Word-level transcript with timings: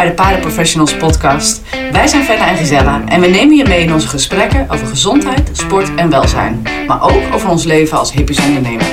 bij 0.00 0.08
de 0.08 0.14
Paardenprofessionals 0.14 0.96
podcast. 0.96 1.60
Wij 1.92 2.06
zijn 2.06 2.24
Fenna 2.24 2.48
en 2.48 2.56
Gisella 2.56 3.02
en 3.06 3.20
we 3.20 3.26
nemen 3.26 3.56
je 3.56 3.64
mee 3.64 3.82
in 3.82 3.92
onze 3.92 4.08
gesprekken 4.08 4.66
over 4.70 4.86
gezondheid, 4.86 5.50
sport 5.52 5.94
en 5.94 6.10
welzijn. 6.10 6.62
Maar 6.86 7.02
ook 7.02 7.34
over 7.34 7.48
ons 7.48 7.64
leven 7.64 7.98
als 7.98 8.12
hippies 8.12 8.40
ondernemer. 8.40 8.86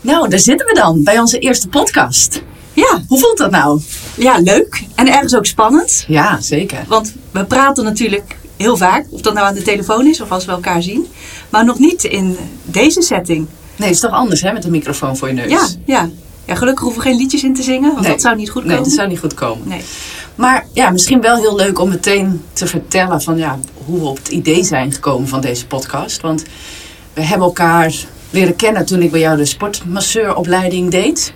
Nou, 0.00 0.28
daar 0.28 0.38
zitten 0.38 0.66
we 0.66 0.74
dan 0.74 1.02
bij 1.04 1.18
onze 1.18 1.38
eerste 1.38 1.68
podcast. 1.68 2.42
Ja, 2.72 3.02
Hoe 3.08 3.18
voelt 3.18 3.38
dat 3.38 3.50
nou? 3.50 3.80
ja, 4.16 4.38
leuk. 4.38 4.82
En 4.94 5.12
ergens 5.12 5.36
ook 5.36 5.46
spannend. 5.46 6.04
Ja, 6.08 6.40
zeker. 6.40 6.78
Want 6.88 7.14
we 7.30 7.44
praten 7.44 7.84
natuurlijk 7.84 8.36
heel 8.58 8.76
vaak, 8.76 9.06
of 9.10 9.20
dat 9.20 9.34
nou 9.34 9.46
aan 9.46 9.54
de 9.54 9.62
telefoon 9.62 10.06
is 10.06 10.20
of 10.20 10.30
als 10.30 10.44
we 10.44 10.52
elkaar 10.52 10.82
zien. 10.82 11.06
Maar 11.48 11.64
nog 11.64 11.78
niet 11.78 12.04
in 12.04 12.36
deze 12.64 13.02
setting. 13.02 13.38
Nee, 13.76 13.86
het 13.88 13.96
is 13.96 14.00
toch 14.00 14.10
anders 14.10 14.40
hè, 14.42 14.52
met 14.52 14.64
een 14.64 14.70
microfoon 14.70 15.16
voor 15.16 15.28
je 15.28 15.34
neus? 15.34 15.50
Ja, 15.50 15.66
ja. 15.84 16.08
ja 16.44 16.54
gelukkig 16.54 16.84
hoeven 16.84 17.02
we 17.02 17.08
geen 17.08 17.18
liedjes 17.18 17.42
in 17.44 17.54
te 17.54 17.62
zingen, 17.62 17.90
want 17.90 18.00
Nee. 18.00 18.10
dat 18.10 18.20
zou 18.20 18.36
niet 18.36 18.50
goed 18.50 18.62
Nee, 18.64 18.70
komen. 18.70 18.88
dat 18.88 18.98
zou 18.98 19.08
niet 19.08 19.18
goed 19.18 19.34
komen. 19.34 19.68
Nee. 19.68 19.80
Maar 20.34 20.66
ja, 20.72 20.90
misschien 20.90 21.20
wel 21.20 21.36
heel 21.36 21.56
leuk 21.56 21.78
om 21.78 21.88
meteen 21.88 22.42
te 22.52 22.66
vertellen 22.66 23.22
van 23.22 23.36
ja, 23.36 23.58
hoe 23.84 23.98
we 24.00 24.06
op 24.06 24.16
het 24.16 24.28
idee 24.28 24.64
zijn 24.64 24.92
gekomen 24.92 25.28
van 25.28 25.40
deze 25.40 25.66
podcast. 25.66 26.20
Want 26.20 26.44
we 27.12 27.22
hebben 27.22 27.46
elkaar 27.46 27.94
leren 28.30 28.56
kennen 28.56 28.86
toen 28.86 29.02
ik 29.02 29.10
bij 29.10 29.20
jou 29.20 29.36
de 29.36 29.44
sportmasseuropleiding 29.44 30.90
deed. 30.90 31.32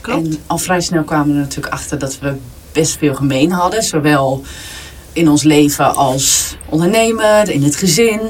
Klopt. 0.00 0.26
En 0.26 0.38
al 0.46 0.58
vrij 0.58 0.80
snel 0.80 1.02
kwamen 1.04 1.26
we 1.26 1.32
er 1.32 1.38
natuurlijk 1.38 1.74
achter 1.74 1.98
dat 1.98 2.18
we 2.18 2.34
best 2.72 2.98
veel 2.98 3.14
gemeen 3.14 3.52
hadden. 3.52 3.82
Zowel 3.82 4.42
in 5.12 5.28
ons 5.28 5.42
leven 5.42 5.94
als 5.94 6.56
ondernemer, 6.68 7.50
in 7.50 7.62
het 7.62 7.76
gezin. 7.76 8.20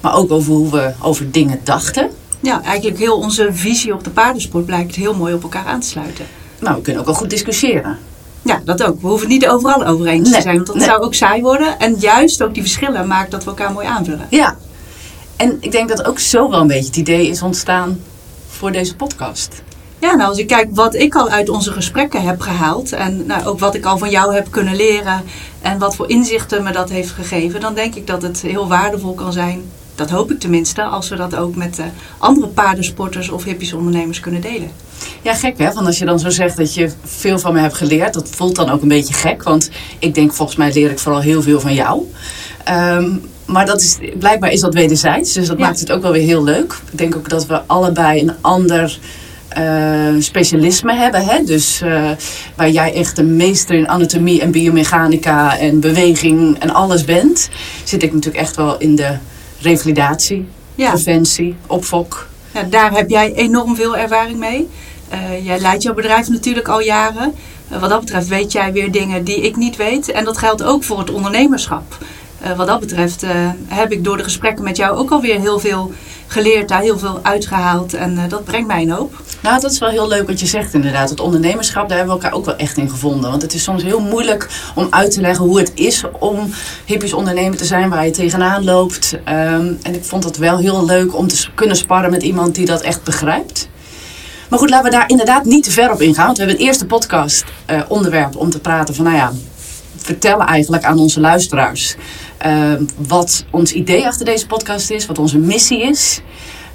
Maar 0.00 0.14
ook 0.14 0.30
over 0.30 0.52
hoe 0.52 0.70
we 0.70 0.92
over 1.00 1.30
dingen 1.30 1.60
dachten. 1.64 2.10
Ja, 2.40 2.62
eigenlijk 2.62 2.98
heel 2.98 3.16
onze 3.16 3.48
visie 3.52 3.94
op 3.94 4.04
de 4.04 4.10
paardensport 4.10 4.66
blijkt 4.66 4.94
heel 4.94 5.14
mooi 5.14 5.34
op 5.34 5.42
elkaar 5.42 5.66
aan 5.66 5.80
te 5.80 5.88
sluiten. 5.88 6.26
Nou, 6.58 6.76
we 6.76 6.82
kunnen 6.82 7.00
ook 7.00 7.06
wel 7.06 7.16
goed 7.16 7.30
discussiëren. 7.30 7.98
Ja, 8.42 8.60
dat 8.64 8.82
ook. 8.82 9.00
We 9.00 9.06
hoeven 9.06 9.30
het 9.30 9.40
niet 9.40 9.48
overal 9.48 9.86
over 9.86 10.06
eens 10.06 10.28
Nee, 10.28 10.36
te 10.36 10.42
zijn, 10.42 10.54
want 10.54 10.66
dat 10.66 10.76
nee. 10.76 10.84
zou 10.84 11.02
ook 11.02 11.14
saai 11.14 11.42
worden. 11.42 11.78
En 11.78 11.96
juist 11.98 12.42
ook 12.42 12.54
die 12.54 12.62
verschillen 12.62 13.06
maakt 13.06 13.30
dat 13.30 13.44
we 13.44 13.50
elkaar 13.50 13.72
mooi 13.72 13.86
aanvullen. 13.86 14.26
Ja. 14.30 14.56
En 15.36 15.56
ik 15.60 15.72
denk 15.72 15.88
dat 15.88 16.04
ook 16.04 16.18
zo 16.18 16.50
wel 16.50 16.60
een 16.60 16.66
beetje 16.66 16.86
het 16.86 16.96
idee 16.96 17.28
is 17.28 17.42
ontstaan 17.42 18.00
voor 18.48 18.72
deze 18.72 18.96
podcast. 18.96 19.62
Ja, 20.02 20.14
nou 20.14 20.28
als 20.28 20.38
ik 20.38 20.46
kijk 20.46 20.68
wat 20.70 20.94
ik 20.94 21.14
al 21.14 21.28
uit 21.28 21.48
onze 21.48 21.72
gesprekken 21.72 22.22
heb 22.22 22.40
gehaald 22.40 22.92
en 22.92 23.26
nou, 23.26 23.44
ook 23.44 23.58
wat 23.58 23.74
ik 23.74 23.84
al 23.84 23.98
van 23.98 24.10
jou 24.10 24.34
heb 24.34 24.46
kunnen 24.50 24.76
leren 24.76 25.22
en 25.60 25.78
wat 25.78 25.96
voor 25.96 26.08
inzichten 26.10 26.62
me 26.62 26.72
dat 26.72 26.90
heeft 26.90 27.10
gegeven, 27.10 27.60
dan 27.60 27.74
denk 27.74 27.94
ik 27.94 28.06
dat 28.06 28.22
het 28.22 28.40
heel 28.40 28.68
waardevol 28.68 29.14
kan 29.14 29.32
zijn. 29.32 29.62
Dat 29.94 30.10
hoop 30.10 30.30
ik 30.30 30.40
tenminste, 30.40 30.82
als 30.82 31.08
we 31.08 31.16
dat 31.16 31.36
ook 31.36 31.56
met 31.56 31.78
eh, 31.78 31.84
andere 32.18 32.46
paardensporters 32.46 33.28
of 33.30 33.44
hippische 33.44 33.76
ondernemers 33.76 34.20
kunnen 34.20 34.40
delen. 34.40 34.70
Ja, 35.22 35.34
gek 35.34 35.58
hè? 35.58 35.72
Want 35.72 35.86
als 35.86 35.98
je 35.98 36.04
dan 36.04 36.18
zo 36.18 36.30
zegt 36.30 36.56
dat 36.56 36.74
je 36.74 36.90
veel 37.04 37.38
van 37.38 37.52
me 37.52 37.60
hebt 37.60 37.74
geleerd, 37.74 38.14
dat 38.14 38.28
voelt 38.28 38.56
dan 38.56 38.70
ook 38.70 38.82
een 38.82 38.88
beetje 38.88 39.14
gek. 39.14 39.42
Want 39.42 39.70
ik 39.98 40.14
denk, 40.14 40.32
volgens 40.32 40.58
mij 40.58 40.72
leer 40.72 40.90
ik 40.90 40.98
vooral 40.98 41.20
heel 41.20 41.42
veel 41.42 41.60
van 41.60 41.74
jou. 41.74 42.12
Ehm, 42.64 43.10
maar 43.46 43.66
dat 43.66 43.80
is, 43.80 43.98
blijkbaar 44.18 44.50
is 44.50 44.60
dat 44.60 44.74
wederzijds, 44.74 45.32
dus 45.32 45.46
dat 45.46 45.58
Ja. 45.58 45.64
maakt 45.66 45.80
het 45.80 45.92
ook 45.92 46.02
wel 46.02 46.12
weer 46.12 46.26
heel 46.26 46.44
leuk. 46.44 46.80
Ik 46.92 46.98
denk 46.98 47.16
ook 47.16 47.28
dat 47.28 47.46
we 47.46 47.60
allebei 47.66 48.20
een 48.20 48.32
ander 48.40 48.98
eh, 49.54 50.14
specialisme 50.18 50.94
hebben. 50.94 51.24
Hè? 51.24 51.44
Dus 51.44 51.80
eh, 51.80 52.10
waar 52.56 52.70
jij 52.70 52.94
echt 52.94 53.18
een 53.18 53.36
meester 53.36 53.76
in 53.76 53.88
anatomie 53.88 54.40
en 54.40 54.50
biomechanica 54.50 55.58
en 55.58 55.80
beweging 55.80 56.58
en 56.58 56.70
alles 56.74 57.04
bent, 57.04 57.48
zit 57.84 58.02
ik 58.02 58.12
natuurlijk 58.12 58.44
echt 58.44 58.56
wel 58.56 58.78
in 58.78 58.96
de 58.96 59.16
revalidatie, 59.60 60.48
Ja, 60.74 60.90
preventie, 60.90 61.56
opfok. 61.66 62.26
ja, 62.54 62.62
daar 62.62 62.92
heb 62.92 63.10
jij 63.10 63.32
enorm 63.34 63.76
veel 63.76 63.96
ervaring 63.96 64.38
mee. 64.38 64.68
Eh, 65.08 65.44
jij 65.46 65.58
leidt 65.58 65.82
jouw 65.82 65.94
bedrijf 65.94 66.28
natuurlijk 66.28 66.68
al 66.68 66.80
jaren. 66.80 67.34
Wat 67.80 67.90
dat 67.90 68.00
betreft 68.00 68.28
weet 68.28 68.52
jij 68.52 68.72
weer 68.72 68.90
dingen 68.92 69.24
die 69.24 69.40
ik 69.40 69.56
niet 69.56 69.76
weet. 69.76 70.10
En 70.10 70.24
dat 70.24 70.38
geldt 70.38 70.62
ook 70.62 70.84
voor 70.84 70.98
het 70.98 71.10
ondernemerschap. 71.10 71.98
Wat 72.56 72.66
dat 72.66 72.80
betreft 72.80 73.24
heb 73.68 73.92
ik 73.92 74.04
door 74.04 74.16
de 74.16 74.22
gesprekken 74.22 74.64
met 74.64 74.76
jou 74.76 74.96
ook 74.96 75.10
alweer 75.10 75.40
heel 75.40 75.58
veel 75.58 75.92
geleerd, 76.32 76.68
daar 76.68 76.80
heel 76.80 76.98
veel 76.98 77.18
uitgehaald. 77.22 77.94
En 77.94 78.18
eh, 78.18 78.28
dat 78.28 78.44
brengt 78.44 78.66
mij 78.66 78.82
een 78.82 78.90
hoop. 78.90 79.22
Nou, 79.40 79.60
dat 79.60 79.70
is 79.70 79.78
wel 79.78 79.88
heel 79.88 80.08
leuk 80.08 80.26
wat 80.26 80.40
je 80.40 80.46
zegt 80.46 80.74
inderdaad. 80.74 81.10
Het 81.10 81.20
ondernemerschap, 81.20 81.88
daar 81.88 81.96
hebben 81.96 82.16
we 82.16 82.22
elkaar 82.22 82.38
ook 82.38 82.44
wel 82.44 82.56
echt 82.56 82.76
in 82.76 82.90
gevonden. 82.90 83.30
Want 83.30 83.42
het 83.42 83.54
is 83.54 83.62
soms 83.62 83.82
heel 83.82 84.00
moeilijk 84.00 84.48
om 84.74 84.86
uit 84.90 85.10
te 85.10 85.20
leggen 85.20 85.44
hoe 85.44 85.58
het 85.58 85.72
is 85.74 86.04
om 86.18 86.52
hippisch 86.84 87.12
ondernemer 87.12 87.58
te 87.58 87.64
zijn, 87.64 87.90
waar 87.90 88.04
je 88.04 88.10
tegenaan 88.10 88.64
loopt. 88.64 89.16
Ehm, 89.24 89.72
en 89.82 89.94
ik 89.94 90.04
vond 90.04 90.24
het 90.24 90.36
wel 90.36 90.58
heel 90.58 90.84
leuk 90.84 91.16
om 91.16 91.28
te 91.28 91.46
kunnen 91.54 91.76
sparren 91.76 92.10
met 92.10 92.22
iemand 92.22 92.54
die 92.54 92.66
dat 92.66 92.80
echt 92.80 93.02
begrijpt. 93.02 93.68
Maar 94.48 94.58
goed, 94.58 94.70
laten 94.70 94.90
we 94.90 94.96
daar 94.96 95.08
inderdaad 95.08 95.44
niet 95.44 95.64
te 95.64 95.70
ver 95.70 95.92
op 95.92 96.00
ingaan. 96.00 96.26
Want 96.26 96.38
we 96.38 96.44
hebben 96.44 96.60
een 96.60 96.66
eerste 96.66 96.86
podcast 96.86 97.44
eh, 97.66 97.80
onderwerp 97.88 98.36
om 98.36 98.50
te 98.50 98.60
praten 98.60 98.94
van, 98.94 99.04
nou 99.04 99.16
ja, 99.16 99.32
vertellen 99.96 100.46
eigenlijk 100.46 100.84
aan 100.84 100.98
onze 100.98 101.20
luisteraars 101.20 101.96
ehm, 102.42 102.84
wat 102.96 103.44
ons 103.50 103.72
idee 103.72 104.06
achter 104.06 104.24
deze 104.24 104.46
podcast 104.46 104.90
is, 104.90 105.06
wat 105.06 105.18
onze 105.18 105.38
missie 105.38 105.82
is. 105.82 106.20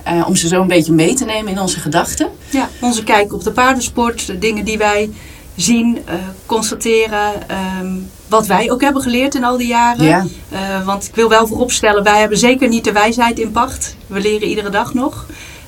Eh, 0.03 0.23
om 0.27 0.35
ze 0.35 0.47
zo 0.47 0.61
een 0.61 0.67
beetje 0.67 0.93
mee 0.93 1.13
te 1.13 1.25
nemen 1.25 1.51
in 1.51 1.59
onze 1.59 1.79
gedachten. 1.79 2.29
Ja, 2.49 2.69
onze 2.81 3.03
kijk 3.03 3.33
op 3.33 3.43
de 3.43 3.51
paardensport, 3.51 4.27
de 4.27 4.39
dingen 4.39 4.65
die 4.65 4.77
wij 4.77 5.09
zien, 5.55 6.01
eh, 6.05 6.15
constateren. 6.45 7.49
ehm, 7.49 7.93
wat 8.27 8.47
wij 8.47 8.71
ook 8.71 8.81
hebben 8.81 9.01
geleerd 9.01 9.35
in 9.35 9.43
al 9.43 9.57
die 9.57 9.67
jaren. 9.67 10.05
Ja. 10.05 10.25
Eh, 10.49 10.85
want 10.85 11.07
ik 11.07 11.15
wil 11.15 11.29
wel 11.29 11.47
vooropstellen, 11.47 12.03
wij 12.03 12.19
hebben 12.19 12.37
zeker 12.37 12.67
niet 12.67 12.83
de 12.83 12.91
wijsheid 12.91 13.39
in 13.39 13.51
pacht. 13.51 13.95
We 14.07 14.19
leren 14.19 14.47
iedere 14.47 14.69
dag 14.69 14.93
nog. 14.93 15.25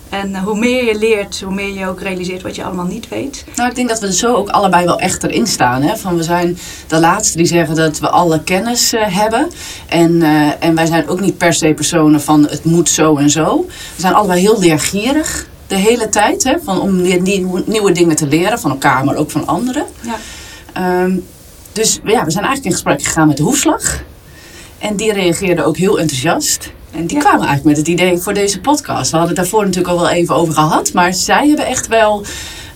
En 0.09 0.35
eh, 0.35 0.43
hoe 0.43 0.59
meer 0.59 0.85
je 0.85 0.97
leert, 0.97 1.41
hoe 1.41 1.53
meer 1.53 1.73
je 1.73 1.87
ook 1.87 2.01
realiseert 2.01 2.41
wat 2.41 2.55
je 2.55 2.63
allemaal 2.63 2.85
niet 2.85 3.09
weet. 3.09 3.43
Nou, 3.55 3.69
ik 3.69 3.75
denk 3.75 3.89
dat 3.89 3.99
we 3.99 4.07
er 4.07 4.13
zo 4.13 4.33
ook 4.33 4.49
allebei 4.49 4.85
wel 4.85 4.99
echt 4.99 5.23
erin 5.23 5.47
staan. 5.47 5.81
Hè? 5.81 5.97
Van 5.97 6.15
we 6.15 6.23
zijn 6.23 6.57
de 6.87 6.99
laatste 6.99 7.37
die 7.37 7.45
zeggen 7.45 7.75
dat 7.75 7.99
we 7.99 8.09
alle 8.09 8.43
kennis 8.43 8.93
eh, 8.93 9.15
hebben. 9.17 9.49
En, 9.87 10.21
eh, 10.21 10.51
en 10.59 10.75
wij 10.75 10.85
zijn 10.85 11.07
ook 11.07 11.19
niet 11.19 11.37
per 11.37 11.53
se 11.53 11.73
personen 11.73 12.21
van 12.21 12.47
het 12.49 12.63
moet 12.63 12.89
zo 12.89 13.17
en 13.17 13.29
zo. 13.29 13.65
We 13.67 14.01
zijn 14.01 14.13
allebei 14.13 14.39
heel 14.39 14.59
leergierig 14.59 15.47
de 15.67 15.75
hele 15.75 16.09
tijd. 16.09 16.43
Hè? 16.43 16.55
Van, 16.63 16.81
om 16.81 17.01
nieuwe 17.65 17.91
dingen 17.91 18.15
te 18.15 18.27
leren 18.27 18.59
van 18.59 18.71
elkaar, 18.71 19.03
maar 19.03 19.15
ook 19.15 19.31
van 19.31 19.47
anderen. 19.47 19.85
Ja. 20.01 20.15
Ehm, 20.73 21.17
dus 21.71 21.99
ja, 22.03 22.25
we 22.25 22.31
zijn 22.31 22.45
eigenlijk 22.45 22.65
in 22.65 22.71
gesprek 22.71 23.03
gegaan 23.03 23.27
met 23.27 23.37
de 23.37 23.43
hoefslag. 23.43 24.03
En 24.77 24.95
die 24.95 25.13
reageerde 25.13 25.63
ook 25.63 25.77
heel 25.77 25.99
enthousiast. 25.99 26.71
En 26.91 27.05
die 27.05 27.17
Ja. 27.17 27.23
kwamen 27.23 27.47
eigenlijk 27.47 27.63
met 27.65 27.77
het 27.77 27.87
idee 27.87 28.17
voor 28.17 28.33
deze 28.33 28.59
podcast. 28.59 29.11
We 29.11 29.17
hadden 29.17 29.35
het 29.35 29.43
daarvoor 29.45 29.65
natuurlijk 29.65 29.93
al 29.93 29.99
wel 29.99 30.09
even 30.09 30.35
over 30.35 30.53
gehad. 30.53 30.93
Maar 30.93 31.13
zij 31.13 31.47
hebben 31.47 31.65
echt 31.65 31.87
wel 31.87 32.23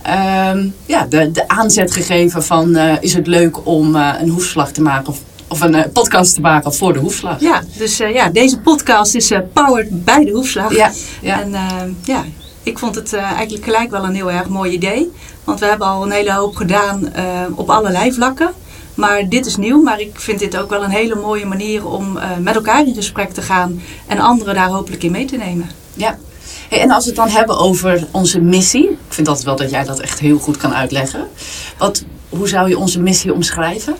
ehm, 0.01 0.67
ja, 0.85 1.05
de, 1.09 1.31
de 1.31 1.47
aanzet 1.47 1.91
gegeven 1.91 2.43
van... 2.43 2.75
eh, 2.75 2.93
is 2.99 3.13
het 3.13 3.27
leuk 3.27 3.65
om 3.67 3.95
eh, 3.95 4.13
een 4.19 4.29
hoefslag 4.29 4.71
te 4.71 4.81
maken... 4.81 5.07
Of, 5.07 5.19
of 5.47 5.61
een 5.61 5.75
eh, 5.75 5.91
podcast 5.93 6.33
te 6.33 6.41
maken 6.41 6.73
voor 6.73 6.93
de 6.93 6.99
hoefslag. 6.99 7.39
Ja, 7.39 7.61
dus 7.77 7.97
ja, 7.97 8.29
deze 8.29 8.59
podcast 8.59 9.15
is 9.15 9.31
powered 9.53 10.03
bij 10.05 10.25
de 10.25 10.31
hoefslag. 10.31 10.75
Ja, 10.75 10.91
ja. 11.21 11.41
En 11.41 11.53
eh, 11.55 11.61
ja, 12.03 12.23
ik 12.63 12.79
vond 12.79 12.95
het 12.95 13.13
eigenlijk 13.13 13.63
gelijk 13.63 13.91
wel 13.91 14.03
een 14.03 14.15
heel 14.15 14.31
erg 14.31 14.47
mooi 14.49 14.71
idee. 14.71 15.11
Want 15.43 15.59
we 15.59 15.65
hebben 15.65 15.87
al 15.87 16.03
een 16.03 16.11
hele 16.11 16.33
hoop 16.33 16.55
gedaan 16.55 17.13
op 17.55 17.69
allerlei 17.69 18.13
vlakken. 18.13 18.51
Maar 18.95 19.29
dit 19.29 19.45
is 19.45 19.57
nieuw, 19.57 19.81
maar 19.81 19.99
ik 19.99 20.19
vind 20.19 20.39
dit 20.39 20.57
ook 20.57 20.69
wel 20.69 20.83
een 20.83 20.89
hele 20.89 21.15
mooie 21.15 21.45
manier 21.45 21.87
om 21.87 22.17
eh, 22.17 22.29
met 22.41 22.55
elkaar 22.55 22.87
in 22.87 22.95
gesprek 22.95 23.31
te 23.31 23.41
gaan 23.41 23.81
en 24.07 24.19
anderen 24.19 24.55
daar 24.55 24.69
hopelijk 24.69 25.03
in 25.03 25.11
mee 25.11 25.25
te 25.25 25.37
nemen. 25.37 25.69
Ja. 25.93 26.17
Hey, 26.69 26.79
en 26.79 26.91
als 26.91 27.03
we 27.03 27.09
het 27.09 27.19
dan 27.19 27.29
hebben 27.29 27.57
over 27.57 28.07
onze 28.11 28.41
missie. 28.41 28.89
Ik 28.89 28.97
vind 29.07 29.27
altijd 29.27 29.45
wel 29.45 29.55
dat 29.55 29.69
jij 29.69 29.83
dat 29.83 29.99
echt 29.99 30.19
heel 30.19 30.37
goed 30.37 30.57
kan 30.57 30.73
uitleggen. 30.73 31.27
Wat, 31.77 32.03
hoe 32.29 32.47
zou 32.47 32.69
je 32.69 32.77
onze 32.77 32.99
missie 32.99 33.33
omschrijven? 33.33 33.95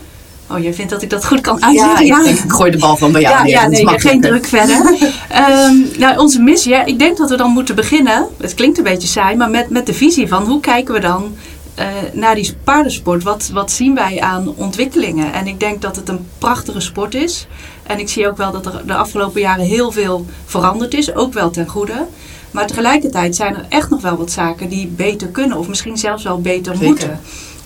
Oh, 0.50 0.60
jij 0.60 0.74
vindt 0.74 0.92
dat 0.92 1.02
ik 1.02 1.10
dat 1.10 1.26
goed 1.26 1.42
kan 1.42 1.64
uitleggen? 1.64 2.06
ik, 2.06 2.24
denk, 2.24 2.40
ik 2.40 2.52
gooi 2.52 2.72
de 2.72 2.78
bal 2.78 2.98
van 2.98 3.12
bij 3.12 3.22
jou 3.22 3.48
Ja, 3.48 3.62
ja 3.62 3.68
nee, 3.68 4.00
geen 4.00 4.22
druk 4.22 4.46
verder. 4.46 4.82
Nou, 5.98 6.18
onze 6.18 6.40
missie, 6.40 6.72
ja, 6.72 6.86
ik 6.86 7.00
denk 7.00 7.18
dat 7.18 7.30
we 7.30 7.38
dan 7.38 7.52
moeten 7.52 7.76
beginnen. 7.76 8.28
Het 8.38 8.54
klinkt 8.54 8.78
een 8.78 8.84
beetje 8.84 9.08
saai, 9.08 9.36
maar 9.36 9.50
met, 9.50 9.70
met 9.70 9.86
de 9.86 9.94
visie 9.94 10.28
van 10.28 10.44
hoe 10.44 10.60
kijken 10.60 10.94
we 10.94 11.00
dan 11.00 11.36
eh, 11.76 11.88
naar 12.12 12.36
die 12.36 12.56
paardensport? 12.64 13.24
Wat, 13.24 13.50
wat 13.54 13.72
zien 13.72 13.96
wij 13.96 14.22
aan 14.22 14.54
ontwikkelingen? 14.56 15.34
En 15.34 15.48
ik 15.48 15.60
denk 15.60 15.82
dat 15.82 15.96
het 15.96 16.10
een 16.10 16.28
prachtige 16.38 16.80
sport 16.80 17.14
is. 17.14 17.48
En 17.84 18.00
ik 18.00 18.10
zie 18.10 18.28
ook 18.28 18.38
wel 18.38 18.52
dat 18.52 18.66
er 18.66 18.82
de 18.86 18.94
afgelopen 18.94 19.42
jaren 19.42 19.66
heel 19.66 19.92
veel 19.92 20.26
veranderd 20.46 20.94
is, 20.94 21.16
ook 21.16 21.34
wel 21.34 21.50
ten 21.50 21.68
goede. 21.68 22.06
Maar 22.52 22.68
tegelijkertijd 22.68 23.36
zijn 23.36 23.56
er 23.56 23.66
echt 23.70 23.90
nog 23.90 24.02
wel 24.02 24.18
wat 24.18 24.32
zaken 24.32 24.70
die 24.70 24.88
beter 24.88 25.28
kunnen, 25.28 25.58
of 25.58 25.68
misschien 25.68 25.98
zelfs 25.98 26.24
wel 26.24 26.42
beter 26.42 26.74
Zeker. 26.76 26.88
moeten. 26.88 27.20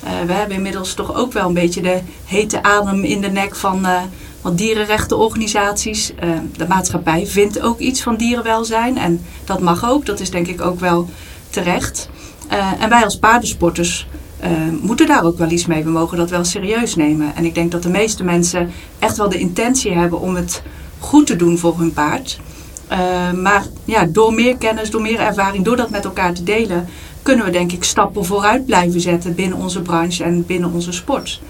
Eh, 0.04 0.12
we 0.26 0.34
hebben 0.34 0.56
inmiddels 0.56 0.94
toch 0.94 1.16
ook 1.16 1.34
wel 1.34 1.48
een 1.48 1.54
beetje 1.54 1.82
de 1.82 2.00
hete 2.26 2.64
adem 2.64 3.04
in 3.04 3.22
de 3.22 3.32
nek 3.32 3.56
van 3.56 3.86
eh, 3.86 4.02
wat 4.42 4.58
dierenrechtenorganisaties. 4.58 6.14
De 6.58 6.68
maatschappij 6.68 7.28
vindt 7.28 7.62
ook 7.62 7.80
iets 7.80 8.02
van 8.02 8.16
dierenwelzijn 8.16 8.98
en 8.98 9.26
dat 9.46 9.60
mag 9.60 9.90
ook. 9.90 10.06
Dat 10.06 10.20
is 10.20 10.30
denk 10.30 10.48
ik 10.48 10.62
ook 10.62 10.80
wel 10.80 11.10
terecht. 11.50 12.10
Eh, 12.48 12.72
en 12.80 12.90
wij 12.90 13.04
als 13.04 13.18
paardensporters 13.18 14.08
eh, 14.40 14.52
moeten 14.82 15.08
daar 15.08 15.24
ook 15.24 15.38
wel 15.38 15.50
iets 15.50 15.66
mee. 15.66 15.84
We 15.84 15.90
mogen 15.90 16.18
dat 16.18 16.30
wel 16.30 16.44
serieus 16.44 16.96
nemen. 16.96 17.36
En 17.36 17.46
ik 17.46 17.56
denk 17.56 17.72
dat 17.72 17.84
de 17.84 17.90
meeste 17.90 18.24
mensen 18.24 18.72
echt 19.00 19.18
wel 19.18 19.30
de 19.30 19.40
intentie 19.40 19.92
hebben 19.92 20.20
om 20.20 20.36
het 20.36 20.64
goed 21.00 21.28
te 21.28 21.36
doen 21.36 21.58
voor 21.58 21.78
hun 21.78 21.94
paard. 21.94 22.40
Eh, 22.88 23.32
maar 23.32 23.66
ja, 23.86 24.06
door 24.06 24.34
meer 24.34 24.58
kennis, 24.58 24.90
door 24.90 25.02
meer 25.02 25.20
ervaring, 25.20 25.66
door 25.66 25.76
dat 25.76 25.90
met 25.90 26.06
elkaar 26.06 26.34
te 26.34 26.44
delen, 26.44 26.86
kunnen 27.22 27.46
we 27.46 27.52
denk 27.52 27.72
ik 27.72 27.84
stappen 27.84 28.26
vooruit 28.26 28.66
blijven 28.66 29.02
zetten 29.02 29.36
binnen 29.36 29.58
onze 29.58 29.82
branche 29.82 30.24
en 30.24 30.46
binnen 30.46 30.74
onze 30.74 30.92
sport. 30.92 31.42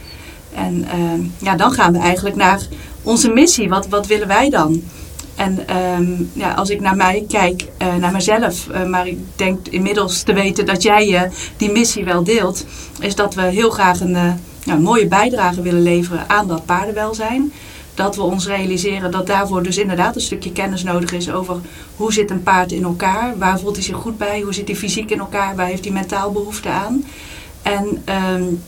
En 0.54 0.86
ja, 1.38 1.56
dan 1.56 1.72
gaan 1.72 1.94
we 1.94 2.00
eigenlijk 2.00 2.36
naar 2.36 2.62
onze 3.04 3.30
missie. 3.30 3.70
Wat, 3.70 3.88
wat 3.88 4.08
willen 4.08 4.28
wij 4.28 4.50
dan? 4.50 4.84
En 5.38 5.68
ehm, 5.68 6.24
ja, 6.34 6.52
als 6.52 6.70
ik 6.70 6.82
naar 6.82 6.96
mij 6.96 7.26
kijk, 7.28 7.66
uh, 7.82 7.96
naar 7.96 8.12
mezelf, 8.12 8.68
uh, 8.72 8.86
maar 8.86 9.08
ik 9.08 9.18
denk 9.36 9.68
inmiddels 9.68 10.22
te 10.22 10.34
weten 10.34 10.66
dat 10.66 10.84
jij 10.84 11.08
uh, 11.08 11.22
die 11.58 11.72
missie 11.72 12.06
wel 12.06 12.24
deelt, 12.24 12.66
is 13.00 13.16
dat 13.16 13.36
we 13.36 13.42
heel 13.42 13.70
graag 13.70 14.00
een 14.00 14.82
mooie 14.82 15.08
bijdrage 15.08 15.62
willen 15.62 15.82
leveren 15.82 16.30
aan 16.30 16.48
dat 16.48 16.66
paardenwelzijn. 16.66 17.54
Dat 17.94 18.16
we 18.16 18.22
ons 18.22 18.48
realiseren 18.48 19.12
dat 19.12 19.28
daarvoor 19.28 19.64
dus 19.64 19.78
inderdaad 19.78 20.16
een 20.16 20.22
stukje 20.22 20.52
kennis 20.52 20.84
nodig 20.84 21.12
is 21.12 21.32
over 21.32 21.56
hoe 21.96 22.14
zit 22.14 22.32
een 22.32 22.44
paard 22.44 22.72
in 22.72 22.84
elkaar, 22.84 23.38
waar 23.38 23.60
voelt 23.60 23.76
hij 23.76 23.86
zich 23.86 23.96
goed 23.96 24.18
bij, 24.18 24.42
hoe 24.42 24.54
zit 24.54 24.68
hij 24.68 24.78
fysiek 24.78 25.12
in 25.12 25.20
elkaar, 25.20 25.56
waar 25.56 25.68
heeft 25.68 25.84
hij 25.84 25.94
mentaal 25.94 26.32
behoefte 26.32 26.70
aan. 26.70 27.06
En 27.62 28.04
um, 28.34 28.64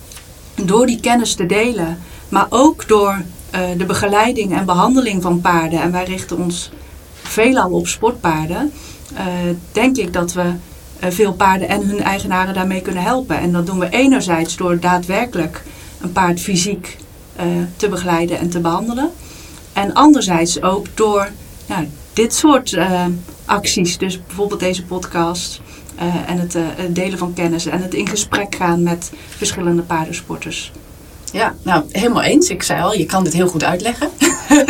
door 0.65 0.85
die 0.85 0.99
kennis 0.99 1.33
te 1.33 1.45
delen, 1.45 1.99
maar 2.29 2.45
ook 2.49 2.87
door 2.87 3.21
uh, 3.55 3.59
de 3.77 3.85
begeleiding 3.85 4.53
en 4.53 4.65
behandeling 4.65 5.21
van 5.21 5.41
paarden, 5.41 5.81
en 5.81 5.91
wij 5.91 6.03
richten 6.03 6.37
ons 6.37 6.71
veelal 7.13 7.71
op 7.71 7.87
sportpaarden, 7.87 8.71
uh, 9.13 9.19
denk 9.71 9.97
ik 9.97 10.13
dat 10.13 10.33
we 10.33 10.41
uh, 10.43 11.09
veel 11.09 11.33
paarden 11.33 11.67
en 11.67 11.87
hun 11.87 12.01
eigenaren 12.01 12.53
daarmee 12.53 12.81
kunnen 12.81 13.03
helpen. 13.03 13.39
En 13.39 13.51
dat 13.51 13.65
doen 13.65 13.79
we 13.79 13.89
enerzijds 13.89 14.55
door 14.55 14.79
daadwerkelijk 14.79 15.63
een 16.01 16.11
paard 16.11 16.39
fysiek 16.39 16.97
te 17.75 17.89
begeleiden 17.89 18.39
en 18.39 18.49
te 18.49 18.59
behandelen. 18.59 19.11
En 19.73 19.93
anderzijds 19.93 20.61
ook 20.61 20.85
door 20.93 21.29
dit 22.13 22.33
soort 22.33 22.77
acties, 23.45 23.97
dus 23.97 24.25
bijvoorbeeld 24.25 24.59
deze 24.59 24.83
podcast. 24.83 25.61
en 26.25 26.37
het 26.39 26.57
delen 26.89 27.17
van 27.17 27.33
kennis 27.33 27.65
en 27.65 27.81
het 27.81 27.93
in 27.93 28.07
gesprek 28.07 28.55
gaan 28.55 28.83
met 28.83 29.11
verschillende 29.37 29.81
paardensporters. 29.81 30.71
Ja, 31.31 31.55
nou 31.61 31.83
helemaal 31.91 32.23
eens. 32.23 32.49
Ik 32.49 32.63
zei 32.63 32.81
al, 32.81 32.93
je 32.93 33.05
kan 33.05 33.23
dit 33.23 33.33
heel 33.33 33.47
goed 33.47 33.63
uitleggen. 33.63 34.09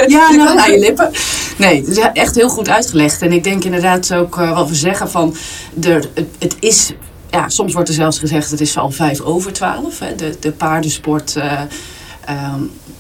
Ja, 0.08 0.32
nou, 0.36 0.60
aan 0.60 0.72
je 0.72 0.80
lippen. 0.80 1.12
Nee, 1.58 1.80
het 1.80 1.88
is 1.88 1.98
echt 2.14 2.36
heel 2.36 2.50
goed 2.50 2.70
uitgelegd. 2.70 3.22
En 3.22 3.32
ik 3.32 3.44
denk 3.44 3.64
inderdaad 3.64 4.14
ook 4.14 4.38
uh, 4.38 4.56
wat 4.56 4.70
we 4.70 4.76
zeggen 4.76 5.10
van, 5.10 5.36
het, 5.82 6.10
het, 6.40 6.56
is, 6.60 6.94
ja, 7.30 7.50
soms 7.50 7.74
wordt 7.74 7.90
er 7.90 7.96
zelfs 7.96 8.20
gezegd 8.20 8.52
het 8.52 8.62
is 8.62 8.78
al 8.78 8.92
vijf 8.92 9.22
over 9.22 9.54
twaalf. 9.54 10.00
Hè. 10.00 10.16
De, 10.16 10.38
de 10.40 10.52
paardensport 10.52 11.36
uh, 11.38 11.62
uh, 12.30 12.54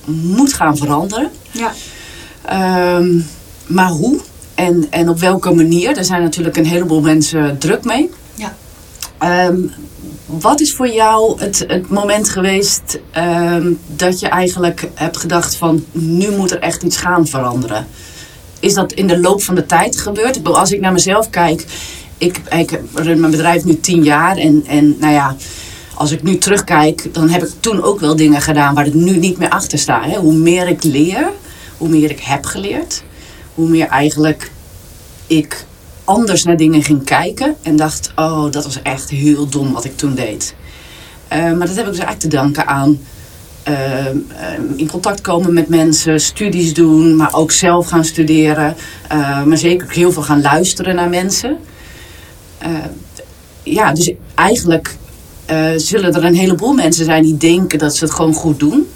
moet 0.06 0.54
gaan 0.54 0.78
veranderen. 0.78 1.32
Ja. 1.52 1.72
Um, 2.98 3.28
maar 3.68 3.90
hoe 3.90 4.20
en, 4.56 4.88
en 4.90 5.10
op 5.10 5.20
welke 5.20 5.54
manier? 5.54 5.94
Daar 5.94 6.06
zijn 6.06 6.22
natuurlijk 6.22 6.58
een 6.58 6.66
heleboel 6.66 7.02
mensen 7.02 7.58
druk 7.58 7.84
mee. 7.84 8.10
Ja. 8.34 8.56
Um, 9.48 9.72
wat 10.30 10.60
is 10.60 10.74
voor 10.74 10.90
jou 10.90 11.40
het, 11.42 11.66
het 11.68 11.90
moment 11.90 12.30
geweest 12.30 13.00
um, 13.18 13.80
dat 13.88 14.20
je 14.20 14.28
eigenlijk 14.28 14.90
hebt 14.94 15.18
gedacht 15.18 15.56
van 15.56 15.86
nu 15.92 16.31
moet 16.31 16.52
er 16.52 16.60
echt 16.60 16.84
iets 16.84 16.98
gaan 16.98 17.28
veranderen? 17.28 17.88
Is 18.60 18.74
dat 18.74 18.92
in 18.92 19.08
de 19.08 19.20
loop 19.20 19.42
van 19.42 19.56
de 19.56 19.66
tijd 19.66 19.98
gebeurd? 19.98 20.44
Als 20.44 20.72
ik 20.72 20.80
naar 20.80 20.92
mezelf 20.92 21.30
kijk, 21.30 21.66
ik, 22.18 22.42
ik 22.50 22.80
run 22.94 23.20
mijn 23.20 23.31
bedrijf 23.31 23.64
nu 23.64 23.80
tien 23.80 24.04
jaar 24.04 24.38
en, 24.38 24.64
en 24.68 24.96
nou 25.00 25.14
ja, 25.14 25.36
als 25.94 26.12
ik 26.12 26.24
nu 26.24 26.38
terugkijk, 26.38 27.14
dan 27.14 27.30
heb 27.30 27.44
ik 27.44 27.52
toen 27.60 27.84
ook 27.84 28.00
wel 28.00 28.16
dingen 28.16 28.42
gedaan 28.42 28.75
waar 28.75 28.88
ik 28.88 28.94
nu 28.94 29.18
niet 29.18 29.38
meer 29.38 29.50
achter 29.50 29.80
sta. 29.80 30.02
Hè? 30.04 30.18
Hoe 30.18 30.34
meer 30.34 30.68
ik 30.68 30.84
leer, 30.84 31.30
hoe 31.78 31.90
meer 31.90 32.12
ik 32.12 32.20
heb 32.20 32.46
geleerd, 32.46 33.04
hoe 33.54 33.70
meer 33.70 33.88
eigenlijk 33.88 34.52
ik 35.28 35.66
anders 36.10 36.44
naar 36.44 36.58
dingen 36.58 36.84
ging 36.84 37.04
kijken. 37.04 37.56
En 37.62 37.76
dacht, 37.76 38.12
oh, 38.16 38.52
dat 38.52 38.64
was 38.64 38.82
echt 38.82 39.10
heel 39.10 39.48
dom 39.48 39.74
wat 39.74 39.86
ik 39.86 39.98
toen 39.98 40.16
deed. 40.16 40.56
Uh, 41.34 41.38
maar 41.40 41.68
dat 41.68 41.76
heb 41.76 41.86
ik 41.86 41.92
dus 41.92 42.04
eigenlijk 42.04 42.20
te 42.20 42.28
danken 42.28 42.68
aan 42.68 43.00
uh, 43.68 44.06
uh, 44.06 44.14
in 44.76 44.90
contact 44.90 45.22
komen 45.22 45.54
met 45.54 45.68
mensen, 45.68 46.20
studies 46.20 46.74
doen, 46.74 47.16
maar 47.16 47.34
ook 47.34 47.52
zelf 47.52 47.88
gaan 47.88 48.06
studeren. 48.06 48.76
maar 49.46 49.58
zeker 49.58 49.86
ook 49.86 49.94
heel 49.94 50.12
veel 50.12 50.22
gaan 50.22 50.42
luisteren 50.42 50.96
naar 50.96 51.10
mensen. 51.10 51.58
ja, 53.64 53.94
dus 53.94 54.14
eigenlijk 54.36 54.96
zullen 55.76 56.14
er 56.14 56.26
een 56.26 56.36
heleboel 56.36 56.74
mensen 56.74 57.06
zijn 57.06 57.24
die 57.24 57.38
denken 57.38 57.80
dat 57.80 57.96
ze 57.96 58.04
het 58.04 58.14
gewoon 58.14 58.34
goed 58.34 58.60
doen. 58.60 58.88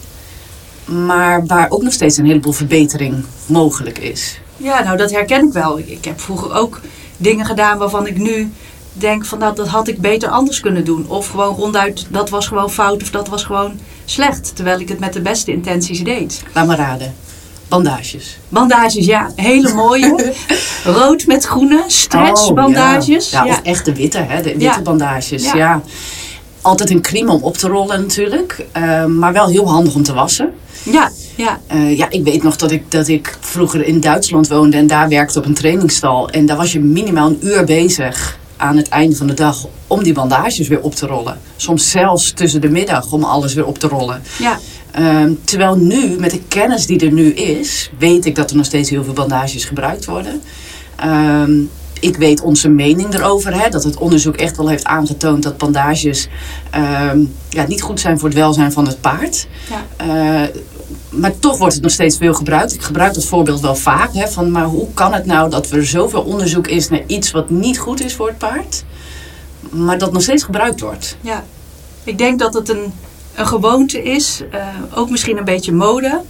Maar 0.86 1.46
waar 1.46 1.70
ook 1.70 1.84
nog 1.84 1.94
steeds 1.94 2.18
een 2.18 2.26
heleboel 2.26 2.52
verbetering 2.52 3.24
mogelijk 3.46 4.00
is. 4.00 4.42
Ja, 4.58 4.84
nou 4.84 4.98
dat 4.98 5.12
herken 5.12 5.48
ik 5.48 5.54
wel. 5.54 5.80
Ik 5.80 6.06
heb 6.06 6.20
vroeger 6.20 6.54
ook 6.54 6.82
dingen 7.24 7.46
gedaan 7.46 7.78
waarvan 7.78 8.08
ik 8.08 8.18
nu 8.18 8.52
denk 8.94 9.26
van 9.26 9.40
dat, 9.40 9.56
dat 9.56 9.68
had 9.68 9.88
ik 9.88 10.02
beter 10.02 10.30
anders 10.30 10.60
kunnen 10.60 10.86
doen. 10.86 11.06
Of 11.08 11.28
gewoon 11.28 11.56
ronduit, 11.56 12.06
dat 12.10 12.30
was 12.30 12.48
gewoon 12.48 12.72
fout 12.72 13.02
of 13.02 13.10
dat 13.10 13.28
was 13.28 13.44
gewoon 13.44 13.80
slecht. 14.06 14.56
Terwijl 14.56 14.80
ik 14.80 14.90
het 14.90 15.00
met 15.00 15.14
de 15.14 15.22
beste 15.22 15.52
intenties 15.52 16.04
deed. 16.04 16.44
Laat 16.54 16.68
maar 16.68 16.78
raden. 16.78 17.14
Bandages. 17.68 18.40
Bandages, 18.50 19.06
ja. 19.06 19.32
Hele 19.36 19.74
mooie. 19.74 20.34
Rood 21.00 21.26
met 21.26 21.46
groene. 21.46 21.84
Stretchbandages. 21.88 23.26
Oh, 23.26 23.32
ja. 23.32 23.44
Ja, 23.44 23.46
ja. 23.46 23.54
Of 23.54 23.62
echte 23.64 23.94
witte, 23.94 24.18
hè. 24.18 24.42
De 24.42 24.50
witte 24.50 24.64
ja. 24.64 24.82
bandages, 24.82 25.52
ja. 25.52 25.82
Altijd 26.62 26.90
een 26.90 27.02
crime 27.02 27.32
om 27.32 27.44
op 27.44 27.58
te 27.58 27.68
rollen 27.68 28.02
natuurlijk. 28.02 28.66
Uh, 28.78 29.06
maar 29.06 29.34
wel 29.34 29.48
heel 29.48 29.70
handig 29.70 29.96
om 29.96 30.04
te 30.04 30.14
wassen. 30.14 30.54
Ja, 30.84 31.12
ja. 31.36 31.60
Uh, 31.74 31.98
ja, 31.98 32.10
ik 32.10 32.24
weet 32.24 32.44
nog 32.44 32.56
dat 32.56 32.72
ik, 32.72 32.92
dat 32.92 33.08
ik 33.08 33.38
vroeger 33.40 33.86
in 33.86 34.00
Duitsland 34.00 34.48
woonde 34.48 34.78
en 34.78 34.88
daar 34.88 35.10
werkte 35.10 35.40
op 35.40 35.46
een 35.46 35.54
trainingsstal. 35.54 36.30
En 36.30 36.46
daar 36.46 36.58
was 36.58 36.72
je 36.72 36.80
minimaal 36.80 37.28
een 37.28 37.40
uur 37.42 37.66
bezig 37.66 38.40
aan 38.58 38.78
het 38.78 38.90
einde 38.90 39.16
van 39.16 39.28
de 39.28 39.34
dag 39.34 39.68
om 39.88 40.04
die 40.04 40.14
bandages 40.14 40.68
weer 40.68 40.82
op 40.82 40.96
te 40.96 41.08
rollen. 41.08 41.40
Soms 41.56 41.92
zelfs 41.92 42.32
tussen 42.32 42.62
de 42.62 42.70
middag 42.70 43.12
om 43.12 43.24
alles 43.24 43.54
weer 43.54 43.66
op 43.66 43.78
te 43.78 43.88
rollen. 43.88 44.22
Ja. 44.40 44.60
Uh, 45.00 45.32
terwijl 45.44 45.76
nu, 45.76 46.20
met 46.20 46.32
de 46.32 46.42
kennis 46.48 46.86
die 46.86 47.06
er 47.06 47.12
nu 47.12 47.34
is, 47.34 47.92
weet 47.98 48.26
ik 48.26 48.36
dat 48.36 48.50
er 48.50 48.56
nog 48.56 48.66
steeds 48.66 48.90
heel 48.90 49.04
veel 49.04 49.14
bandages 49.14 49.66
gebruikt 49.66 50.06
worden. 50.06 50.42
Uh, 51.06 51.44
ik 52.04 52.18
weet 52.18 52.42
onze 52.42 52.70
mening 52.70 53.14
erover. 53.14 53.62
Hè, 53.62 53.70
dat 53.70 53.84
het 53.84 53.98
onderzoek 53.98 54.36
echt 54.36 54.58
wel 54.58 54.70
heeft 54.70 54.86
aangetoond 54.86 55.44
dat 55.44 55.58
bandages 55.58 56.28
um, 57.12 57.34
ja, 57.50 57.68
niet 57.68 57.82
goed 57.82 58.00
zijn 58.00 58.20
voor 58.20 58.30
het 58.30 58.38
welzijn 58.38 58.72
van 58.72 58.88
het 58.88 59.02
paard. 59.02 59.48
Ja. 59.70 60.06
Uh, 60.06 60.48
maar 61.10 61.40
toch 61.40 61.58
wordt 61.58 61.74
het 61.74 61.84
nog 61.84 61.92
steeds 61.92 62.18
veel 62.18 62.34
gebruikt. 62.34 62.74
Ik 62.74 62.82
gebruik 62.82 63.14
dat 63.14 63.26
voorbeeld 63.26 63.60
wel 63.60 63.76
vaak. 63.76 64.14
Hè, 64.14 64.28
van, 64.28 64.52
maar 64.52 64.66
hoe 64.66 64.88
kan 64.94 65.14
het 65.14 65.26
nou 65.26 65.50
dat 65.50 65.72
er 65.72 65.86
zoveel 65.86 66.22
onderzoek 66.22 66.68
is 66.68 66.90
naar 66.90 67.04
iets 67.08 67.32
wat 67.32 67.50
niet 67.50 67.80
goed 67.80 68.04
is 68.04 68.16
voor 68.16 68.28
het 68.28 68.38
paard, 68.38 68.84
maar 69.70 69.98
dat 69.98 70.14
nog 70.14 70.22
steeds 70.22 70.44
gebruikt 70.44 70.80
wordt? 70.80 71.18
Ja, 71.22 71.44
ik 72.04 72.18
denk 72.18 72.40
dat 72.40 72.54
het 72.54 72.70
een, 72.70 72.94
een 73.36 73.48
gewoonte 73.48 74.04
is, 74.04 74.42
uh, 74.54 74.66
ook 74.96 75.10
misschien 75.10 75.38
een 75.38 75.44
beetje 75.44 75.72
mode. 75.72 76.22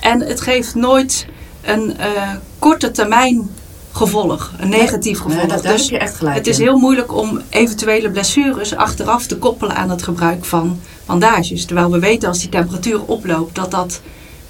En 0.00 0.20
het 0.20 0.40
geeft 0.40 0.74
nooit 0.74 1.26
een 1.62 1.96
uh, 2.00 2.30
korte 2.58 2.90
termijn 2.90 3.50
gevolg, 3.96 4.52
een 4.58 4.68
negatief 4.68 5.18
gevolg. 5.18 5.36
Nee, 5.36 5.46
dat, 5.46 5.62
dus 5.62 5.80
heb 5.80 5.90
je 5.90 5.98
echt 5.98 6.14
gelijk 6.14 6.36
het 6.36 6.46
is 6.46 6.58
heel 6.58 6.78
moeilijk 6.78 7.14
om 7.14 7.40
eventuele 7.48 8.10
blessures 8.10 8.76
achteraf 8.76 9.26
te 9.26 9.36
koppelen 9.36 9.76
aan 9.76 9.90
het 9.90 10.02
gebruik 10.02 10.44
van 10.44 10.80
bandages. 11.06 11.64
Terwijl 11.64 11.90
we 11.90 11.98
weten 11.98 12.28
als 12.28 12.38
die 12.38 12.48
temperatuur 12.48 13.04
oploopt 13.04 13.54
dat 13.54 13.70
dat 13.70 14.00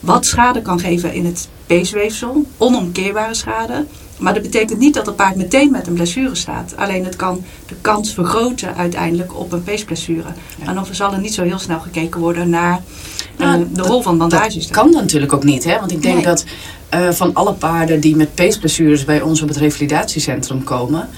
wat 0.00 0.26
schade 0.26 0.62
kan 0.62 0.80
geven 0.80 1.12
in 1.12 1.24
het 1.24 1.48
peesweefsel, 1.66 2.46
onomkeerbare 2.56 3.34
schade. 3.34 3.86
Maar 4.18 4.34
dat 4.34 4.42
betekent 4.42 4.78
niet 4.78 4.94
dat 4.94 5.06
het 5.06 5.16
paard 5.16 5.36
meteen 5.36 5.70
met 5.70 5.86
een 5.86 5.94
blessure 5.94 6.34
staat. 6.34 6.76
Alleen 6.76 7.04
het 7.04 7.16
kan 7.16 7.44
de 7.66 7.74
kans 7.80 8.14
vergroten 8.14 8.76
uiteindelijk 8.76 9.38
op 9.38 9.52
een 9.52 9.62
peesblessure. 9.62 10.28
Ja. 10.58 10.66
En 10.66 10.74
dan 10.74 10.86
zal 10.90 11.12
er 11.12 11.20
niet 11.20 11.34
zo 11.34 11.42
heel 11.42 11.58
snel 11.58 11.80
gekeken 11.80 12.20
worden 12.20 12.48
naar 12.48 12.82
nou, 13.36 13.60
uh, 13.60 13.66
de 13.68 13.72
dat, 13.72 13.86
rol 13.86 14.02
van 14.02 14.18
bandages. 14.18 14.66
Dat 14.66 14.76
kan 14.76 14.90
natuurlijk 14.90 15.32
ook 15.32 15.44
niet. 15.44 15.64
Hè? 15.64 15.78
Want 15.78 15.92
ik 15.92 16.02
denk 16.02 16.14
nee. 16.14 16.24
dat 16.24 16.44
uh, 16.94 17.10
van 17.10 17.34
alle 17.34 17.52
paarden 17.52 18.00
die 18.00 18.16
met 18.16 18.34
peesblessures 18.34 19.04
bij 19.04 19.20
ons 19.20 19.42
op 19.42 19.48
het 19.48 19.56
revalidatiecentrum 19.56 20.64
komen... 20.64 21.08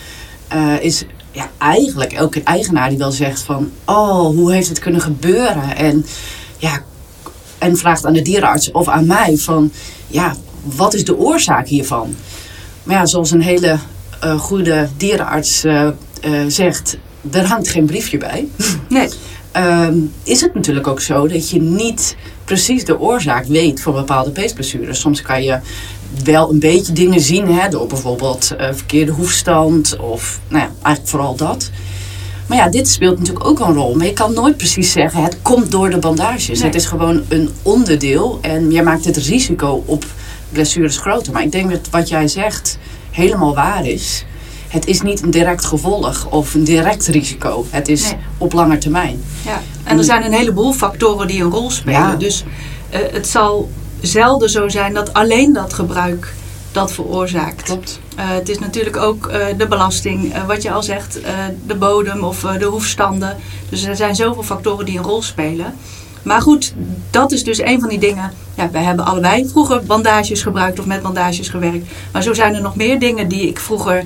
Uh, 0.55 0.81
is 0.81 1.05
ja, 1.31 1.51
eigenlijk 1.59 2.13
elke 2.13 2.43
eigenaar 2.43 2.89
die 2.89 2.99
wel 2.99 3.11
zegt 3.11 3.41
van... 3.41 3.71
oh, 3.85 4.27
hoe 4.27 4.53
heeft 4.53 4.69
het 4.69 4.79
kunnen 4.79 5.01
gebeuren? 5.01 5.77
En, 5.77 6.07
ja, 6.59 6.83
en 7.59 7.77
vraagt 7.77 8.07
aan 8.07 8.13
de 8.13 8.23
dierenarts 8.23 8.71
of 8.71 8.89
aan 8.89 9.07
mij 9.07 9.37
van... 9.37 9.73
ja, 10.07 10.35
wat 10.63 10.95
is 10.95 11.05
de 11.05 11.17
oorzaak 11.17 11.67
hiervan? 11.67 12.15
Maar 12.83 12.97
ja, 12.97 13.07
zoals 13.07 13.31
een 13.31 13.43
hele 13.43 13.79
uh, 14.25 14.39
goede 14.39 14.89
dierenarts 14.97 15.65
zegt, 16.49 16.97
er 17.31 17.47
hangt 17.47 17.69
geen 17.69 17.87
briefje 17.87 18.19
bij. 18.19 18.49
Nee. 18.89 19.09
Um, 19.59 20.12
is 20.23 20.41
het 20.41 20.55
natuurlijk 20.55 20.87
ook 20.87 21.00
zo 21.00 21.29
dat 21.29 21.50
je 21.50 21.61
niet 21.61 22.17
precies 22.45 22.85
de 22.85 23.00
oorzaak 23.00 23.47
weet 23.47 23.81
voor 23.81 23.93
bepaalde 23.93 24.31
peesblessures. 24.31 25.00
Soms 25.00 25.23
kan 25.23 25.43
je 25.43 25.59
wel 26.25 26.50
een 26.50 26.59
beetje 26.59 26.93
dingen 26.93 27.21
zien, 27.21 27.47
hè, 27.47 27.69
door 27.69 27.87
bijvoorbeeld 27.87 28.55
verkeerde 28.59 29.12
hoefstand 29.12 29.97
of 29.97 30.41
nou 30.49 30.62
ja, 30.62 30.71
eigenlijk 30.83 31.09
vooral 31.09 31.37
dat. 31.37 31.71
Maar 32.47 32.59
ja, 32.59 32.69
dit 32.69 32.88
speelt 32.88 33.19
natuurlijk 33.19 33.47
ook 33.47 33.61
een 33.61 33.75
rol. 33.75 33.95
Maar 33.95 34.07
je 34.07 34.12
kan 34.12 34.33
nooit 34.33 34.57
precies 34.57 34.93
zeggen, 34.93 35.23
het 35.23 35.38
komt 35.43 35.71
door 35.71 35.91
de 35.91 35.99
bandages. 35.99 36.59
Nee. 36.59 36.62
Het 36.62 36.75
is 36.75 36.87
gewoon 36.87 37.23
een 37.29 37.50
onderdeel 37.62 38.38
en 38.43 38.71
je 38.71 38.83
maakt 38.83 39.05
het 39.05 39.17
risico 39.17 39.83
op 39.87 40.05
blessures 40.53 40.97
groter. 40.97 41.33
Maar 41.33 41.43
ik 41.43 41.53
denk 41.53 41.71
dat 41.71 41.88
wat 41.91 42.09
jij 42.09 42.29
zegt 42.29 42.79
helemaal 43.11 43.55
waar 43.55 43.87
is. 43.87 44.25
Het 44.69 44.87
is 44.87 45.01
niet 45.01 45.23
een 45.23 45.31
direct 45.31 45.65
gevolg 45.65 46.27
of 46.31 46.55
een 46.55 46.65
direct 46.65 47.07
risico. 47.07 47.67
Het 47.71 47.89
is 47.89 48.03
Nee. 48.03 48.17
op 48.39 48.53
lange 48.53 48.79
termijn. 48.79 49.23
Ja. 49.45 49.61
En 49.85 49.99
er 49.99 50.05
zijn 50.05 50.25
een 50.25 50.33
heleboel 50.33 50.73
factoren 50.73 51.27
die 51.27 51.43
een 51.43 51.51
rol 51.51 51.71
spelen. 51.71 52.01
Ja. 52.01 52.15
Dus 52.15 52.45
eh, 52.91 53.01
het 53.13 53.27
zal 53.29 53.71
zelden 54.01 54.51
zo 54.51 54.69
zijn 54.69 54.95
dat 54.95 55.13
alleen 55.15 55.53
dat 55.53 55.73
gebruik 55.73 56.35
dat 56.73 56.93
veroorzaakt. 56.93 57.63
Klopt. 57.63 58.01
Eh, 58.17 58.25
het 58.29 58.49
is 58.49 58.59
natuurlijk 58.59 58.97
ook 58.97 59.27
eh, 59.27 59.47
de 59.57 59.67
belasting, 59.67 60.45
wat 60.47 60.63
je 60.63 60.71
al 60.71 60.83
zegt, 60.83 61.19
de 61.67 61.75
bodem 61.75 62.25
of 62.25 62.41
de 62.59 62.65
hoefstanden. 62.65 63.37
Dus 63.69 63.85
er 63.85 63.97
zijn 63.97 64.17
zoveel 64.17 64.43
factoren 64.43 64.85
die 64.85 64.99
een 64.99 65.05
rol 65.05 65.23
spelen. 65.23 65.75
Maar 66.23 66.43
goed, 66.43 66.75
dat 67.11 67.33
is 67.33 67.45
dus 67.45 67.63
een 67.63 67.81
van 67.81 67.89
die 67.89 67.99
dingen. 67.99 68.33
Ja, 68.55 68.71
wij 68.71 68.83
hebben 68.83 69.05
allebei 69.05 69.49
vroeger 69.49 69.83
bandages 69.85 70.43
gebruikt 70.43 70.79
of 70.79 70.87
met 70.87 71.03
bandages 71.03 71.49
gewerkt. 71.49 71.87
Maar 72.13 72.23
zo 72.23 72.35
zijn 72.35 72.55
er 72.55 72.61
nog 72.61 72.77
meer 72.77 72.99
dingen 72.99 73.29
die 73.29 73.49
ik 73.49 73.59
vroeger 73.59 74.05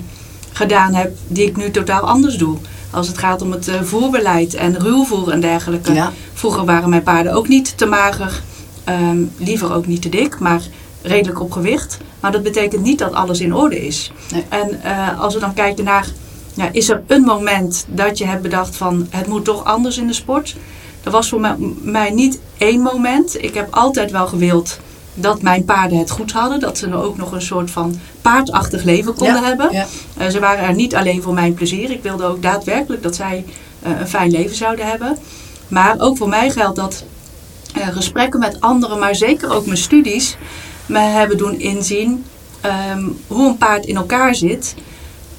gedaan 0.52 0.94
heb, 0.94 1.16
die 1.26 1.46
ik 1.46 1.56
nu 1.56 1.70
totaal 1.70 2.00
anders 2.00 2.36
doe. 2.36 2.56
Als 2.90 3.08
het 3.08 3.18
gaat 3.18 3.42
om 3.42 3.52
het 3.52 3.68
eh, 3.68 3.82
voerbeleid 3.82 4.54
en 4.54 4.78
ruwvoer 4.78 5.30
en 5.30 5.40
dergelijke. 5.40 5.92
Ja. 5.92 6.12
Vroeger 6.32 6.64
waren 6.64 6.88
mijn 6.88 7.02
paarden 7.02 7.32
ook 7.32 7.48
niet 7.48 7.78
te 7.78 7.86
mager, 7.86 8.42
ehm, 8.84 9.18
liever 9.36 9.74
ook 9.74 9.86
niet 9.86 10.02
te 10.02 10.08
dik, 10.08 10.38
maar 10.38 10.62
redelijk 11.02 11.40
op 11.40 11.52
gewicht. 11.52 11.98
Maar 12.20 12.32
dat 12.32 12.42
betekent 12.42 12.82
niet 12.82 12.98
dat 12.98 13.12
alles 13.12 13.40
in 13.40 13.54
orde 13.54 13.86
is. 13.86 14.12
Nee. 14.32 14.44
En 14.48 14.82
eh, 14.82 15.20
als 15.20 15.34
we 15.34 15.40
dan 15.40 15.54
kijken 15.54 15.84
naar, 15.84 16.06
ja, 16.54 16.68
is 16.72 16.88
er 16.88 17.02
een 17.06 17.22
moment 17.22 17.84
dat 17.88 18.18
je 18.18 18.26
hebt 18.26 18.42
bedacht 18.42 18.76
van 18.76 19.06
het 19.10 19.26
moet 19.26 19.44
toch 19.44 19.64
anders 19.64 19.98
in 19.98 20.06
de 20.06 20.12
sport? 20.12 20.56
Er 21.02 21.10
was 21.10 21.28
voor 21.28 21.40
mij, 21.40 21.56
mij 21.82 22.10
niet 22.10 22.40
één 22.58 22.80
moment. 22.80 23.42
Ik 23.42 23.54
heb 23.54 23.74
altijd 23.74 24.10
wel 24.10 24.26
gewild 24.26 24.78
dat 25.14 25.42
mijn 25.42 25.64
paarden 25.64 25.98
het 25.98 26.10
goed 26.10 26.32
hadden. 26.32 26.60
Dat 26.60 26.78
ze 26.78 26.94
ook 26.94 27.16
nog 27.16 27.32
een 27.32 27.42
soort 27.42 27.70
van 27.70 28.00
paardachtig 28.22 28.82
leven 28.82 29.14
konden 29.14 29.42
Ja, 29.42 29.44
hebben. 29.44 29.72
ja. 29.72 29.86
Eh, 30.16 30.28
ze 30.28 30.40
waren 30.40 30.64
er 30.64 30.74
niet 30.74 30.94
alleen 30.94 31.22
voor 31.22 31.34
mijn 31.34 31.54
plezier. 31.54 31.90
Ik 31.90 32.02
wilde 32.02 32.24
ook 32.24 32.42
daadwerkelijk 32.42 33.02
dat 33.02 33.14
zij 33.14 33.44
eh, 33.82 34.00
een 34.00 34.08
fijn 34.08 34.30
leven 34.30 34.56
zouden 34.56 34.86
hebben. 34.86 35.18
Maar 35.68 35.94
ook 35.98 36.16
voor 36.16 36.28
mij 36.28 36.50
geldt 36.50 36.76
dat 36.76 37.04
eh, 37.74 37.88
gesprekken 37.88 38.40
met 38.40 38.60
anderen, 38.60 38.98
maar 38.98 39.14
zeker 39.14 39.50
ook 39.50 39.66
mijn 39.66 39.78
studies, 39.78 40.36
me 40.86 40.98
hebben 40.98 41.38
doen 41.38 41.60
inzien 41.60 42.24
ehm, 42.60 43.04
hoe 43.26 43.48
een 43.48 43.56
paard 43.56 43.86
in 43.86 43.96
elkaar 43.96 44.34
zit, 44.34 44.74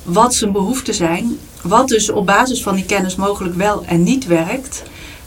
wat 0.04 0.34
zijn 0.34 0.52
behoeften 0.52 0.94
zijn, 0.94 1.40
wat 1.62 1.88
dus 1.88 2.10
op 2.10 2.26
basis 2.26 2.64
van 2.64 2.76
die 2.76 2.86
kennis 2.86 3.16
mogelijk 3.16 3.56
wel 3.56 3.84
en 3.86 4.04
niet 4.04 4.26
werkt. 4.26 4.84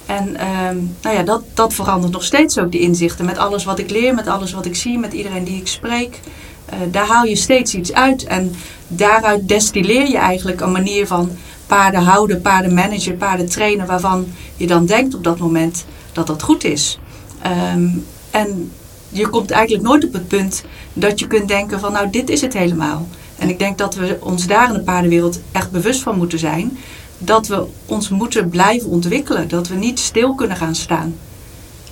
En 0.06 0.36
ehm, 0.36 0.76
nou 1.02 1.16
ja, 1.16 1.22
dat, 1.22 1.42
dat 1.54 1.74
verandert 1.74 2.12
nog 2.12 2.24
steeds 2.24 2.58
ook, 2.58 2.72
die 2.72 2.80
inzichten. 2.80 3.24
Met 3.24 3.38
alles 3.38 3.64
wat 3.64 3.78
ik 3.78 3.90
leer, 3.90 4.14
met 4.14 4.26
alles 4.28 4.52
wat 4.52 4.66
ik 4.66 4.76
zie, 4.76 4.98
met 4.98 5.12
iedereen 5.12 5.44
die 5.44 5.56
ik 5.56 5.66
spreek. 5.66 6.20
eh, 6.66 6.78
daar 6.90 7.06
haal 7.06 7.24
je 7.24 7.36
steeds 7.36 7.74
iets 7.74 7.92
uit. 7.92 8.24
En 8.24 8.54
daaruit 8.88 9.48
destilleer 9.48 10.08
je 10.08 10.18
eigenlijk 10.18 10.60
een 10.60 10.72
manier 10.72 11.06
van 11.06 11.30
paarden 11.66 12.02
houden, 12.02 12.40
paarden 12.40 12.74
managen, 12.74 13.16
paarden 13.16 13.48
trainen. 13.48 13.86
Waarvan 13.86 14.26
je 14.56 14.66
dan 14.66 14.86
denkt 14.86 15.14
op 15.14 15.24
dat 15.24 15.38
moment 15.38 15.84
dat 16.12 16.26
dat 16.26 16.42
goed 16.42 16.64
is. 16.64 16.98
Ehm, 17.42 17.88
en 18.30 18.72
je 19.08 19.28
komt 19.28 19.50
eigenlijk 19.50 19.84
nooit 19.84 20.04
op 20.04 20.12
het 20.12 20.28
punt 20.28 20.64
dat 20.92 21.18
je 21.20 21.26
kunt 21.26 21.48
denken 21.48 21.80
van 21.80 21.92
nou 21.92 22.10
dit 22.10 22.30
is 22.30 22.40
het 22.40 22.52
helemaal. 22.52 23.08
En 23.38 23.48
ik 23.48 23.58
denk 23.58 23.78
dat 23.78 23.94
we 23.94 24.18
ons 24.20 24.46
daar 24.46 24.68
in 24.68 24.74
de 24.74 24.80
paardenwereld 24.80 25.40
echt 25.52 25.70
bewust 25.70 26.02
van 26.02 26.16
moeten 26.16 26.38
zijn. 26.38 26.78
Dat 27.18 27.46
we 27.46 27.64
ons 27.86 28.08
moeten 28.08 28.48
blijven 28.48 28.88
ontwikkelen. 28.88 29.48
Dat 29.48 29.68
we 29.68 29.74
niet 29.74 29.98
stil 29.98 30.34
kunnen 30.34 30.56
gaan 30.56 30.74
staan. 30.74 31.14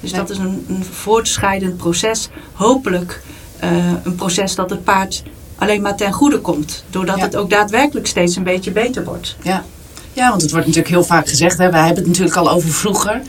Dus 0.01 0.11
Nee. 0.11 0.21
dat 0.21 0.31
is 0.31 0.39
een, 0.39 0.65
een 0.69 0.85
voortschrijdend 0.91 1.77
proces. 1.77 2.29
Hopelijk 2.53 3.23
eh, 3.59 3.71
een 4.05 4.15
proces 4.15 4.55
dat 4.55 4.71
het 4.71 4.85
paard 4.85 5.23
alleen 5.59 5.83
maar 5.83 5.97
ten 5.97 6.13
goede 6.13 6.39
komt. 6.41 6.85
Doordat 6.91 7.17
Ja. 7.17 7.23
het 7.23 7.37
ook 7.37 7.51
daadwerkelijk 7.51 8.07
steeds 8.07 8.37
een 8.37 8.43
beetje 8.43 8.71
beter 8.71 9.05
wordt. 9.05 9.37
Ja. 9.43 9.65
ja, 10.13 10.29
want 10.29 10.43
het 10.43 10.51
wordt 10.51 10.67
natuurlijk 10.67 10.95
heel 10.95 11.05
vaak 11.05 11.29
gezegd. 11.29 11.59
Hè, 11.59 11.71
wij 11.71 11.81
hebben 11.85 11.99
het 11.99 12.07
natuurlijk 12.07 12.37
al 12.37 12.51
over 12.51 12.69
vroeger. 12.71 13.23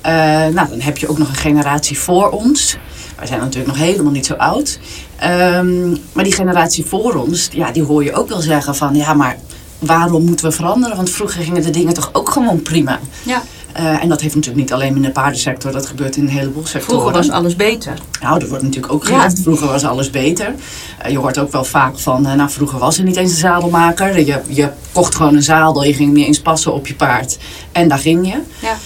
Eh, 0.00 0.12
nou, 0.46 0.68
dan 0.68 0.80
heb 0.80 0.98
je 0.98 1.08
ook 1.08 1.18
nog 1.18 1.28
een 1.28 1.34
generatie 1.34 1.98
voor 1.98 2.30
ons. 2.30 2.76
Wij 3.16 3.26
zijn 3.26 3.40
natuurlijk 3.40 3.66
nog 3.76 3.76
helemaal 3.86 4.12
niet 4.12 4.26
zo 4.26 4.34
oud. 4.34 4.78
Ehm, 5.16 5.90
maar 6.12 6.24
die 6.24 6.32
generatie 6.32 6.84
voor 6.84 7.14
ons, 7.14 7.48
ja, 7.52 7.70
die 7.70 7.82
hoor 7.82 8.04
je 8.04 8.12
ook 8.12 8.28
wel 8.28 8.40
zeggen 8.40 8.74
van... 8.74 8.94
ja, 8.94 9.14
maar 9.14 9.38
waarom 9.78 10.24
moeten 10.24 10.46
we 10.46 10.52
veranderen? 10.52 10.96
Want 10.96 11.10
vroeger 11.10 11.42
gingen 11.42 11.62
de 11.62 11.70
dingen 11.70 11.94
toch 11.94 12.10
ook 12.12 12.30
gewoon 12.30 12.62
prima. 12.62 12.98
Ja, 13.22 13.42
Eh, 13.72 14.02
en 14.02 14.08
dat 14.08 14.20
heeft 14.20 14.34
natuurlijk 14.34 14.62
niet 14.62 14.72
alleen 14.72 14.96
in 14.96 15.02
de 15.02 15.10
paardensector. 15.10 15.72
Dat 15.72 15.86
gebeurt 15.86 16.16
in 16.16 16.22
een 16.22 16.28
heleboel 16.28 16.66
sectoren. 16.66 17.00
vroeger 17.00 17.12
was 17.12 17.30
alles 17.30 17.56
beter. 17.56 17.98
Nou, 18.20 18.40
er 18.40 18.48
wordt 18.48 18.62
natuurlijk 18.62 18.92
ook 18.92 19.06
Ja. 19.08 19.14
gezegd, 19.20 19.42
vroeger 19.42 19.66
was 19.66 19.84
alles 19.84 20.10
beter. 20.10 20.54
Eh, 20.98 21.10
je 21.10 21.18
hoort 21.18 21.38
ook 21.38 21.52
wel 21.52 21.64
vaak 21.64 21.98
van, 21.98 22.26
eh, 22.26 22.32
nou 22.34 22.50
vroeger 22.50 22.78
was 22.78 22.98
er 22.98 23.04
niet 23.04 23.16
eens 23.16 23.30
een 23.30 23.36
zadelmaker. 23.36 24.18
Je, 24.26 24.40
je 24.48 24.70
kocht 24.92 25.14
gewoon 25.14 25.34
een 25.34 25.42
zadel, 25.42 25.84
je 25.84 25.94
ging 25.94 26.12
niet 26.12 26.26
eens 26.26 26.40
passen 26.40 26.72
op 26.74 26.86
je 26.86 26.94
paard. 26.94 27.38
En 27.72 27.88
daar 27.88 27.98
ging 27.98 28.26
je. 28.26 28.38
Ja. 28.62 28.76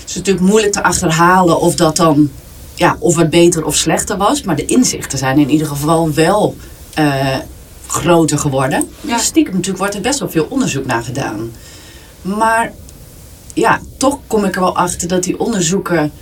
Het 0.00 0.08
is 0.08 0.14
natuurlijk 0.14 0.46
moeilijk 0.46 0.72
te 0.72 0.82
achterhalen 0.82 1.60
of 1.60 1.74
dat 1.74 1.96
dan, 1.96 2.30
ja, 2.74 2.96
of 2.98 3.16
het 3.16 3.30
beter 3.30 3.64
of 3.64 3.74
slechter 3.76 4.16
was. 4.16 4.42
Maar 4.42 4.56
de 4.56 4.64
inzichten 4.64 5.18
zijn 5.18 5.38
in 5.38 5.50
ieder 5.50 5.66
geval 5.66 6.12
wel 6.14 6.56
groter 7.86 8.38
geworden. 8.38 8.88
Ja. 9.00 9.18
Stiekem 9.18 9.52
natuurlijk 9.52 9.78
wordt 9.78 9.94
er 9.94 10.00
best 10.00 10.18
wel 10.18 10.30
veel 10.30 10.46
onderzoek 10.48 10.86
naar 10.86 11.02
gedaan. 11.02 11.52
Maar 12.22 12.72
ja, 13.54 13.80
toch 13.96 14.18
kom 14.26 14.44
ik 14.44 14.54
er 14.54 14.60
wel 14.60 14.76
achter 14.76 15.08
dat 15.08 15.22
die 15.22 15.38
onderzoeken... 15.40 16.12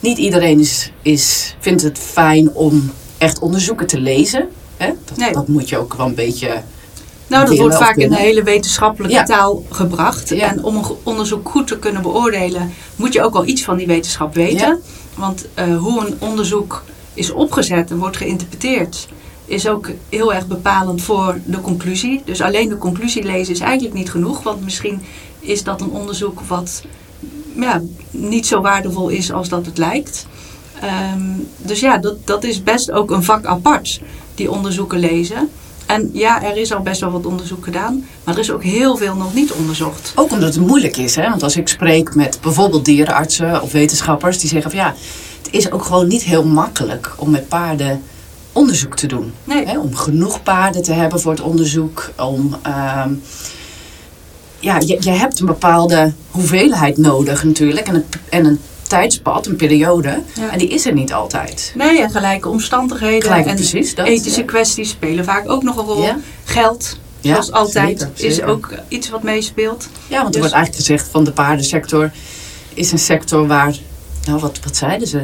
Niet 0.00 0.18
iedereen 0.18 0.60
is, 0.60 0.92
is, 1.02 1.56
vindt 1.58 1.82
het 1.82 1.98
fijn 1.98 2.50
om 2.54 2.90
echt 3.18 3.38
onderzoeken 3.38 3.86
te 3.86 4.00
lezen. 4.00 4.48
Hè? 4.76 4.92
Dat, 5.04 5.16
Nee. 5.16 5.32
dat 5.32 5.48
moet 5.48 5.68
je 5.68 5.78
ook 5.78 5.94
wel 5.94 6.06
een 6.06 6.14
beetje... 6.14 6.62
Nou, 7.26 7.46
dat 7.46 7.56
wordt 7.58 7.76
vaak 7.76 7.96
in 7.96 8.02
een 8.02 8.08
kunnen. 8.08 8.18
hele 8.26 8.42
wetenschappelijke 8.42 9.16
Ja. 9.16 9.24
taal 9.24 9.64
gebracht. 9.70 10.28
Ja. 10.28 10.48
En 10.48 10.64
om 10.64 10.76
een 10.76 10.84
onderzoek 11.02 11.48
goed 11.48 11.66
te 11.66 11.78
kunnen 11.78 12.02
beoordelen, 12.02 12.72
moet 12.96 13.12
je 13.12 13.22
ook 13.22 13.34
al 13.34 13.46
iets 13.46 13.62
van 13.64 13.76
die 13.76 13.86
wetenschap 13.86 14.34
weten. 14.34 14.58
Ja. 14.68 14.78
Want 15.16 15.46
eh, 15.54 15.76
hoe 15.76 16.06
een 16.06 16.14
onderzoek 16.18 16.82
is 17.14 17.30
opgezet 17.30 17.90
en 17.90 17.98
wordt 17.98 18.16
geïnterpreteerd, 18.16 19.08
is 19.50 19.68
ook 19.68 19.90
heel 20.08 20.34
erg 20.34 20.46
bepalend 20.46 21.02
voor 21.02 21.38
de 21.44 21.60
conclusie. 21.60 22.22
Dus 22.24 22.40
alleen 22.40 22.68
de 22.68 22.78
conclusie 22.78 23.22
lezen 23.22 23.54
is 23.54 23.60
eigenlijk 23.60 23.94
niet 23.94 24.10
genoeg, 24.10 24.42
want 24.42 24.64
misschien 24.64 25.02
is 25.40 25.64
dat 25.64 25.80
een 25.80 25.90
onderzoek 25.90 26.40
wat 26.40 26.82
ja, 27.54 27.82
niet 28.10 28.46
zo 28.46 28.60
waardevol 28.60 29.08
is 29.08 29.32
als 29.32 29.48
dat 29.48 29.66
het 29.66 29.78
lijkt. 29.78 30.26
Ehm, 30.80 31.22
dus 31.56 31.80
ja, 31.80 31.98
dat, 31.98 32.26
dat 32.26 32.44
is 32.44 32.62
best 32.62 32.90
ook 32.90 33.10
een 33.10 33.24
vak 33.24 33.44
apart, 33.44 34.00
die 34.34 34.50
onderzoeken 34.50 34.98
lezen. 34.98 35.50
En 35.86 36.10
ja, 36.12 36.42
er 36.42 36.56
is 36.56 36.72
al 36.72 36.82
best 36.82 37.00
wel 37.00 37.10
wat 37.10 37.26
onderzoek 37.26 37.64
gedaan, 37.64 38.06
maar 38.24 38.34
er 38.34 38.40
is 38.40 38.50
ook 38.50 38.64
heel 38.64 38.96
veel 38.96 39.14
nog 39.14 39.34
niet 39.34 39.52
onderzocht. 39.52 40.12
Ook 40.14 40.30
omdat 40.30 40.54
het 40.54 40.66
moeilijk 40.66 40.96
is. 40.96 41.16
Hè? 41.16 41.28
Want 41.28 41.42
als 41.42 41.56
ik 41.56 41.68
spreek 41.68 42.14
met 42.14 42.38
bijvoorbeeld 42.42 42.84
dierenartsen 42.84 43.62
of 43.62 43.72
wetenschappers... 43.72 44.38
die 44.38 44.48
zeggen 44.48 44.70
van 44.70 44.80
ja, 44.80 44.94
het 45.42 45.48
is 45.50 45.70
ook 45.70 45.84
gewoon 45.84 46.08
niet 46.08 46.22
heel 46.22 46.44
makkelijk 46.44 47.14
om 47.16 47.30
met 47.30 47.48
paarden 47.48 48.02
onderzoek 48.52 48.96
te 48.96 49.06
doen. 49.06 49.32
Nee. 49.44 49.66
Hè? 49.66 49.78
Om 49.78 49.94
genoeg 49.94 50.42
paarden 50.42 50.82
te 50.82 50.92
hebben 50.92 51.20
voor 51.20 51.32
het 51.32 51.40
onderzoek. 51.40 52.10
Om, 52.16 52.56
ehm, 52.62 53.10
ja, 54.58 54.78
je, 54.78 54.96
je 55.00 55.10
hebt 55.10 55.40
een 55.40 55.46
bepaalde 55.46 56.12
hoeveelheid 56.30 56.96
nodig 56.96 57.44
natuurlijk. 57.44 57.88
En 57.88 57.94
een, 57.94 58.04
en 58.28 58.44
een 58.44 58.60
tijdspad, 58.90 59.46
een 59.46 59.56
periode. 59.56 60.22
Ja. 60.34 60.50
En 60.50 60.58
die 60.58 60.68
is 60.68 60.86
er 60.86 60.92
niet 60.92 61.12
altijd. 61.12 61.72
Nee, 61.76 62.00
en 62.00 62.10
gelijke 62.10 62.48
omstandigheden 62.48 63.22
Gelijk, 63.22 63.46
en 63.46 63.54
precies, 63.54 63.94
dat, 63.94 64.06
ethische 64.06 64.40
ja. 64.40 64.46
kwesties 64.46 64.90
spelen 64.90 65.24
vaak 65.24 65.50
ook 65.50 65.62
nog 65.62 65.76
een 65.76 65.84
rol. 65.84 66.02
Ja. 66.02 66.18
Geld, 66.44 66.98
zoals 67.20 67.52
altijd, 67.52 68.08
zeker, 68.14 68.30
is 68.30 68.42
ook 68.42 68.74
iets 68.88 69.08
wat 69.08 69.22
meespeelt. 69.22 69.88
Ja, 70.08 70.22
want 70.22 70.26
er 70.26 70.30
Dus- 70.30 70.40
wordt 70.40 70.54
eigenlijk 70.54 70.86
gezegd 70.86 71.08
van 71.10 71.24
de 71.24 71.32
paardensector 71.32 72.10
is 72.74 72.92
een 72.92 72.98
sector 72.98 73.46
waar, 73.46 73.76
nou 74.26 74.40
wat, 74.40 74.58
wat 74.64 74.76
zeiden 74.76 75.08
ze? 75.08 75.22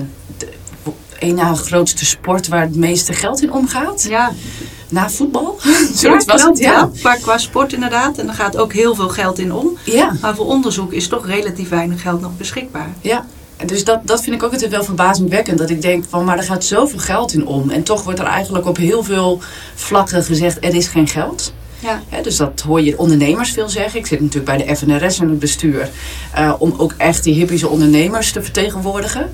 Een 1.19 1.35
na 1.35 1.55
grootste 1.55 2.05
sport 2.07 2.49
waar 2.49 2.61
het 2.61 2.77
meeste 2.77 3.13
geld 3.13 3.43
in 3.43 3.53
omgaat. 3.53 4.03
Ja, 4.09 4.33
Na 4.89 5.11
voetbal. 5.11 5.59
ja 5.63 5.73
Zoiets 5.95 6.25
was 6.25 6.43
klopt, 6.43 6.59
het, 6.59 6.59
ja. 6.59 6.73
ja. 6.73 6.91
Maar 7.03 7.19
qua 7.19 7.39
sport 7.39 7.73
inderdaad, 7.73 8.19
en 8.19 8.29
er 8.29 8.35
gaat 8.35 8.57
ook 8.57 8.73
heel 8.73 8.95
veel 8.95 9.09
geld 9.09 9.39
in 9.39 9.53
om. 9.53 9.77
Ja, 9.85 10.17
Maar 10.21 10.35
voor 10.35 10.47
onderzoek 10.47 10.93
is 10.93 11.09
toch 11.09 11.27
relatief 11.27 11.69
weinig 11.69 12.03
geld 12.03 12.21
nog 12.21 12.37
beschikbaar. 12.37 12.95
ja. 13.01 13.27
En 13.57 13.67
Dus 13.67 13.85
dat, 13.85 14.01
dat 14.05 14.23
vind 14.23 14.37
ik 14.37 14.43
ook 14.43 14.53
altijd 14.53 14.71
wel 14.71 14.85
verbazingwekkend. 14.85 15.59
Dat 15.59 15.71
ik 15.71 15.83
denk 15.83 16.05
van, 16.09 16.25
maar 16.25 16.37
er 16.39 16.45
gaat 16.45 16.65
zoveel 16.65 16.99
geld 16.99 17.33
in 17.33 17.47
om. 17.47 17.71
En 17.71 17.83
toch 17.83 18.03
wordt 18.03 18.19
er 18.19 18.25
eigenlijk 18.27 18.67
op 18.67 18.77
heel 18.77 19.03
veel 19.03 19.41
vlakken 19.75 20.23
gezegd, 20.25 20.65
er 20.65 20.75
is 20.75 20.87
geen 20.89 21.09
geld. 21.09 21.53
Ja. 21.79 22.03
Dus 22.23 22.37
dat 22.37 22.61
hoor 22.61 22.81
je 22.81 22.99
ondernemers 22.99 23.51
veel 23.51 23.69
zeggen. 23.69 23.99
Ik 23.99 24.07
zit 24.07 24.21
natuurlijk 24.21 24.57
bij 24.57 24.67
de 24.67 24.77
FNRS 24.77 25.21
in 25.21 25.29
het 25.29 25.39
bestuur. 25.39 25.91
eh, 26.33 26.53
om 26.59 26.75
ook 26.77 26.95
echt 26.97 27.25
die 27.25 27.35
hippische 27.35 27.69
ondernemers 27.69 28.33
te 28.33 28.43
vertegenwoordigen. 28.43 29.31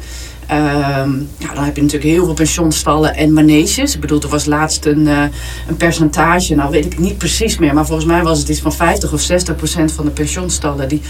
Ehm, 0.46 1.18
ja, 1.38 1.54
dan 1.54 1.64
heb 1.64 1.76
je 1.76 1.82
natuurlijk 1.82 2.12
heel 2.12 2.25
veel 2.25 2.34
pensioenstallen 2.34 3.14
en 3.14 3.32
maneges. 3.32 3.94
Ik 3.94 4.00
bedoel, 4.00 4.20
er 4.20 4.28
was 4.28 4.44
laatst 4.44 4.84
een, 4.84 5.08
eh, 5.08 5.22
een 5.68 5.76
percentage, 5.76 6.54
nou 6.54 6.70
weet 6.70 6.84
ik 6.84 6.99
niet 6.99 7.18
precies 7.18 7.58
meer. 7.58 7.75
Maar 7.75 7.87
volgens 7.87 8.06
mij 8.06 8.22
was 8.22 8.38
het 8.38 8.49
iets 8.49 8.61
van 8.61 8.72
50 8.72 9.12
of 9.12 9.20
60 9.20 9.56
procent 9.56 9.92
van 9.92 10.04
de 10.04 10.11
pensioenstallen 10.11 10.88
die 10.88 11.02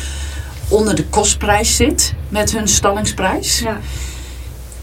onder 0.69 0.95
de 0.95 1.05
kostprijs 1.05 1.77
zit 1.77 2.15
met 2.29 2.53
hun 2.53 2.69
stallingsprijs. 2.69 3.59
Ja. 3.59 3.79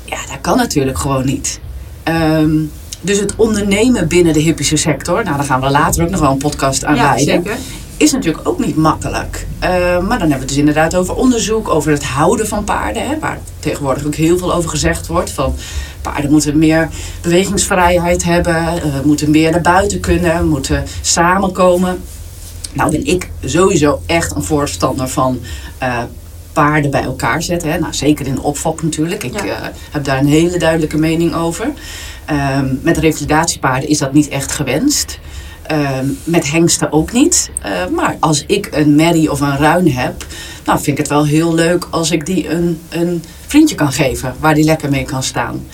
Ja, 0.05 0.17
dat 0.27 0.41
kan 0.41 0.57
natuurlijk 0.57 0.97
gewoon 0.97 1.25
niet. 1.25 1.59
Ehm, 2.03 2.57
dus 3.01 3.19
het 3.19 3.33
ondernemen 3.35 4.07
binnen 4.07 4.33
de 4.33 4.39
hippische 4.39 4.75
sector, 4.77 5.23
nou 5.23 5.35
daar 5.37 5.45
gaan 5.45 5.61
we 5.61 5.69
later 5.69 6.03
ook 6.03 6.09
nog 6.09 6.19
wel 6.19 6.31
een 6.31 6.37
podcast 6.37 6.85
aan 6.85 6.95
Ja, 6.95 7.03
wijden, 7.03 7.25
zeker. 7.43 7.57
is 7.97 8.11
natuurlijk 8.11 8.47
ook 8.47 8.65
niet 8.65 8.75
makkelijk. 8.75 9.45
Eh, 9.59 9.69
maar 9.69 9.99
dan 9.99 10.09
hebben 10.09 10.27
we 10.29 10.35
het 10.35 10.47
dus 10.47 10.57
inderdaad 10.57 10.95
over 10.95 11.15
onderzoek, 11.15 11.69
over 11.69 11.91
het 11.91 12.03
houden 12.03 12.47
van 12.47 12.63
paarden, 12.63 13.07
hè, 13.07 13.19
waar 13.19 13.39
tegenwoordig 13.59 14.05
ook 14.05 14.15
heel 14.15 14.37
veel 14.37 14.53
over 14.53 14.69
gezegd 14.69 15.07
wordt. 15.07 15.29
Van 15.29 15.55
paarden 16.01 16.31
moeten 16.31 16.57
meer 16.57 16.89
bewegingsvrijheid 17.21 18.23
hebben, 18.23 18.55
eh, 18.55 18.83
moeten 19.03 19.31
meer 19.31 19.51
naar 19.51 19.61
buiten 19.61 19.99
kunnen, 19.99 20.47
moeten 20.47 20.83
samenkomen. 21.01 22.01
Nou 22.73 22.91
ben 22.91 23.05
ik 23.05 23.29
sowieso 23.45 24.01
echt 24.05 24.35
een 24.35 24.43
voorstander 24.43 25.07
van 25.09 25.39
eh, 25.77 25.97
paarden 26.53 26.91
bij 26.91 27.03
elkaar 27.03 27.43
zetten. 27.43 27.71
Hè. 27.71 27.79
Nou, 27.79 27.93
zeker 27.93 28.27
in 28.27 28.35
de 28.35 28.41
opfok 28.41 28.83
natuurlijk. 28.83 29.23
Ik 29.23 29.43
Ja. 29.45 29.71
heb 29.91 30.03
daar 30.03 30.19
een 30.19 30.27
hele 30.27 30.57
duidelijke 30.57 30.97
mening 30.97 31.35
over. 31.35 31.71
Ehm, 32.29 32.75
met 32.81 32.97
revalidatiepaarden 32.97 33.89
is 33.89 33.97
dat 33.97 34.13
niet 34.13 34.27
echt 34.27 34.51
gewenst. 34.51 35.19
Ehm, 35.61 36.05
met 36.23 36.51
hengsten 36.51 36.91
ook 36.91 37.11
niet. 37.11 37.49
Eh, 37.61 37.71
maar 37.95 38.17
als 38.19 38.43
ik 38.47 38.69
een 38.71 38.95
merrie 38.95 39.31
of 39.31 39.41
een 39.41 39.57
ruin 39.57 39.91
heb, 39.91 40.25
nou 40.65 40.77
vind 40.77 40.87
ik 40.87 40.97
het 40.97 41.07
wel 41.07 41.25
heel 41.25 41.53
leuk 41.53 41.87
als 41.89 42.11
ik 42.11 42.25
die 42.25 42.49
een, 42.49 42.79
een 42.89 43.23
vriendje 43.47 43.75
kan 43.75 43.91
geven 43.91 44.35
waar 44.39 44.53
die 44.53 44.63
lekker 44.63 44.89
mee 44.89 45.03
kan 45.03 45.23
staan. 45.23 45.65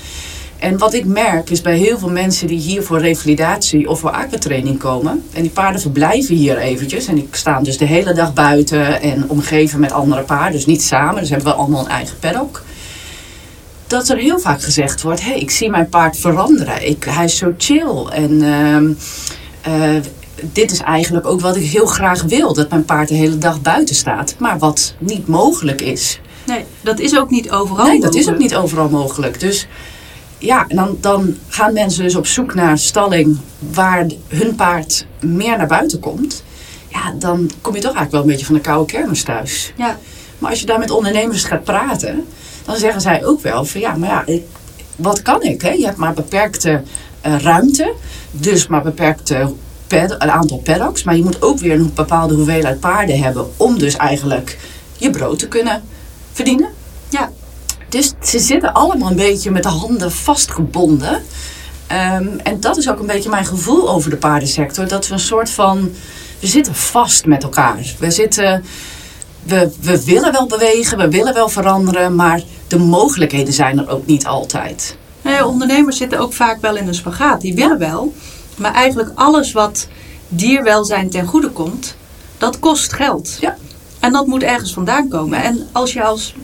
En 0.60 0.78
wat 0.78 0.94
ik 0.94 1.06
merk 1.06 1.50
is 1.50 1.62
bij 1.62 1.78
heel 1.78 1.98
veel 1.98 2.10
mensen 2.10 2.48
die 2.48 2.60
hier 2.60 2.84
voor 2.84 3.00
revalidatie 3.00 3.90
of 3.90 4.00
voor 4.00 4.12
aquatraining 4.12 4.80
komen. 4.80 5.24
En 5.34 5.42
die 5.42 5.52
paarden 5.52 5.82
verblijven 5.82 6.36
hier 6.36 6.58
eventjes. 6.58 7.08
En 7.08 7.16
die 7.16 7.28
staan 7.32 7.64
dus 7.64 7.78
de 7.78 7.86
hele 7.86 8.14
dag 8.14 8.34
buiten 8.34 9.02
en 9.02 9.30
omgeven 9.30 9.80
met 9.80 9.92
andere 9.92 10.22
paarden. 10.22 10.52
Dus 10.52 10.66
niet 10.66 10.84
samen, 10.84 11.22
dus 11.22 11.30
hebben 11.30 11.48
we 11.48 11.54
allemaal 11.54 11.86
een 11.86 11.92
eigen 11.92 12.20
paddock. 12.20 12.64
Dat 13.88 14.10
er 14.10 14.18
heel 14.18 14.39
vaak 14.39 14.62
gezegd 14.62 15.01
wordt, 15.01 15.22
hé, 15.22 15.30
hey, 15.30 15.39
ik 15.39 15.51
zie 15.51 15.70
mijn 15.70 15.89
paard 15.89 16.18
veranderen. 16.18 16.88
Ik, 16.88 17.04
hij 17.04 17.25
is 17.25 17.38
zo 17.38 17.54
chill. 17.58 18.06
En 18.12 18.42
ehm, 18.42 18.92
eh, 19.62 20.01
dit 20.42 20.72
is 20.72 20.80
eigenlijk 20.80 21.25
ook 21.25 21.42
wat 21.42 21.56
ik 21.56 21.70
heel 21.70 21.86
graag 21.86 22.22
wil. 22.22 22.54
Dat 22.54 22.70
mijn 22.70 22.86
paard 22.86 23.08
de 23.08 23.15
hele 23.15 23.38
dag 23.38 23.62
buiten 23.62 23.96
staat. 23.96 24.36
Maar 24.39 24.60
wat 24.60 24.94
niet 24.98 25.27
mogelijk 25.27 25.82
is. 25.82 26.20
Nee, 26.46 26.65
dat 26.82 27.00
is 27.00 27.18
ook 27.18 27.30
niet 27.30 27.51
overal. 27.51 27.86
Nee, 27.86 28.00
dat 28.00 28.15
is 28.15 28.22
ook 28.22 28.30
mogelijk. 28.30 28.51
niet 28.51 28.56
overal 28.63 28.89
mogelijk. 28.89 29.39
Dus 29.39 29.68
ja, 30.38 30.65
en 30.68 30.75
dan, 30.75 30.98
dan 31.01 31.36
gaan 31.48 31.74
mensen 31.74 32.04
dus 32.04 32.15
op 32.15 32.27
zoek 32.27 32.54
naar 32.54 32.77
stalling 32.77 33.38
waar 33.60 34.06
hun 34.27 34.56
paard 34.56 35.06
meer 35.20 35.58
naar 35.58 35.68
buiten 35.68 36.00
komt. 36.00 36.44
Ja, 36.88 37.13
dan 37.20 37.51
kom 37.62 37.75
je 37.75 37.82
toch 37.82 37.96
eigenlijk 37.96 38.12
wel 38.12 38.22
een 38.22 38.27
beetje 38.27 38.46
van 38.46 38.56
de 38.56 38.62
koude 38.62 38.92
kermis 38.92 39.24
thuis. 39.24 39.74
Ja, 39.77 39.98
Maar 40.38 40.50
als 40.50 40.60
je 40.60 40.65
daar 40.65 40.80
met 40.80 40.92
ondernemers 40.92 41.44
gaat 41.44 41.63
praten, 41.63 42.25
dan 42.65 42.77
zeggen 42.77 43.01
zij 43.01 43.25
ook 43.25 43.41
wel 43.41 43.65
van 43.65 43.81
ja, 43.81 43.95
maar 43.95 44.10
ja, 44.10 44.24
ik, 44.25 44.43
wat 44.95 45.22
kan 45.22 45.43
ik? 45.43 45.62
Hè? 45.62 45.69
Je 45.69 45.86
hebt 45.86 45.98
maar 45.98 46.13
beperkte 46.13 46.81
eh, 47.22 47.39
ruimte, 47.39 47.93
dus 48.31 48.67
maar 48.67 48.81
beperkte 48.84 49.53
pad, 49.88 50.12
een 50.12 50.31
aantal 50.31 50.57
paddocks. 50.57 51.03
Maar 51.03 51.15
je 51.15 51.24
moet 51.24 51.41
ook 51.41 51.60
weer 51.60 51.74
een 51.74 51.91
bepaalde 51.93 52.34
hoeveelheid 52.34 52.79
paarden 52.79 53.19
hebben 53.19 53.51
om 53.57 53.79
dus 53.79 53.95
eigenlijk 53.95 54.57
je 54.98 55.10
brood 55.10 55.39
te 55.39 55.48
kunnen 55.48 55.84
verdienen. 56.31 56.69
ja. 57.10 57.31
Dus 57.89 58.13
ze 58.22 58.39
zitten 58.39 58.74
allemaal 58.74 59.10
een 59.10 59.15
beetje 59.15 59.51
met 59.51 59.63
de 59.63 59.69
handen 59.69 60.12
vastgebonden. 60.12 61.22
Ehm, 61.88 62.27
en 62.43 62.60
dat 62.60 62.77
is 62.77 62.89
ook 62.89 63.00
een 63.00 63.05
beetje 63.05 63.29
mijn 63.29 63.45
gevoel 63.45 63.89
over 63.89 64.10
de 64.10 64.17
paardensector. 64.17 64.88
Dat 64.88 65.07
we 65.07 65.13
een 65.13 65.19
soort 65.19 65.50
van. 65.50 65.91
We 66.39 66.48
zitten 66.48 66.75
vast 66.75 67.25
met 67.25 67.43
elkaar. 67.43 67.95
We 68.00 68.12
zitten. 68.12 68.63
We, 69.46 69.72
we 69.82 70.06
willen 70.06 70.32
wel 70.32 70.48
bewegen, 70.48 70.98
we 70.98 71.10
willen 71.10 71.34
wel 71.34 71.50
veranderen, 71.50 72.16
maar 72.16 72.44
de 72.68 72.78
mogelijkheden 72.78 73.54
zijn 73.54 73.80
er 73.80 73.90
ook 73.90 74.06
niet 74.06 74.25
altijd. 74.25 74.98
Nee, 75.22 75.46
ondernemers 75.46 75.98
zitten 75.98 76.20
ook 76.20 76.34
vaak 76.34 76.62
wel 76.62 76.75
in 76.75 76.88
een 76.88 76.96
spagaat. 76.96 77.42
Die 77.42 77.56
willen 77.56 77.78
wel, 77.78 78.14
maar 78.58 78.74
eigenlijk 78.74 79.12
alles 79.16 79.52
wat 79.52 79.88
dierwelzijn 80.28 81.10
ten 81.10 81.25
goede 81.25 81.50
komt, 81.50 81.96
dat 82.38 82.60
kost 82.60 82.93
geld. 82.93 83.38
Ja. 83.39 83.58
En 84.00 84.12
dat 84.12 84.28
moet 84.28 84.43
ergens 84.43 84.74
vandaan 84.74 85.08
komen. 85.08 85.43
En 85.43 85.67
als 85.72 85.93
je 85.93 86.04
als 86.04 86.36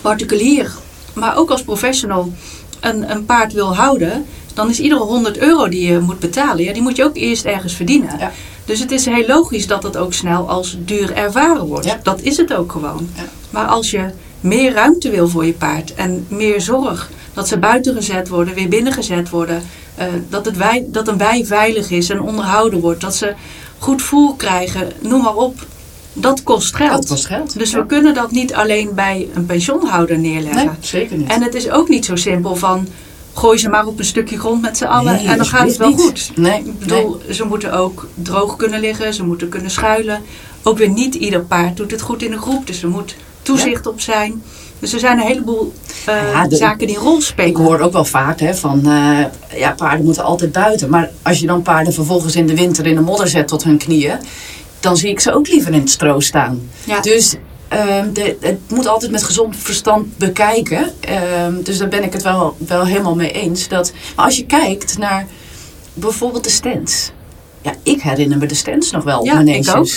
particulier, 0.00 0.72
maar 1.12 1.36
ook 1.36 1.50
als 1.50 1.62
professional, 1.62 2.32
een, 2.80 3.10
een 3.10 3.24
paard 3.24 3.52
wil 3.52 3.76
houden, 3.76 4.26
dan 4.54 4.70
is 4.70 4.80
iedere 4.80 5.00
100 5.00 5.38
euro 5.38 5.68
die 5.68 5.92
je 5.92 5.98
moet 5.98 6.18
betalen, 6.18 6.64
ja, 6.64 6.72
die 6.72 6.82
moet 6.82 6.96
je 6.96 7.04
ook 7.04 7.16
eerst 7.16 7.44
ergens 7.44 7.74
verdienen. 7.74 8.18
Ja. 8.18 8.30
Dus 8.64 8.80
het 8.80 8.90
is 8.90 9.04
heel 9.04 9.26
logisch 9.26 9.66
dat 9.66 9.82
het 9.82 9.96
ook 9.96 10.12
snel 10.12 10.48
als 10.48 10.76
duur 10.84 11.12
ervaren 11.12 11.66
wordt. 11.66 11.86
Ja. 11.86 12.00
Dat 12.02 12.20
is 12.20 12.36
het 12.36 12.54
ook 12.54 12.72
gewoon. 12.72 13.08
Ja. 13.16 13.22
Maar 13.50 13.66
als 13.66 13.90
je 13.90 14.04
meer 14.40 14.72
ruimte 14.72 15.10
wil 15.10 15.28
voor 15.28 15.46
je 15.46 15.52
paard 15.52 15.94
en 15.94 16.26
meer 16.28 16.60
zorg 16.60 17.10
dat 17.34 17.48
ze 17.48 17.58
buiten 17.58 17.94
gezet 17.94 18.28
worden, 18.28 18.54
weer 18.54 18.68
binnen 18.68 18.92
gezet 18.92 19.30
worden, 19.30 19.62
eh, 19.94 20.06
dat, 20.28 20.44
het 20.44 20.56
wei, 20.56 20.84
dat 20.88 21.08
een 21.08 21.18
wei 21.18 21.46
veilig 21.46 21.90
is 21.90 22.10
en 22.10 22.20
onderhouden 22.20 22.80
wordt, 22.80 23.00
dat 23.00 23.14
ze 23.14 23.34
goed 23.78 24.02
voer 24.02 24.36
krijgen, 24.36 24.92
noem 25.00 25.22
maar 25.22 25.36
op. 25.36 25.66
Dat 26.12 26.42
kost 26.42 26.74
geld. 26.74 26.90
Dat 26.90 27.06
kost 27.08 27.26
geld. 27.26 27.58
Dus 27.58 27.70
Ja. 27.70 27.78
we 27.78 27.86
kunnen 27.86 28.14
dat 28.14 28.30
niet 28.30 28.54
alleen 28.54 28.94
bij 28.94 29.28
een 29.34 29.46
pensioenhouder 29.46 30.18
neerleggen. 30.18 30.64
Nee, 30.66 30.74
zeker 30.80 31.16
niet. 31.16 31.30
En 31.30 31.42
het 31.42 31.54
is 31.54 31.70
ook 31.70 31.88
niet 31.88 32.04
zo 32.04 32.16
simpel 32.16 32.56
van 32.56 32.88
gooi 33.34 33.58
ze 33.58 33.68
maar 33.68 33.86
op 33.86 33.98
een 33.98 34.04
stukje 34.04 34.38
grond 34.38 34.62
met 34.62 34.76
z'n 34.76 34.84
allen 34.84 35.14
Nee, 35.14 35.26
en 35.26 35.36
dan 35.36 35.46
gaat 35.46 35.66
het 35.68 35.76
wel 35.76 35.92
goed. 35.92 36.30
Nee, 36.34 36.58
Ik 36.64 36.78
bedoel, 36.78 37.20
ze 37.30 37.44
moeten 37.44 37.72
ook 37.72 38.06
droog 38.14 38.56
kunnen 38.56 38.80
liggen, 38.80 39.14
ze 39.14 39.24
moeten 39.24 39.48
kunnen 39.48 39.70
schuilen. 39.70 40.22
Ook 40.62 40.78
weer 40.78 40.88
niet 40.90 41.14
ieder 41.14 41.40
paard 41.40 41.76
doet 41.76 41.90
het 41.90 42.00
goed 42.00 42.22
in 42.22 42.32
een 42.32 42.38
groep, 42.40 42.66
dus 42.66 42.82
er 42.82 42.88
moet 42.88 43.16
toezicht 43.42 43.86
op 43.86 44.00
zijn. 44.00 44.42
Dus 44.78 44.92
er 44.92 44.98
zijn 45.00 45.18
een 45.18 45.26
heleboel 45.26 45.72
eh, 46.06 46.14
Ja, 46.32 46.48
de- 46.48 46.56
zaken 46.56 46.86
die 46.86 46.96
een 46.96 47.02
rol 47.02 47.20
spelen. 47.20 47.50
Ik 47.50 47.56
hoor 47.56 47.78
ook 47.80 47.92
wel 47.92 48.04
vaak 48.04 48.40
hè, 48.40 48.54
van 48.54 48.86
eh, 48.86 49.58
ja, 49.58 49.70
paarden 49.76 50.04
moeten 50.04 50.24
altijd 50.24 50.52
buiten. 50.52 50.90
Maar 50.90 51.10
als 51.22 51.38
je 51.40 51.46
dan 51.46 51.62
paarden 51.62 51.92
vervolgens 51.92 52.36
in 52.36 52.46
de 52.46 52.54
winter 52.54 52.86
in 52.86 52.94
de 52.94 53.00
modder 53.00 53.28
zet 53.28 53.48
tot 53.48 53.64
hun 53.64 53.78
knieën, 53.78 54.16
dan 54.80 54.96
zie 54.96 55.10
ik 55.10 55.20
ze 55.20 55.32
ook 55.34 55.48
liever 55.48 55.72
in 55.72 55.80
het 55.80 55.90
stro 55.90 56.20
staan. 56.20 56.60
Ja. 56.84 57.00
Dus 57.00 57.36
de, 58.12 58.36
het 58.40 58.58
moet 58.68 58.86
altijd 58.86 59.10
met 59.10 59.22
gezond 59.22 59.56
verstand 59.56 60.16
bekijken. 60.16 60.92
Ehm, 61.00 61.62
dus 61.62 61.78
daar 61.78 61.88
ben 61.88 62.02
ik 62.02 62.12
het 62.12 62.22
wel, 62.22 62.56
wel 62.58 62.86
helemaal 62.86 63.14
mee 63.14 63.32
eens. 63.32 63.68
Dat, 63.68 63.92
maar 64.16 64.24
als 64.24 64.36
je 64.36 64.46
kijkt 64.46 64.98
naar 64.98 65.26
bijvoorbeeld 65.94 66.44
de 66.44 66.50
stands. 66.50 67.10
Ja, 67.60 67.74
ik 67.82 68.02
herinner 68.02 68.38
me 68.38 68.46
de 68.46 68.54
stands 68.54 68.90
nog 68.90 69.04
wel 69.04 69.24
Ja, 69.24 69.40
ik 69.40 69.76
ook. 69.76 69.88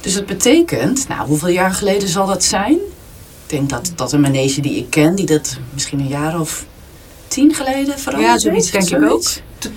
Dus 0.00 0.14
dat 0.14 0.26
betekent, 0.26 1.08
nou, 1.08 1.26
hoeveel 1.26 1.48
jaar 1.48 1.72
geleden 1.72 2.08
zal 2.08 2.26
dat 2.26 2.44
zijn? 2.44 2.72
Ik 2.72 3.58
denk 3.58 3.70
dat, 3.70 3.92
dat 3.96 4.12
een 4.12 4.20
manege 4.20 4.60
die 4.60 4.76
ik 4.76 4.90
ken, 4.90 5.14
die 5.14 5.26
dat 5.26 5.56
misschien 5.72 6.00
een 6.00 6.08
jaar 6.08 6.40
of 6.40 6.66
tien 7.28 7.54
geleden 7.54 7.98
veranderd 7.98 8.32
Ja, 8.32 8.38
zoiets 8.38 8.70
denk 8.70 8.90
ik 8.90 9.10
ook. 9.10 9.24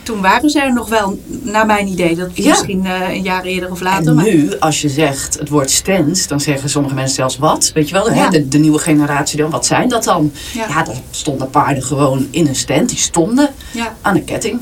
Toen 0.03 0.21
waren 0.21 0.49
ze 0.49 0.61
er 0.61 0.73
nog 0.73 0.89
wel, 0.89 1.19
naar 1.27 1.65
mijn 1.65 1.87
idee, 1.87 2.15
dat 2.15 2.29
Ja. 2.33 2.49
misschien 2.49 2.85
eh, 2.85 3.09
een 3.13 3.21
jaar 3.23 3.43
eerder 3.43 3.71
of 3.71 3.81
later. 3.81 4.07
En 4.07 4.15
maar- 4.15 4.23
nu, 4.25 4.59
als 4.59 4.81
je 4.81 4.89
zegt 4.89 5.39
het 5.39 5.49
woord 5.49 5.71
stands, 5.71 6.27
dan 6.27 6.39
zeggen 6.39 6.69
sommige 6.69 6.95
mensen 6.95 7.15
zelfs 7.15 7.37
wat. 7.37 7.71
Weet 7.73 7.89
je 7.89 7.93
wel, 7.95 8.09
hè, 8.09 8.29
de, 8.29 8.47
de 8.47 8.57
nieuwe 8.57 8.79
generatie 8.79 9.37
dan, 9.37 9.49
wat 9.49 9.65
zijn 9.65 9.89
dat 9.89 10.03
dan? 10.03 10.31
Ja. 10.53 10.67
Ja, 10.67 10.83
daar 10.83 10.95
stonden 11.09 11.49
paarden 11.49 11.83
gewoon 11.83 12.27
in 12.31 12.47
een 12.47 12.55
stand, 12.55 12.89
die 12.89 12.97
stonden 12.97 13.49
aan 14.01 14.15
een 14.15 14.23
ketting. 14.25 14.59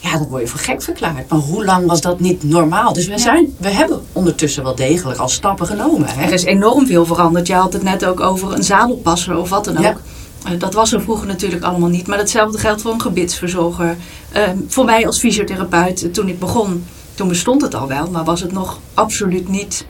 Ja, 0.00 0.12
dan 0.12 0.28
word 0.28 0.42
je 0.42 0.48
voor 0.48 0.60
gek 0.60 0.82
verklaard. 0.82 1.28
Maar 1.28 1.38
hoe 1.38 1.64
lang 1.64 1.86
was 1.86 2.00
dat 2.00 2.20
niet 2.20 2.42
normaal? 2.42 2.92
Dus 2.92 3.04
we, 3.06 3.10
Ja. 3.12 3.18
zijn, 3.18 3.54
we 3.58 3.68
hebben 3.68 4.00
ondertussen 4.12 4.62
wel 4.62 4.74
degelijk 4.74 5.18
al 5.18 5.28
stappen 5.28 5.66
genomen. 5.66 6.08
Hè? 6.08 6.22
Er 6.26 6.32
is 6.32 6.44
enorm 6.44 6.86
veel 6.86 7.06
veranderd. 7.06 7.46
Je 7.46 7.54
had 7.54 7.72
het 7.72 7.82
net 7.82 8.04
ook 8.04 8.20
over 8.20 8.52
een 8.52 8.64
zadelpasser 8.64 9.36
of 9.36 9.48
wat 9.50 9.64
dan 9.64 9.76
ook. 9.76 9.82
Ja. 9.82 9.96
Eh, 10.44 10.52
Dat 10.58 10.74
was 10.74 10.92
er 10.92 11.00
vroeger 11.00 11.26
natuurlijk 11.26 11.64
allemaal 11.64 11.88
niet. 11.88 12.06
Maar 12.06 12.18
hetzelfde 12.18 12.58
geldt 12.58 12.82
voor 12.82 12.92
een 12.92 13.00
gebitsverzorger. 13.00 13.96
Eh, 14.32 14.42
voor 14.68 14.84
mij 14.84 15.06
als 15.06 15.18
fysiotherapeut, 15.18 16.02
eh, 16.02 16.10
toen 16.10 16.28
ik 16.28 16.38
begon, 16.38 16.84
toen 17.14 17.28
bestond 17.28 17.62
het 17.62 17.74
al 17.74 17.88
wel. 17.88 18.10
Maar 18.10 18.24
was 18.24 18.40
het 18.40 18.52
nog 18.52 18.80
absoluut 18.94 19.48
niet 19.48 19.84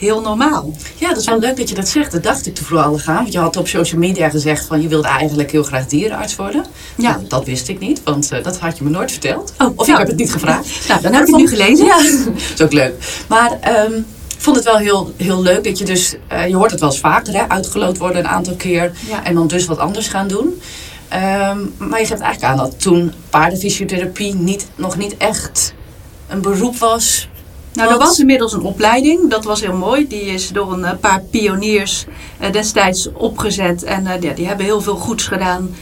heel 0.00 0.20
normaal. 0.20 0.72
Ja, 0.96 1.08
dat 1.08 1.16
is 1.16 1.26
wel 1.26 1.38
leuk 1.38 1.56
dat 1.56 1.68
je 1.68 1.74
dat 1.74 1.88
zegt. 1.88 2.12
Dat 2.12 2.22
dacht 2.22 2.46
ik 2.46 2.54
toevallig 2.54 3.08
aan. 3.08 3.14
Want 3.14 3.32
je 3.32 3.38
had 3.38 3.56
op 3.56 3.68
social 3.68 4.00
media 4.00 4.28
gezegd 4.28 4.66
van 4.66 4.82
je 4.82 4.88
wilde 4.88 5.08
eigenlijk 5.08 5.50
heel 5.50 5.62
graag 5.62 5.86
dierenarts 5.86 6.36
worden. 6.36 6.64
Ja. 6.96 7.10
Nou, 7.10 7.24
dat 7.28 7.44
wist 7.44 7.68
ik 7.68 7.78
niet, 7.78 8.02
want 8.04 8.32
eh, 8.32 8.44
dat 8.44 8.58
had 8.58 8.78
je 8.78 8.84
me 8.84 8.90
nooit 8.90 9.10
verteld. 9.10 9.52
Oh, 9.58 9.66
of 9.66 9.86
nou. 9.86 9.90
ik 9.90 9.98
heb 9.98 10.06
het 10.06 10.16
niet 10.16 10.32
gevraagd. 10.32 10.88
Nou, 10.88 11.00
dan 11.00 11.12
heb 11.12 11.22
ik 11.22 11.28
het 11.28 11.36
nu 11.36 11.48
gelezen. 11.48 11.84
Ja, 11.84 11.96
dat 12.24 12.42
is 12.54 12.62
ook 12.62 12.72
leuk. 12.72 13.24
Maar 13.28 13.58
ehm, 13.60 13.92
vond 14.40 14.56
het 14.56 14.64
wel 14.64 14.76
heel, 14.76 15.12
heel 15.16 15.42
leuk 15.42 15.64
dat 15.64 15.78
je 15.78 15.84
dus... 15.84 16.16
eh, 16.28 16.48
je 16.48 16.56
hoort 16.56 16.70
het 16.70 16.80
wel 16.80 16.88
eens 16.90 16.98
vaker, 17.00 17.34
hè, 17.34 17.48
uitgeloot 17.48 17.98
worden 17.98 18.18
een 18.18 18.28
aantal 18.28 18.54
keer. 18.54 18.92
Ja. 19.08 19.24
En 19.24 19.34
dan 19.34 19.46
dus 19.46 19.66
wat 19.66 19.78
anders 19.78 20.08
gaan 20.08 20.28
doen. 20.28 20.60
Ehm, 21.08 21.58
maar 21.76 22.00
je 22.00 22.06
geeft 22.06 22.20
eigenlijk 22.20 22.42
aan 22.42 22.56
dat 22.56 22.80
toen 22.80 23.12
paardenfysiotherapie 23.30 24.34
niet, 24.34 24.66
nog 24.74 24.96
niet 24.96 25.16
echt 25.16 25.74
een 26.28 26.40
beroep 26.40 26.76
was. 26.76 27.28
Nou, 27.72 27.90
er 27.92 27.98
Wat? 27.98 28.06
was 28.08 28.18
inmiddels 28.18 28.52
een 28.52 28.62
opleiding. 28.62 29.30
Dat 29.30 29.44
was 29.44 29.60
heel 29.60 29.76
mooi. 29.76 30.08
Die 30.08 30.20
is 30.20 30.48
door 30.48 30.72
een 30.72 30.84
eh, 30.84 30.98
paar 31.00 31.22
pioniers 31.30 32.04
eh, 32.38 32.52
destijds 32.52 33.12
opgezet. 33.12 33.82
En 33.82 34.04
ja, 34.20 34.32
die 34.34 34.46
hebben 34.46 34.66
heel 34.66 34.80
veel 34.80 34.96
goeds 34.96 35.24
gedaan, 35.26 35.74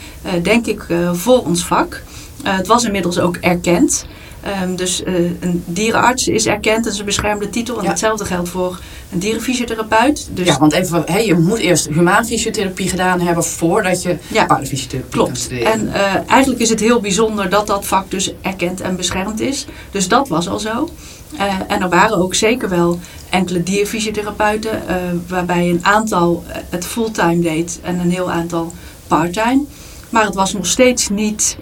denk 0.43 0.67
ik, 0.67 0.87
voor 1.13 1.45
ons 1.45 1.65
vak. 1.65 2.03
Het 2.43 2.67
was 2.67 2.85
inmiddels 2.85 3.19
ook 3.19 3.37
erkend. 3.37 4.07
Ehm, 4.43 4.77
dus 4.77 5.03
eh, 5.03 5.15
een 5.15 5.63
dierenarts 5.67 6.29
is 6.29 6.47
erkend, 6.47 6.85
dat 6.85 6.93
is 6.93 6.99
een 6.99 7.05
beschermde 7.05 7.51
titel. 7.51 7.77
En 7.79 7.83
Ja. 7.83 7.89
hetzelfde 7.89 8.25
geldt 8.25 8.49
voor 8.49 8.79
een 9.13 9.19
dierenfysiotherapeut. 9.19 10.29
Dus 10.31 10.47
ja, 10.47 10.59
want 10.59 10.73
even, 10.73 11.03
hè, 11.07 11.19
je 11.19 11.35
moet 11.35 11.59
eerst 11.59 11.87
humaanfysiotherapie 11.89 12.89
gedaan 12.89 13.21
hebben 13.21 13.45
voordat 13.45 14.03
je 14.03 14.17
Ja, 14.29 14.47
paardenfysiotherapie 14.47 15.11
Klopt. 15.11 15.49
En 15.65 15.93
eh, 15.93 16.15
eigenlijk 16.29 16.61
is 16.61 16.69
het 16.69 16.81
heel 16.81 17.01
bijzonder 17.01 17.49
dat 17.49 17.67
dat 17.67 17.87
vak 17.87 18.11
dus 18.11 18.33
erkend 18.43 18.81
en 18.81 18.97
beschermd 18.97 19.41
is. 19.41 19.67
Dus 19.91 20.09
dat 20.09 20.29
was 20.29 20.49
al 20.49 20.59
zo. 20.59 20.89
Eh, 21.39 21.55
en 21.69 21.83
er 21.83 21.89
waren 21.89 22.17
ook 22.17 22.35
zeker 22.35 22.69
wel 22.69 22.99
enkele 23.31 23.63
dierfysiotherapeuten, 23.63 24.83
waarbij 25.27 25.69
een 25.71 25.85
aantal 25.85 26.45
het 26.69 26.87
fulltime 26.87 27.41
deed 27.41 27.79
en 27.83 27.99
een 28.01 28.11
heel 28.11 28.31
aantal 28.31 28.73
parttime. 29.07 29.63
Maar 30.11 30.25
het 30.25 30.35
was 30.35 30.53
nog 30.53 30.67
steeds 30.67 31.09
niet 31.09 31.57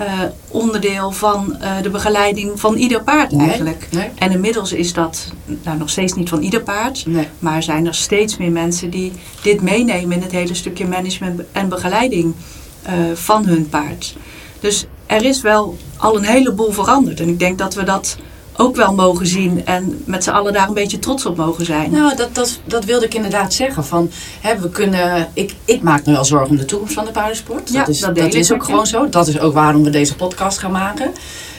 eh, 0.00 0.20
onderdeel 0.48 1.10
van 1.12 1.56
eh, 1.60 1.82
de 1.82 1.90
begeleiding 1.90 2.60
van 2.60 2.74
ieder 2.76 3.02
paard 3.02 3.30
Nee, 3.30 3.48
eigenlijk. 3.48 3.88
nee. 3.90 4.10
En 4.18 4.32
inmiddels 4.32 4.72
is 4.72 4.92
dat 4.92 5.32
nou, 5.62 5.78
nog 5.78 5.90
steeds 5.90 6.12
niet 6.12 6.28
van 6.28 6.42
ieder 6.42 6.62
paard. 6.62 7.06
Nee. 7.06 7.28
Maar 7.38 7.62
zijn 7.62 7.86
er 7.86 7.94
steeds 7.94 8.36
meer 8.36 8.50
mensen 8.50 8.90
die 8.90 9.12
dit 9.42 9.62
meenemen 9.62 10.16
in 10.16 10.22
het 10.22 10.32
hele 10.32 10.54
stukje 10.54 10.86
management 10.86 11.40
en 11.52 11.68
begeleiding 11.68 12.34
eh, 12.82 12.94
van 13.14 13.44
hun 13.46 13.68
paard. 13.68 14.16
Dus 14.60 14.86
er 15.06 15.24
is 15.24 15.40
wel 15.40 15.76
al 15.96 16.16
een 16.16 16.24
heleboel 16.24 16.72
veranderd. 16.72 17.20
En 17.20 17.28
ik 17.28 17.38
denk 17.38 17.58
dat 17.58 17.74
we 17.74 17.82
dat 17.82 18.16
ook 18.56 18.76
wel 18.76 18.94
mogen 18.94 19.26
zien 19.26 19.66
en 19.66 20.02
met 20.04 20.24
z'n 20.24 20.30
allen 20.30 20.52
daar 20.52 20.68
een 20.68 20.74
beetje 20.74 20.98
trots 20.98 21.26
op 21.26 21.36
mogen 21.36 21.64
zijn. 21.64 21.90
Nou, 21.90 22.16
dat, 22.16 22.34
dat, 22.34 22.60
dat 22.64 22.84
wilde 22.84 23.04
ik 23.04 23.14
inderdaad 23.14 23.54
zeggen. 23.54 23.84
Van, 23.84 24.10
hè, 24.40 24.58
we 24.58 24.68
kunnen, 24.68 25.28
ik, 25.32 25.54
ik 25.64 25.82
maak 25.82 26.06
me 26.06 26.12
wel 26.12 26.24
zorgen 26.24 26.50
om 26.50 26.56
de 26.56 26.64
toekomst 26.64 26.94
van 26.94 27.04
de 27.04 27.10
paardensport. 27.10 27.70
Ja, 27.72 27.78
dat 27.78 27.88
is, 27.88 28.00
dat 28.00 28.34
is 28.34 28.52
ook 28.52 28.64
gewoon 28.64 28.86
zo. 28.86 29.08
Dat 29.08 29.28
is 29.28 29.38
ook 29.40 29.54
waarom 29.54 29.84
we 29.84 29.90
deze 29.90 30.16
podcast 30.16 30.58
gaan 30.58 30.72
maken. 30.72 31.12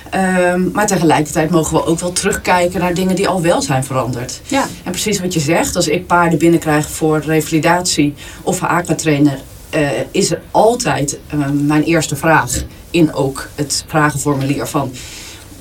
Ehm, 0.10 0.72
maar 0.72 0.88
tegelijkertijd 0.88 1.50
mogen 1.50 1.78
we 1.78 1.86
ook 1.86 2.00
wel 2.00 2.12
terugkijken 2.12 2.80
naar 2.80 2.94
dingen 2.94 3.16
die 3.16 3.28
al 3.28 3.42
wel 3.42 3.62
zijn 3.62 3.84
veranderd. 3.84 4.42
Ja, 4.48 4.66
En 4.84 4.92
precies 4.92 5.20
wat 5.20 5.34
je 5.34 5.40
zegt, 5.40 5.76
als 5.76 5.88
ik 5.88 6.08
paarden 6.08 6.40
binnenkrijg 6.40 6.90
voor 6.90 7.20
revalidatie 7.20 8.14
of 8.42 8.64
aquatrainer, 8.64 9.40
eh 9.70 9.90
is 10.12 10.32
er 10.32 10.42
altijd 10.52 11.20
eh, 11.28 11.40
mijn 11.54 11.84
eerste 11.84 12.16
vraag 12.16 12.52
in 12.90 13.14
ook 13.14 13.48
het 13.56 13.84
vragenformulier 13.88 14.68
van 14.68 14.92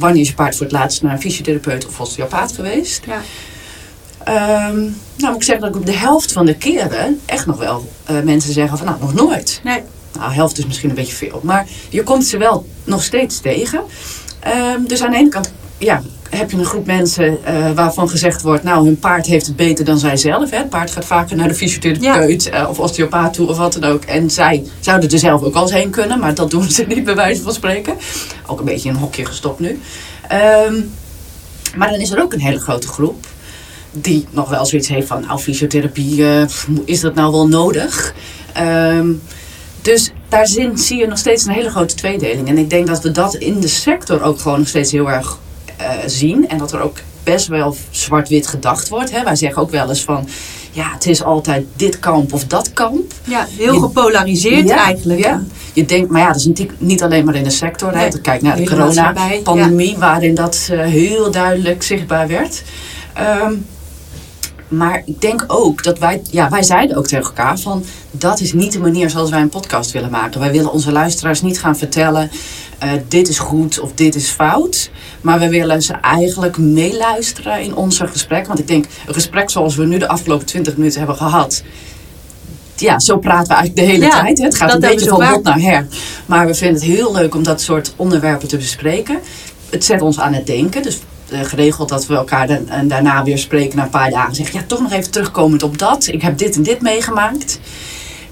wanneer 0.01 0.23
is 0.23 0.29
je 0.29 0.35
paard 0.35 0.57
voor 0.57 0.67
het 0.67 0.75
laatst 0.75 1.03
naar 1.03 1.13
een 1.13 1.21
fysiotherapeut 1.21 1.87
of 1.87 2.01
osteopaat 2.01 2.53
geweest? 2.53 3.03
ja. 3.07 3.21
Ehm, 4.25 4.79
nou 5.17 5.33
moet 5.33 5.35
ik 5.35 5.43
zeggen 5.43 5.61
dat 5.61 5.75
ik 5.75 5.81
op 5.81 5.87
de 5.87 5.97
helft 5.97 6.33
van 6.33 6.47
de 6.47 6.55
keren 6.55 7.21
echt 7.27 7.47
nog 7.47 7.57
wel 7.59 7.89
eh, 8.05 8.21
mensen 8.21 8.53
zeggen 8.53 8.79
van 8.79 8.87
nou 8.87 9.01
nog 9.01 9.15
nooit. 9.15 9.61
Nee, 9.65 9.83
Nou, 10.19 10.33
helft 10.33 10.59
is 10.59 10.67
misschien 10.67 10.89
een 10.89 10.95
beetje 10.95 11.15
veel. 11.15 11.41
Maar 11.43 11.67
je 11.89 12.03
komt 12.03 12.27
ze 12.27 12.39
wel 12.39 12.67
nog 12.85 13.03
steeds 13.03 13.41
tegen. 13.41 13.81
Ehm, 14.41 14.85
dus 14.87 15.03
aan 15.03 15.11
de 15.11 15.17
ene 15.17 15.29
kant 15.29 15.53
ja, 15.81 16.03
heb 16.31 16.51
je 16.51 16.57
een 16.57 16.65
groep 16.65 16.87
mensen 16.87 17.45
eh, 17.45 17.73
waarvan 17.73 18.09
gezegd 18.09 18.43
wordt... 18.43 18.63
nou, 18.63 18.85
hun 18.85 18.99
paard 18.99 19.27
heeft 19.27 19.47
het 19.47 19.57
beter 19.57 19.85
dan 19.85 19.99
zij 19.99 20.17
zelf. 20.17 20.51
Hè. 20.51 20.57
Het 20.57 20.69
paard 20.69 20.91
gaat 20.91 21.05
vaker 21.05 21.37
naar 21.37 21.49
de 21.49 21.55
fysiotherapeut 21.55 22.49
eh, 22.49 22.67
of 22.69 22.79
osteopaat 22.79 23.33
toe 23.35 23.49
of 23.49 23.57
wat 23.57 23.73
dan 23.73 23.85
ook. 23.85 24.05
En 24.05 24.31
zij 24.31 24.65
zouden 24.81 25.11
er 25.11 25.19
zelf 25.19 25.43
ook 25.43 25.55
al 25.55 25.63
eens 25.63 25.73
heen 25.73 25.91
kunnen. 25.91 26.19
Maar 26.19 26.35
dat 26.35 26.51
doen 26.51 26.71
ze 26.71 26.85
niet 26.89 27.05
bij 27.05 27.15
wijze 27.15 27.43
van 27.43 27.53
spreken. 27.53 27.95
Ook 28.47 28.59
een 28.59 28.65
beetje 28.65 28.89
in 28.89 28.95
een 28.95 29.01
hokje 29.01 29.25
gestopt 29.25 29.61
nu. 29.61 29.81
Ehm, 30.29 30.75
maar 31.77 31.91
dan 31.91 32.01
is 32.01 32.11
er 32.11 32.23
ook 32.23 32.33
een 32.33 32.41
hele 32.41 32.61
grote 32.61 32.89
groep... 32.89 33.27
die 33.91 34.27
nog 34.31 34.49
wel 34.49 34.67
zoiets 34.67 34.89
heeft 34.89 35.07
van... 35.07 35.21
nou, 35.21 35.39
fysiotherapie, 35.39 36.27
eh, 36.27 36.43
is 36.85 37.01
dat 37.01 37.15
nou 37.15 37.33
wel 37.33 37.49
nodig? 37.49 38.15
Ehm, 38.53 39.09
dus 39.83 40.13
daar 40.29 40.47
zie 40.75 40.97
je 40.97 41.07
nog 41.07 41.19
steeds 41.19 41.45
een 41.45 41.53
hele 41.53 41.71
grote 41.71 41.95
tweedeling. 41.95 42.49
En 42.49 42.59
ik 42.59 42.71
denk 42.71 42.87
dat 42.87 43.03
we 43.03 43.11
dat 43.11 43.35
in 43.35 43.61
de 43.61 43.69
sector 43.69 44.23
ook 44.23 44.41
gewoon 44.41 44.59
nog 44.59 44.69
steeds 44.69 44.93
heel 44.93 45.11
erg 45.11 45.39
zien. 46.07 46.49
En 46.49 46.59
dat 46.59 46.73
er 46.73 46.81
ook 46.81 46.97
best 47.23 47.47
wel 47.47 47.77
zwart-wit 47.91 48.47
gedacht 48.47 48.89
wordt. 48.89 49.11
Hè. 49.11 49.25
Wij 49.25 49.37
zeggen 49.37 49.63
ook 49.63 49.71
wel 49.71 49.89
eens 49.89 50.03
van... 50.03 50.29
ja, 50.71 50.91
het 50.93 51.07
is 51.07 51.23
altijd 51.23 51.67
dit 51.77 51.99
kamp 51.99 52.33
of 52.33 52.45
dat 52.45 52.73
kamp. 52.73 53.13
ja 53.25 53.47
heel 53.57 53.73
Je- 53.75 53.81
gepolariseerd 53.81 54.69
Ja, 54.69 54.85
eigenlijk. 54.85 55.21
Ja. 55.21 55.43
Je 55.73 55.85
denkt, 55.85 56.11
maar 56.11 56.21
ja, 56.21 56.27
dat 56.27 56.37
is 56.37 56.47
natuurlijk 56.47 56.81
niet 56.81 57.03
alleen 57.03 57.25
maar 57.25 57.35
in 57.35 57.45
de 57.45 57.51
sector. 57.51 57.97
Hè. 57.97 58.09
Kijk 58.21 58.43
naar 58.43 58.57
de 58.57 58.65
corona-pandemie, 58.65 59.97
waarin 59.99 60.35
dat 60.35 60.69
eh, 60.71 60.81
heel 60.81 61.31
duidelijk 61.31 61.83
zichtbaar 61.83 62.29
werd. 62.29 62.63
Ehm, 63.15 63.53
maar 64.71 65.03
ik 65.05 65.21
denk 65.21 65.45
ook 65.47 65.83
dat 65.83 65.99
wij, 65.99 66.23
ja, 66.31 66.49
wij 66.49 66.63
zeiden 66.63 66.97
ook 66.97 67.07
tegen 67.07 67.25
elkaar 67.25 67.59
van 67.59 67.85
dat 68.11 68.41
is 68.41 68.53
niet 68.53 68.73
de 68.73 68.79
manier 68.79 69.11
zoals 69.11 69.31
wij 69.31 69.41
een 69.41 69.49
podcast 69.49 69.91
willen 69.91 70.11
maken. 70.11 70.41
Wij 70.41 70.53
willen 70.53 70.73
onze 70.73 70.93
luisteraars 70.93 71.43
niet 71.43 71.61
gaan 71.61 71.77
vertellen 71.77 72.31
eh, 72.79 72.91
dit 73.09 73.29
is 73.29 73.39
goed 73.39 73.81
of 73.81 73.93
dit 73.95 74.15
is 74.15 74.29
fout. 74.29 74.91
Maar 75.21 75.39
we 75.39 75.49
willen 75.49 75.83
ze 75.83 75.93
eigenlijk 75.93 76.59
meeluisteren 76.59 77.61
in 77.63 77.75
onze 77.75 78.07
gesprek. 78.07 78.47
Want 78.47 78.59
ik 78.59 78.67
denk, 78.67 78.85
een 79.07 79.15
gesprek 79.15 79.51
zoals 79.51 79.77
we 79.77 79.87
nu 79.87 79.99
de 79.99 80.09
afgelopen 80.09 80.47
20 80.47 80.77
minuten 80.77 80.99
hebben 80.99 81.17
gehad. 81.17 81.63
Ja, 82.77 82.99
zo 82.99 83.19
praten 83.19 83.49
we 83.49 83.55
eigenlijk 83.55 83.87
de 83.87 83.93
hele 83.93 84.05
Ja, 84.05 84.21
tijd. 84.21 84.39
hè. 84.39 84.45
Het 84.45 84.55
gaat 84.57 84.75
een 84.75 84.81
beetje 84.81 85.09
van 85.09 85.25
hot 85.25 85.43
naar 85.43 85.61
her. 85.61 85.87
Maar 86.27 86.47
we 86.47 86.55
vinden 86.55 86.81
het 86.83 86.91
heel 86.91 87.13
leuk 87.13 87.35
om 87.35 87.43
dat 87.43 87.61
soort 87.61 87.93
onderwerpen 87.97 88.49
te 88.49 88.57
bespreken. 88.57 89.19
Het 89.71 89.85
zet 89.85 90.03
ons 90.03 90.21
aan 90.21 90.33
het 90.33 90.47
denken. 90.47 90.83
Dus 90.83 90.99
geregeld 91.33 91.89
dat 91.89 92.07
we 92.07 92.15
elkaar 92.15 92.47
dan- 92.47 92.69
en 92.69 92.89
daarna 92.89 93.23
weer 93.25 93.39
spreken 93.39 93.77
na 93.77 93.83
een 93.83 93.91
paar 93.91 94.11
dagen. 94.11 94.35
Zeggen, 94.35 94.61
ja, 94.61 94.65
toch 94.67 94.81
nog 94.81 94.93
even 94.93 95.11
terugkomend 95.11 95.63
op 95.63 95.79
dat. 95.79 96.07
Ik 96.07 96.23
heb 96.23 96.39
dit 96.39 96.57
en 96.57 96.63
dit 96.63 96.81
meegemaakt. 96.81 97.61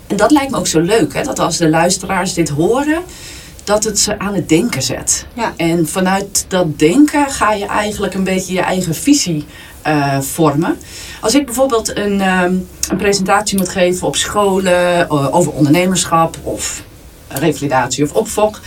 En 0.06 0.16
dat 0.16 0.30
lijkt 0.30 0.50
me 0.50 0.56
ook 0.58 0.66
zo 0.66 0.80
leuk. 0.80 1.14
Hè? 1.14 1.22
Dat 1.22 1.38
als 1.38 1.56
de 1.56 1.68
luisteraars 1.68 2.34
dit 2.34 2.48
horen, 2.48 3.02
dat 3.64 3.84
het 3.84 3.98
ze 3.98 4.18
aan 4.18 4.34
het 4.34 4.48
denken 4.48 4.82
zet. 4.82 5.26
Ja. 5.34 5.52
En 5.56 5.88
vanuit 5.88 6.44
dat 6.48 6.78
denken 6.78 7.30
ga 7.30 7.52
je 7.52 7.66
eigenlijk 7.66 8.14
een 8.14 8.24
beetje 8.24 8.52
je 8.52 8.60
eigen 8.60 8.94
visie 8.94 9.46
eh, 9.82 10.20
vormen. 10.20 10.76
Als 11.20 11.34
ik 11.34 11.44
bijvoorbeeld 11.46 11.96
een, 11.96 12.20
ehm, 12.20 12.54
een 12.88 12.96
presentatie 12.96 13.58
moet 13.58 13.68
geven 13.68 14.06
op 14.06 14.16
scholen 14.16 15.08
eh, 15.08 15.34
over 15.34 15.52
ondernemerschap 15.52 16.36
of 16.42 16.82
revalidatie 17.28 18.04
of 18.04 18.12
opvok. 18.12 18.60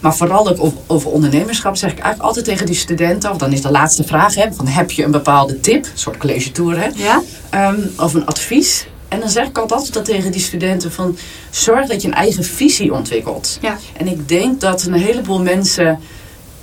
Maar 0.00 0.16
vooral 0.16 0.58
ook 0.58 0.76
over, 0.86 1.10
ondernemerschap 1.10 1.76
zeg 1.76 1.90
ik 1.90 1.98
eigenlijk 1.98 2.26
altijd 2.26 2.44
tegen 2.44 2.66
die 2.66 2.74
studenten, 2.74 3.30
of 3.30 3.36
dan 3.36 3.52
is 3.52 3.62
de 3.62 3.70
laatste 3.70 4.04
vraag, 4.04 4.34
hè, 4.34 4.52
van 4.52 4.66
heb 4.66 4.90
je 4.90 5.04
een 5.04 5.10
bepaalde 5.10 5.60
tip, 5.60 5.84
een 5.84 5.90
soort 5.94 6.16
college 6.16 6.52
tour, 6.52 6.78
hè, 6.78 6.88
Ja? 6.94 7.22
Ehm, 7.50 7.80
of 7.96 8.14
een 8.14 8.26
advies. 8.26 8.86
En 9.08 9.20
dan 9.20 9.28
zeg 9.28 9.46
ik 9.46 9.58
altijd 9.58 9.92
dat 9.92 10.04
tegen 10.04 10.32
die 10.32 10.40
studenten 10.40 10.92
van 10.92 11.16
zorg 11.50 11.88
dat 11.88 12.02
je 12.02 12.08
een 12.08 12.14
eigen 12.14 12.44
visie 12.44 12.94
ontwikkelt. 12.94 13.58
Ja. 13.60 13.78
En 13.96 14.06
ik 14.06 14.28
denk 14.28 14.60
dat 14.60 14.82
een 14.82 14.92
heleboel 14.92 15.42
mensen 15.42 15.98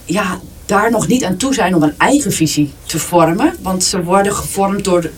ja, 0.05 0.39
daar 0.65 0.91
nog 0.91 1.07
niet 1.07 1.23
aan 1.23 1.37
toe 1.37 1.53
zijn 1.53 1.75
om 1.75 1.83
een 1.83 1.93
eigen 1.97 2.31
visie 2.31 2.73
te 2.85 2.99
vormen. 2.99 3.53
Want 3.61 3.83
ze 3.83 4.03
worden 4.03 4.33
gevormd 4.33 4.83
door 4.83 5.09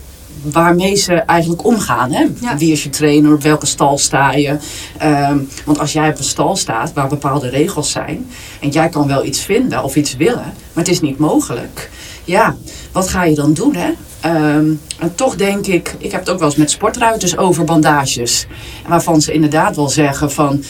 waarmee 0.44 0.96
ze 0.96 1.14
eigenlijk 1.14 1.66
omgaan. 1.66 2.12
Hè? 2.12 2.26
Ja. 2.42 2.58
Wie 2.58 2.72
is 2.72 2.84
je 2.84 2.90
trainer, 2.90 3.34
op 3.34 3.42
welke 3.42 3.66
stal 3.66 3.98
sta 3.98 4.32
je? 4.32 4.58
Ehm, 4.98 5.38
want 5.66 5.80
als 5.80 5.94
jij 5.94 6.10
op 6.10 6.18
een 6.18 6.24
stal 6.24 6.56
staat 6.56 6.94
waar 6.94 7.08
bepaalde 7.08 7.50
regels 7.50 7.92
zijn... 7.92 8.30
en 8.62 8.70
jij 8.70 8.90
kan 8.90 9.08
wel 9.08 9.26
iets 9.26 9.40
vinden 9.40 9.84
of 9.84 9.96
iets 9.96 10.16
willen, 10.16 10.54
maar 10.74 10.84
het 10.84 10.88
is 10.88 11.02
niet 11.02 11.18
mogelijk... 11.18 11.90
ja, 12.24 12.56
wat 12.92 13.08
ga 13.08 13.24
je 13.24 13.36
dan 13.36 13.54
doen, 13.54 13.76
hè? 13.76 13.92
Ehm, 14.20 14.74
en 15.00 15.16
toch 15.16 15.36
denk 15.36 15.68
ik, 15.68 15.96
ik 15.98 16.12
heb 16.12 16.20
het 16.20 16.30
ook 16.30 16.40
wel 16.40 16.48
eens 16.48 16.58
met 16.58 16.72
sportruiters 16.72 17.38
over 17.38 17.64
bandages. 17.64 18.48
Waarvan 18.88 19.22
ze 19.22 19.34
inderdaad 19.34 19.76
wel 19.76 19.90
zeggen 19.90 20.32
van... 20.32 20.64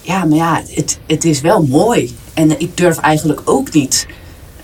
Ja, 0.00 0.24
maar 0.24 0.36
ja, 0.36 0.62
het, 0.68 0.98
het 1.06 1.24
is 1.24 1.40
wel 1.40 1.62
mooi. 1.62 2.16
En 2.34 2.60
ik 2.60 2.76
durf 2.76 2.98
eigenlijk 2.98 3.40
ook 3.44 3.72
niet 3.72 4.06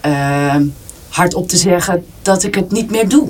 ehm, 0.00 0.66
hardop 1.08 1.48
te 1.48 1.56
zeggen 1.56 2.04
dat 2.22 2.42
ik 2.42 2.54
het 2.54 2.70
niet 2.70 2.90
meer 2.90 3.08
doe. 3.08 3.28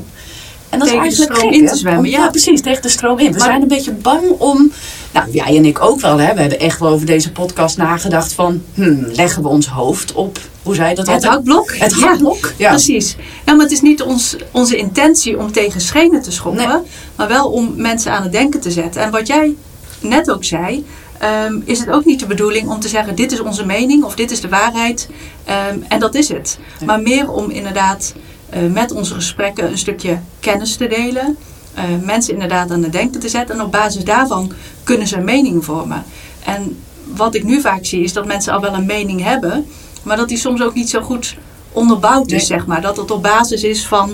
En 0.73 0.79
dat 0.79 0.89
Tegen 0.89 1.03
de 1.03 1.09
is 1.09 1.15
eigenlijk 1.19 1.33
stroom 1.39 1.53
gek, 1.53 1.61
in 1.61 1.67
te 1.69 1.77
zwemmen, 1.77 2.05
Om- 2.05 2.11
ja. 2.11 2.29
precies, 2.31 2.61
tegen 2.61 2.83
de 2.83 2.89
stroom 2.89 3.19
in. 3.19 3.33
We 3.33 3.39
Maar- 3.39 3.49
zijn 3.49 3.63
een 3.63 3.69
beetje 3.69 3.93
bang 3.93 4.23
om... 4.39 4.73
Nou, 5.13 5.31
jij 5.31 5.57
en 5.57 5.65
ik 5.65 5.81
ook 5.83 6.01
wel, 6.01 6.19
hè. 6.19 6.35
We 6.35 6.41
hebben 6.41 6.61
echt 6.61 6.79
wel 6.79 6.89
over 6.91 7.07
deze 7.07 7.33
podcast 7.33 7.77
nagedacht 7.77 8.33
van... 8.33 8.63
Hmm, 8.75 9.07
leggen 9.13 9.43
we 9.43 9.49
ons 9.49 9.67
hoofd 9.67 10.13
op... 10.13 10.39
Hoe 10.63 10.75
zei 10.75 10.89
je 10.89 10.95
dat 10.95 11.07
Het 11.07 11.15
altijd? 11.15 11.33
hakblok. 11.33 11.75
Het 11.77 11.95
Ja, 11.99 12.07
hakblok, 12.07 12.53
ja. 12.57 12.69
Precies. 12.69 13.17
Nou, 13.45 13.57
maar 13.57 13.67
het 13.67 13.75
is 13.75 13.81
niet 13.81 14.03
ons, 14.03 14.37
onze 14.51 14.77
intentie 14.77 15.39
om 15.39 15.53
tegen 15.53 15.81
schenen 15.81 16.23
te 16.23 16.31
schoppen, 16.33 16.69
Nee. 16.69 16.77
maar 17.17 17.29
wel 17.29 17.51
om 17.51 17.73
mensen 17.77 18.13
aan 18.13 18.23
het 18.23 18.33
denken 18.33 18.61
te 18.61 18.71
zetten. 18.71 19.03
En 19.03 19.11
wat 19.11 19.27
jij 19.27 19.55
net 20.01 20.31
ook 20.31 20.45
zei, 20.45 20.85
ehm, 21.19 21.55
is 21.65 21.79
het 21.79 21.89
ook 21.91 22.05
niet 22.05 22.21
de 22.21 22.27
bedoeling 22.27 22.69
om 22.69 22.81
te 22.81 22.89
zeggen: 22.89 23.15
dit 23.15 23.33
is 23.33 23.41
onze 23.41 23.67
mening 23.67 24.05
of 24.05 24.15
dit 24.15 24.31
is 24.31 24.41
de 24.41 24.49
waarheid 24.49 25.09
ehm, 25.45 25.79
en 25.89 26.01
dat 26.01 26.15
is 26.15 26.29
het. 26.29 26.59
Nee. 26.79 26.87
Maar 26.87 27.01
meer 27.01 27.31
om 27.31 27.51
inderdaad 27.51 28.13
met 28.61 28.93
onze 28.93 29.15
gesprekken 29.15 29.71
een 29.71 29.79
stukje 29.79 30.19
kennis 30.41 30.77
te 30.77 30.87
delen. 30.87 31.37
eh, 31.75 31.85
mensen 32.03 32.33
inderdaad 32.33 32.71
aan 32.71 32.83
het 32.83 32.93
denken 32.93 33.21
te 33.21 33.29
zetten. 33.29 33.55
En 33.59 33.63
op 33.65 33.73
basis 33.73 34.05
daarvan 34.05 34.53
kunnen 34.85 35.07
ze 35.07 35.17
een 35.17 35.25
mening 35.25 35.65
vormen. 35.65 36.05
En 36.45 36.79
wat 37.15 37.35
ik 37.35 37.45
nu 37.45 37.61
vaak 37.61 37.85
zie 37.85 38.03
is 38.03 38.13
dat 38.13 38.27
mensen 38.27 38.53
al 38.53 38.61
wel 38.61 38.75
een 38.75 38.87
mening 38.87 39.23
hebben, 39.23 39.67
maar 40.03 40.17
dat 40.17 40.29
die 40.29 40.39
soms 40.39 40.63
ook 40.63 40.75
niet 40.75 40.91
zo 40.91 41.01
goed 41.01 41.37
onderbouwd 41.73 42.27
is, 42.27 42.49
Nee. 42.49 42.59
zeg 42.59 42.67
maar. 42.67 42.81
Dat 42.81 42.97
het 42.97 43.11
op 43.11 43.23
basis 43.23 43.63
is 43.65 43.87
van 43.87 44.13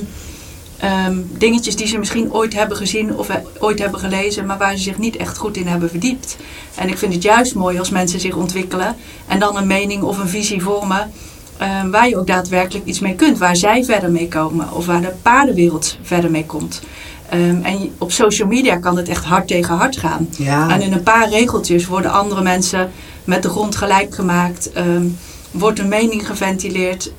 ehm, 0.79 1.17
dingetjes 1.39 1.77
die 1.77 1.87
ze 1.87 1.99
misschien 1.99 2.33
ooit 2.33 2.55
hebben 2.55 2.77
gezien 2.77 3.17
of 3.17 3.29
he- 3.29 3.43
ooit 3.59 3.79
hebben 3.79 4.01
gelezen, 4.01 4.47
maar 4.47 4.59
waar 4.59 4.77
ze 4.77 4.83
zich 4.83 4.99
niet 4.99 5.17
echt 5.17 5.39
goed 5.39 5.57
in 5.57 5.67
hebben 5.67 5.91
verdiept. 5.91 6.37
En 6.75 6.89
ik 6.89 6.99
vind 6.99 7.13
het 7.15 7.23
juist 7.23 7.55
mooi 7.55 7.79
als 7.79 7.91
mensen 7.91 8.21
zich 8.21 8.35
ontwikkelen 8.35 8.97
en 9.27 9.39
dan 9.39 9.57
een 9.57 9.67
mening 9.67 10.03
of 10.03 10.19
een 10.19 10.29
visie 10.29 10.63
vormen 10.63 11.13
eh, 11.59 11.85
waar 11.91 12.09
je 12.09 12.19
ook 12.19 12.27
daadwerkelijk 12.27 12.87
iets 12.87 13.01
mee 13.01 13.15
kunt. 13.15 13.39
Waar 13.39 13.57
zij 13.57 13.85
verder 13.85 14.11
mee 14.11 14.29
komen 14.29 14.73
of 14.73 14.87
waar 14.87 15.01
de 15.01 15.13
paardenwereld 15.23 15.97
verder 16.03 16.31
mee 16.31 16.47
komt. 16.47 16.81
Ehm, 17.29 17.63
en 17.63 17.93
op 17.99 18.13
social 18.13 18.49
media 18.49 18.77
kan 18.77 18.97
het 18.97 19.09
echt 19.09 19.25
hard 19.25 19.49
tegen 19.49 19.77
hard 19.77 19.97
gaan. 19.97 20.29
Ja. 20.37 20.71
En 20.71 20.81
in 20.83 20.93
een 20.93 21.03
paar 21.03 21.29
regeltjes 21.29 21.87
worden 21.87 22.13
andere 22.13 22.43
mensen 22.43 22.91
met 23.25 23.43
de 23.43 23.49
grond 23.49 23.77
gelijk 23.77 24.15
gemaakt. 24.15 24.73
ehm, 24.73 25.07
wordt 25.51 25.79
een 25.79 25.89
mening 25.89 26.27
geventileerd. 26.27 27.13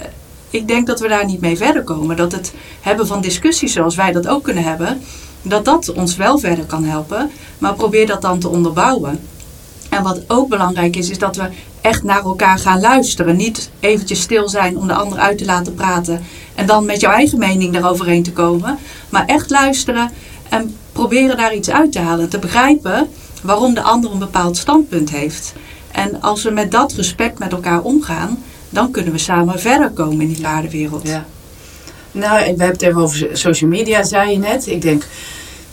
Ik 0.49 0.67
denk 0.67 0.87
dat 0.87 0.99
we 0.99 1.07
daar 1.07 1.25
niet 1.25 1.41
mee 1.41 1.57
verder 1.57 1.83
komen. 1.83 2.15
Dat 2.15 2.31
het 2.31 2.53
hebben 2.81 3.07
van 3.07 3.21
discussies 3.21 3.73
zoals 3.73 3.95
wij 3.95 4.11
dat 4.11 4.27
ook 4.27 4.43
kunnen 4.43 4.63
hebben, 4.63 5.01
dat 5.41 5.65
dat 5.65 5.93
ons 5.93 6.15
wel 6.15 6.37
verder 6.39 6.65
kan 6.65 6.83
helpen. 6.83 7.31
Maar 7.57 7.73
probeer 7.73 8.07
dat 8.07 8.21
dan 8.21 8.39
te 8.39 8.47
onderbouwen. 8.47 9.19
En 9.89 10.03
wat 10.03 10.21
ook 10.27 10.49
belangrijk 10.49 10.95
is, 10.95 11.09
is 11.09 11.17
dat 11.17 11.35
we 11.35 11.49
echt 11.81 12.03
naar 12.03 12.23
elkaar 12.23 12.59
gaan 12.59 12.79
luisteren. 12.79 13.35
Niet 13.35 13.69
eventjes 13.79 14.21
stil 14.21 14.49
zijn 14.49 14.77
om 14.77 14.87
de 14.87 14.93
ander 14.93 15.19
uit 15.19 15.37
te 15.37 15.45
laten 15.45 15.73
praten 15.73 16.23
en 16.55 16.65
dan 16.65 16.85
met 16.85 16.99
jouw 16.99 17.11
eigen 17.11 17.39
mening 17.39 17.75
eroverheen 17.75 18.23
te 18.23 18.31
komen. 18.31 18.77
Maar 19.09 19.25
echt 19.25 19.49
luisteren 19.49 20.11
en 20.49 20.75
proberen 20.91 21.37
daar 21.37 21.55
iets 21.55 21.69
uit 21.69 21.91
te 21.91 21.99
halen. 21.99 22.29
Te 22.29 22.39
begrijpen 22.39 23.09
waarom 23.43 23.73
de 23.73 23.81
ander 23.81 24.11
een 24.11 24.19
bepaald 24.19 24.57
standpunt 24.57 25.09
heeft. 25.09 25.53
En 25.91 26.21
als 26.21 26.43
we 26.43 26.49
met 26.49 26.71
dat 26.71 26.93
respect 26.93 27.39
met 27.39 27.51
elkaar 27.51 27.81
omgaan, 27.81 28.43
dan 28.69 28.91
kunnen 28.91 29.11
we 29.11 29.17
samen 29.17 29.59
verder 29.59 29.89
komen 29.89 30.21
in 30.21 30.27
die 30.27 30.41
paardenwereld. 30.41 31.07
Ja. 31.07 31.25
Nou, 32.11 32.39
we 32.39 32.45
hebben 32.45 32.67
het 32.67 32.81
even 32.81 33.01
over 33.01 33.29
social 33.31 33.69
media, 33.69 34.03
zei 34.03 34.31
je 34.31 34.37
net. 34.37 34.67
Ik 34.67 34.81
denk 34.81 35.05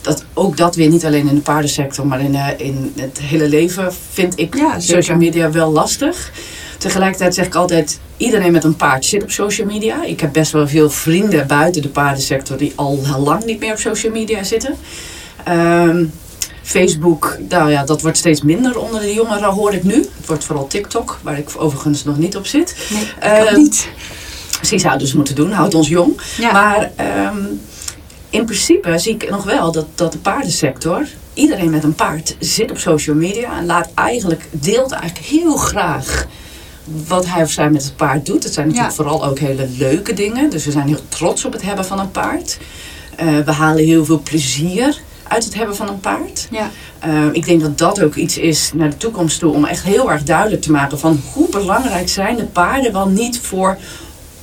dat 0.07 0.25
ook 0.35 0.57
dat 0.57 0.75
weer 0.75 0.89
niet 0.89 1.05
alleen 1.05 1.29
in 1.29 1.35
de 1.35 1.41
paardensector, 1.41 2.07
maar 2.07 2.21
in, 2.21 2.35
eh, 2.35 2.49
in 2.57 2.93
het 2.97 3.19
hele 3.19 3.49
leven 3.49 3.93
vind 4.13 4.39
ik 4.39 4.57
Ja, 4.57 4.81
social 4.81 5.17
media 5.17 5.51
wel 5.51 5.71
lastig. 5.71 6.33
Tegelijkertijd 6.79 7.35
zeg 7.35 7.47
ik 7.47 7.55
altijd, 7.55 8.01
iedereen 8.17 8.53
met 8.53 8.65
een 8.65 8.77
paard 8.77 9.05
zit 9.05 9.23
op 9.23 9.31
social 9.31 9.67
media. 9.67 10.05
Ik 10.05 10.21
heb 10.21 10.33
best 10.33 10.53
wel 10.53 10.69
veel 10.69 10.91
vrienden 10.91 11.47
buiten 11.47 11.83
de 11.83 11.89
paardensector 11.89 12.57
die 12.57 12.73
al 12.75 13.01
heel 13.03 13.19
lang 13.19 13.45
niet 13.45 13.61
meer 13.61 13.73
op 13.73 13.79
social 13.79 14.13
media 14.13 14.43
zitten. 14.43 14.75
Ehm, 15.45 16.05
Facebook, 16.63 17.39
nou 17.49 17.71
ja, 17.71 17.85
dat 17.85 18.03
wordt 18.03 18.17
steeds 18.17 18.43
minder 18.43 18.79
onder 18.79 19.01
de 19.01 19.15
jongeren, 19.15 19.51
hoor 19.51 19.75
ik 19.75 19.85
nu. 19.85 19.95
Het 19.95 20.27
wordt 20.27 20.45
vooral 20.45 20.67
TikTok, 20.67 21.19
waar 21.23 21.39
ik 21.39 21.51
overigens 21.57 22.05
nog 22.05 22.19
niet 22.19 22.37
op 22.37 22.47
zit. 22.47 22.77
Nee, 22.91 23.33
ik 23.33 23.51
ook 23.51 23.57
niet. 23.57 23.89
Precies, 24.57 24.83
zouden 24.83 25.07
ze 25.07 25.17
moeten 25.17 25.35
doen, 25.35 25.53
houdt 25.53 25.75
ons 25.75 25.89
jong. 25.89 26.21
Ja. 26.37 26.53
Maar 26.53 26.91
ehm, 26.97 27.37
in 28.37 28.45
principe 28.45 28.99
zie 28.99 29.15
ik 29.15 29.31
nog 29.31 29.45
wel 29.45 29.73
dat, 29.73 29.87
dat 29.95 30.13
de 30.13 30.19
paardensector, 30.19 31.07
iedereen 31.35 31.71
met 31.71 31.85
een 31.85 31.95
paard 31.95 32.37
zit 32.39 32.71
op 32.71 32.79
social 32.79 33.17
media 33.17 33.59
en 33.59 33.67
laat 33.67 33.89
eigenlijk, 33.95 34.49
deelt 34.51 34.93
eigenlijk 34.93 35.27
heel 35.27 35.57
graag 35.57 36.27
wat 37.07 37.27
hij 37.27 37.43
of 37.43 37.51
zij 37.51 37.71
met 37.71 37.85
het 37.85 37.97
paard 37.97 38.27
doet. 38.27 38.45
Het 38.45 38.53
zijn 38.53 38.67
natuurlijk 38.67 38.97
Ja. 38.97 39.03
vooral 39.03 39.25
ook 39.25 39.39
hele 39.39 39.69
leuke 39.79 40.13
dingen. 40.15 40.51
Dus 40.51 40.65
we 40.65 40.71
zijn 40.71 40.89
heel 40.89 41.09
trots 41.09 41.45
op 41.45 41.53
het 41.53 41.63
hebben 41.63 41.85
van 41.85 41.99
een 41.99 42.11
paard. 42.11 42.59
Eh, 43.17 43.27
we 43.45 43.53
halen 43.53 43.85
heel 43.85 44.05
veel 44.05 44.21
plezier 44.21 45.01
uit 45.29 45.45
het 45.45 45.55
hebben 45.55 45.77
van 45.77 45.89
een 45.89 46.01
paard. 46.01 46.49
Ja. 46.51 46.71
Uh, 47.07 47.25
ik 47.33 47.45
denk 47.45 47.61
dat 47.61 47.79
dat 47.79 48.03
ook 48.03 48.15
iets 48.15 48.39
is 48.39 48.71
naar 48.75 48.91
de 48.91 48.97
toekomst 48.97 49.39
toe 49.39 49.53
om 49.53 49.65
echt 49.65 49.83
heel 49.85 50.11
erg 50.11 50.23
duidelijk 50.23 50.63
te 50.63 50.71
maken 50.71 50.99
van 50.99 51.21
hoe 51.33 51.49
belangrijk 51.49 52.09
zijn 52.09 52.37
de 52.37 52.45
paarden 52.45 52.93
wel 52.93 53.09
niet 53.09 53.41
voor 53.41 53.77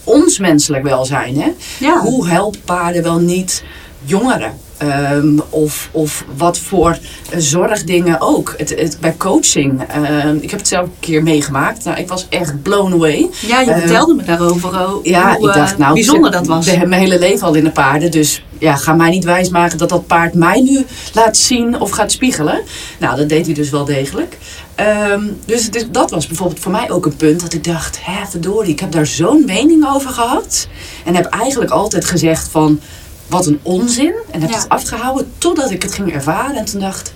ons 0.04 0.38
menselijk 0.40 0.84
welzijn. 0.84 1.42
Hè? 1.42 1.52
Ja. 1.80 2.00
Hoe 2.00 2.28
helpt 2.28 2.66
paarden 2.66 3.04
wel 3.04 3.20
niet 3.20 3.64
jongeren? 4.06 4.54
Ehm, 4.78 5.40
of, 5.50 5.90
of 5.92 6.26
wat 6.38 6.58
voor 6.60 6.98
eh, 7.30 7.40
zorgdingen 7.40 8.22
ook. 8.22 8.54
Het, 8.58 8.70
het, 8.80 8.98
bij 9.02 9.16
coaching. 9.18 9.82
ehm, 9.88 10.36
ik 10.42 10.50
heb 10.50 10.60
het 10.60 10.68
zelf 10.68 10.86
een 10.86 10.94
keer 11.00 11.24
meegemaakt. 11.24 11.84
Nou, 11.84 11.98
ik 11.98 12.08
was 12.08 12.26
echt 12.30 12.62
blown 12.62 12.94
away. 12.94 13.30
Ja, 13.48 13.60
je 13.62 13.72
Eh, 13.72 13.78
vertelde 13.78 14.14
me 14.14 14.24
daarover. 14.24 14.70
oh, 14.70 15.06
Ja, 15.06 15.36
hoe 15.38 15.48
ik 15.50 15.54
dacht 15.56 15.72
eh, 15.72 15.78
nou, 15.78 15.94
bijzonder 15.94 16.26
ik 16.32 16.38
dat 16.38 16.48
was. 16.48 16.66
de- 16.66 16.86
mijn 16.88 17.02
hele 17.02 17.20
leven 17.20 17.48
al 17.48 17.54
in 17.54 17.64
de 17.64 17.72
paarden. 17.72 18.12
Dus 18.12 18.44
ja, 18.60 18.76
ga 18.76 18.94
mij 18.94 19.10
niet 19.10 19.24
wijsmaken 19.24 19.78
dat 19.78 19.90
dat 19.90 20.08
paard 20.08 20.34
mij 20.34 20.62
nu 20.62 20.86
laat 21.14 21.38
zien 21.38 21.80
of 21.80 21.90
gaat 21.92 22.12
spiegelen. 22.12 22.62
Nou, 23.00 23.18
dat 23.18 23.30
deed 23.30 23.46
hij 23.46 23.54
dus 23.56 23.70
wel 23.70 23.86
degelijk. 23.86 24.38
Ehm, 24.76 25.22
dus 25.46 25.70
is, 25.70 25.86
dat 25.92 26.12
was 26.12 26.28
bijvoorbeeld 26.28 26.60
voor 26.60 26.72
mij 26.72 26.92
ook 26.92 27.06
een 27.06 27.16
punt 27.16 27.42
dat 27.42 27.54
ik 27.54 27.64
dacht, 27.64 28.00
hè, 28.02 28.26
verdorie, 28.30 28.72
ik 28.72 28.80
heb 28.80 28.92
daar 28.92 29.06
zo'n 29.06 29.44
mening 29.46 29.88
over 29.94 30.10
gehad. 30.10 30.68
En 31.06 31.16
heb 31.16 31.26
eigenlijk 31.26 31.72
altijd 31.72 32.06
gezegd 32.06 32.48
van, 32.52 32.80
wat 33.28 33.46
een 33.46 33.60
onzin. 33.62 34.14
En 34.32 34.42
heb 34.42 34.50
Ja. 34.50 34.58
het 34.58 34.70
afgehouden 34.70 35.34
totdat 35.38 35.72
ik 35.72 35.82
het 35.82 35.94
ging 35.94 36.14
ervaren. 36.14 36.56
En 36.56 36.66
toen 36.66 36.80
dacht, 36.80 37.14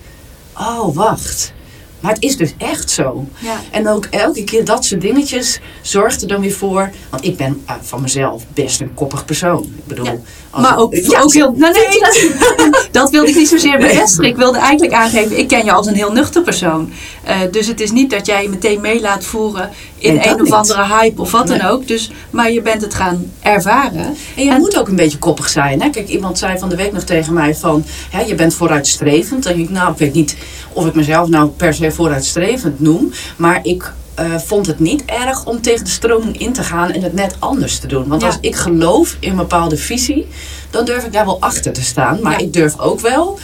oh, 0.57 0.95
wacht. 0.95 1.53
Maar 1.99 2.13
het 2.13 2.23
is 2.23 2.37
dus 2.37 2.53
echt 2.57 2.89
zo. 2.89 3.25
Ja. 3.39 3.55
En 3.71 3.87
ook 3.89 4.05
elke 4.09 4.43
keer 4.43 4.65
dat 4.65 4.85
soort 4.85 5.01
dingetjes 5.01 5.59
zorgt 5.81 6.21
er 6.21 6.27
dan 6.27 6.41
weer 6.41 6.51
voor. 6.53 6.89
Want 7.09 7.25
ik 7.25 7.37
ben 7.37 7.61
eh, 7.65 7.75
van 7.81 8.01
mezelf 8.01 8.43
best 8.53 8.81
een 8.81 8.93
koppig 8.93 9.25
persoon. 9.25 9.63
Ik 9.63 9.85
bedoel, 9.87 10.05
Ja. 10.05 10.15
als 10.49 10.61
Maar 10.63 10.77
ook, 10.77 10.95
Ja, 10.95 11.21
ook 11.21 11.33
heel. 11.33 11.51
Nee, 11.57 11.71
nee, 11.71 11.99
dat, 11.99 12.87
dat 12.91 13.09
wilde 13.09 13.29
ik 13.29 13.35
niet 13.35 13.47
zozeer 13.47 13.77
bevestigen. 13.87 14.23
Ik 14.29 14.35
wilde 14.35 14.57
eigenlijk 14.57 14.93
aangeven, 14.93 15.37
ik 15.37 15.47
ken 15.47 15.65
je 15.65 15.71
als 15.71 15.87
een 15.87 15.93
heel 15.95 16.11
nuchter 16.11 16.41
persoon. 16.41 16.91
Eh, 17.23 17.37
dus 17.51 17.67
het 17.67 17.79
is 17.81 17.91
niet 17.91 18.09
dat 18.09 18.25
jij 18.25 18.43
je 18.43 18.49
meteen 18.49 18.81
mee 18.81 19.01
laat 19.01 19.23
voeren 19.23 19.69
in 19.97 20.13
Nee, 20.15 20.27
een 20.27 20.33
of 20.33 20.41
niet. 20.41 20.51
andere 20.53 20.85
hype 20.85 21.21
of 21.21 21.31
wat 21.31 21.47
Nee. 21.47 21.57
dan 21.57 21.67
ook. 21.67 21.87
Dus, 21.87 22.11
maar 22.29 22.51
je 22.51 22.61
bent 22.61 22.81
het 22.81 22.93
gaan 22.93 23.31
ervaren. 23.41 24.15
En 24.35 24.43
je 24.43 24.49
En- 24.51 24.59
moet 24.59 24.77
ook 24.79 24.87
een 24.87 24.95
beetje 24.95 25.17
koppig 25.17 25.49
zijn. 25.49 25.81
Hè? 25.81 25.89
Kijk, 25.89 26.07
iemand 26.07 26.37
zei 26.37 26.57
van 26.59 26.69
de 26.69 26.75
week 26.75 26.91
nog 26.91 27.03
tegen 27.03 27.33
mij 27.33 27.55
van... 27.55 27.83
Hè, 28.09 28.21
je 28.21 28.35
bent 28.35 28.53
vooruitstrevend. 28.53 29.43
Dan 29.43 29.53
denk 29.55 29.65
ik, 29.67 29.73
nou, 29.75 29.91
ik 29.91 29.97
weet 29.97 30.13
niet 30.13 30.35
of 30.77 30.85
ik 30.85 30.95
mezelf 30.95 31.27
nou 31.29 31.49
per 31.49 31.73
se 31.73 31.91
vooruitstrevend 31.91 32.79
noem. 32.79 33.11
Maar 33.35 33.59
ik 33.63 33.93
eh, 34.15 34.25
vond 34.37 34.65
het 34.67 34.79
niet 34.79 35.03
erg 35.05 35.45
om 35.45 35.61
tegen 35.61 35.83
de 35.85 35.89
stroming 35.91 36.39
in 36.39 36.53
te 36.53 36.63
gaan 36.63 36.91
en 36.91 37.01
het 37.01 37.13
net 37.13 37.35
anders 37.39 37.79
te 37.79 37.87
doen. 37.87 38.07
Want 38.07 38.21
Ja. 38.21 38.27
als 38.27 38.37
ik 38.41 38.55
geloof 38.55 39.15
in 39.19 39.29
een 39.29 39.35
bepaalde 39.35 39.77
visie, 39.77 40.27
dan 40.69 40.85
durf 40.85 41.03
ik 41.05 41.13
daar 41.13 41.25
wel 41.25 41.41
achter 41.41 41.73
te 41.73 41.81
staan. 41.83 42.19
Maar 42.21 42.31
Ja. 42.31 42.37
ik 42.45 42.53
durf 42.53 42.79
ook 42.79 42.99
wel 42.99 43.39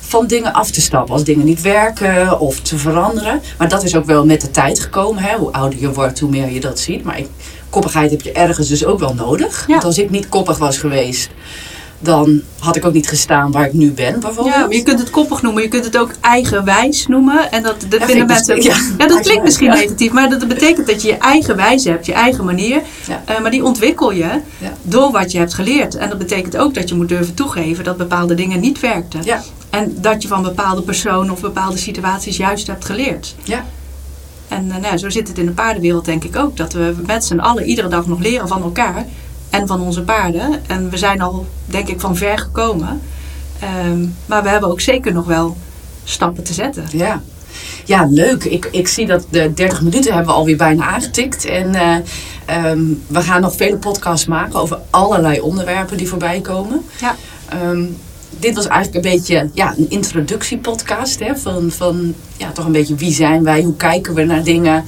van 0.00 0.26
dingen 0.26 0.52
af 0.52 0.70
te 0.70 0.80
stappen. 0.80 1.12
Als 1.14 1.24
dingen 1.24 1.44
niet 1.44 1.60
werken 1.60 2.40
of 2.40 2.60
te 2.60 2.78
veranderen. 2.78 3.40
Maar 3.58 3.68
dat 3.68 3.82
is 3.82 3.96
ook 3.96 4.04
wel 4.04 4.24
met 4.26 4.40
de 4.40 4.50
tijd 4.50 4.80
gekomen. 4.80 5.22
Hè? 5.22 5.36
Hoe 5.36 5.52
ouder 5.52 5.80
je 5.80 5.92
wordt, 5.92 6.18
hoe 6.20 6.30
meer 6.30 6.50
je 6.52 6.60
dat 6.60 6.78
ziet. 6.78 7.04
Maar 7.04 7.18
ik, 7.18 7.26
koppigheid 7.70 8.10
heb 8.10 8.20
je 8.22 8.32
ergens 8.32 8.68
dus 8.68 8.84
ook 8.84 8.98
wel 8.98 9.14
nodig. 9.14 9.64
Ja. 9.66 9.72
Want 9.72 9.84
als 9.84 9.98
ik 9.98 10.10
niet 10.10 10.28
koppig 10.28 10.58
was 10.58 10.78
geweest, 10.78 11.28
dan 11.98 12.42
had 12.58 12.76
ik 12.76 12.84
ook 12.84 12.92
niet 12.92 13.08
gestaan 13.08 13.52
waar 13.52 13.66
ik 13.66 13.72
nu 13.72 13.92
ben, 13.92 14.20
bijvoorbeeld. 14.20 14.54
Ja, 14.54 14.66
je 14.70 14.82
kunt 14.82 14.98
het 14.98 15.10
koppig 15.10 15.42
noemen, 15.42 15.62
je 15.62 15.68
kunt 15.68 15.84
het 15.84 15.98
ook 15.98 16.10
eigenwijs 16.20 17.06
noemen. 17.06 17.52
En 17.52 17.62
dat, 17.62 17.80
dat 17.80 17.88
vind 17.90 18.04
vinden 18.04 18.26
mensen. 18.26 18.62
Ja, 18.62 18.76
ja, 18.98 19.06
dat 19.06 19.20
klinkt 19.20 19.42
misschien 19.42 19.66
ja. 19.66 19.74
negatief, 19.74 20.12
maar 20.12 20.30
dat 20.30 20.48
betekent 20.48 20.86
dat 20.86 21.02
je 21.02 21.08
je 21.08 21.16
eigen 21.16 21.56
wijze 21.56 21.90
hebt, 21.90 22.06
je 22.06 22.12
eigen 22.12 22.44
manier. 22.44 22.82
Ja. 23.08 23.22
Eh, 23.24 23.40
maar 23.40 23.50
die 23.50 23.64
ontwikkel 23.64 24.12
je 24.12 24.40
door 24.82 25.10
wat 25.12 25.32
je 25.32 25.38
hebt 25.38 25.54
geleerd. 25.54 25.94
En 25.94 26.08
dat 26.08 26.18
betekent 26.18 26.56
ook 26.56 26.74
dat 26.74 26.88
je 26.88 26.94
moet 26.94 27.08
durven 27.08 27.34
toegeven 27.34 27.84
dat 27.84 27.96
bepaalde 27.96 28.34
dingen 28.34 28.60
niet 28.60 28.80
werkten. 28.80 29.20
Ja, 29.24 29.42
En 29.70 29.96
dat 30.00 30.22
je 30.22 30.28
van 30.28 30.42
bepaalde 30.42 30.82
personen 30.82 31.32
of 31.32 31.40
bepaalde 31.40 31.76
situaties 31.76 32.36
juist 32.36 32.66
hebt 32.66 32.84
geleerd. 32.84 33.34
ja, 33.42 33.64
En 34.48 34.70
eh, 34.70 34.76
nou, 34.76 34.96
zo 34.96 35.10
zit 35.10 35.28
het 35.28 35.38
in 35.38 35.46
de 35.46 35.52
paardenwereld 35.52 36.04
denk 36.04 36.24
ik 36.24 36.36
ook. 36.36 36.56
Dat 36.56 36.72
we 36.72 36.94
met 37.06 37.24
z'n 37.24 37.38
allen 37.38 37.64
iedere 37.64 37.88
dag 37.88 38.06
nog 38.06 38.20
leren 38.20 38.48
van 38.48 38.62
elkaar 38.62 39.06
en 39.50 39.66
van 39.66 39.80
onze 39.80 40.02
paarden. 40.02 40.60
En 40.66 40.90
we 40.90 40.96
zijn 40.96 41.20
al 41.20 41.46
denk 41.66 41.88
ik 41.88 42.00
van 42.00 42.16
ver 42.16 42.38
gekomen. 42.38 43.00
Ehm, 43.60 44.06
maar 44.26 44.42
we 44.42 44.48
hebben 44.48 44.70
ook 44.70 44.80
zeker 44.80 45.12
nog 45.12 45.26
wel 45.26 45.56
stappen 46.04 46.44
te 46.44 46.52
zetten. 46.52 46.84
ja. 46.92 47.22
Ja, 47.84 48.06
leuk. 48.10 48.44
Ik, 48.44 48.68
ik 48.70 48.88
zie 48.88 49.06
dat 49.06 49.26
de 49.30 49.54
30 49.54 49.80
minuten 49.82 50.12
hebben 50.14 50.32
we 50.32 50.38
alweer 50.38 50.56
bijna 50.56 50.84
aangetikt. 50.86 51.44
En 51.44 51.74
eh, 51.74 51.96
ehm, 52.44 52.80
we 53.06 53.20
gaan 53.22 53.40
nog 53.40 53.54
vele 53.56 53.76
podcasts 53.76 54.26
maken 54.26 54.60
over 54.60 54.78
allerlei 54.90 55.40
onderwerpen 55.40 55.96
die 55.96 56.08
voorbij 56.08 56.40
komen. 56.40 56.84
Ja. 57.00 57.14
Ehm, 57.48 57.84
dit 58.38 58.54
was 58.54 58.66
eigenlijk 58.66 59.04
een 59.04 59.12
beetje 59.12 59.50
ja, 59.54 59.74
een 59.76 59.90
introductiepodcast. 59.90 61.18
Hè, 61.18 61.36
van, 61.36 61.70
van 61.70 62.14
ja, 62.36 62.50
toch 62.52 62.64
een 62.64 62.72
beetje 62.72 62.94
wie 62.94 63.12
zijn 63.12 63.42
wij, 63.44 63.62
hoe 63.62 63.76
kijken 63.76 64.14
we 64.14 64.24
naar 64.24 64.42
dingen. 64.44 64.84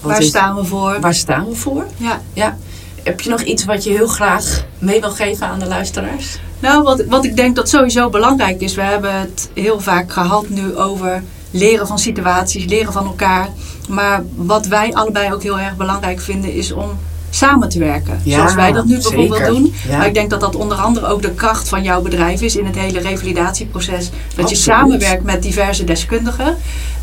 Waar 0.00 0.20
is- 0.20 0.28
staan 0.28 0.56
we 0.56 0.64
voor? 0.64 1.00
waar 1.00 1.14
staan 1.14 1.48
we 1.48 1.54
voor? 1.54 1.86
Ja. 1.96 2.20
Ja. 2.32 2.56
Heb 3.02 3.20
je 3.20 3.30
nog 3.30 3.42
iets 3.42 3.64
wat 3.64 3.84
je 3.84 3.90
heel 3.90 4.06
graag 4.06 4.64
mee 4.78 5.00
wil 5.00 5.10
geven 5.10 5.46
aan 5.46 5.58
de 5.58 5.66
luisteraars? 5.66 6.38
Nou, 6.58 6.82
wat, 6.82 7.04
wat 7.04 7.24
ik 7.24 7.36
denk 7.36 7.56
dat 7.56 7.68
sowieso 7.68 8.10
belangrijk 8.10 8.60
is. 8.60 8.74
We 8.74 8.82
hebben 8.82 9.20
het 9.20 9.50
heel 9.54 9.80
vaak 9.80 10.12
gehad 10.12 10.48
nu 10.48 10.76
over 10.76 11.22
leren 11.50 11.86
van 11.86 11.98
situaties, 11.98 12.64
leren 12.64 12.92
van 12.92 13.06
elkaar. 13.06 13.48
Maar 13.88 14.22
wat 14.36 14.66
wij 14.66 14.92
allebei 14.92 15.32
ook 15.32 15.42
heel 15.42 15.58
erg 15.58 15.76
belangrijk 15.76 16.20
vinden 16.20 16.52
is 16.52 16.72
om 16.72 16.98
samen 17.30 17.68
te 17.68 17.78
werken. 17.78 18.20
Ja, 18.22 18.36
Zoals 18.36 18.54
wij 18.54 18.72
dat 18.72 18.84
nu 18.84 18.92
bijvoorbeeld 18.94 19.36
zeker. 19.36 19.46
doen. 19.52 19.74
Ja. 19.88 19.96
Maar 19.96 20.06
ik 20.06 20.14
denk 20.14 20.30
dat 20.30 20.40
dat 20.40 20.56
onder 20.56 20.76
andere 20.76 21.06
ook 21.06 21.22
de 21.22 21.30
kracht 21.34 21.68
van 21.68 21.82
jouw 21.82 22.02
bedrijf 22.02 22.40
is 22.40 22.56
in 22.56 22.66
het 22.66 22.76
hele 22.76 23.00
revalidatieproces. 23.00 24.10
Dat 24.34 24.50
je 24.50 24.56
samenwerkt 24.56 25.24
met 25.24 25.42
diverse 25.42 25.84
deskundigen. 25.84 26.56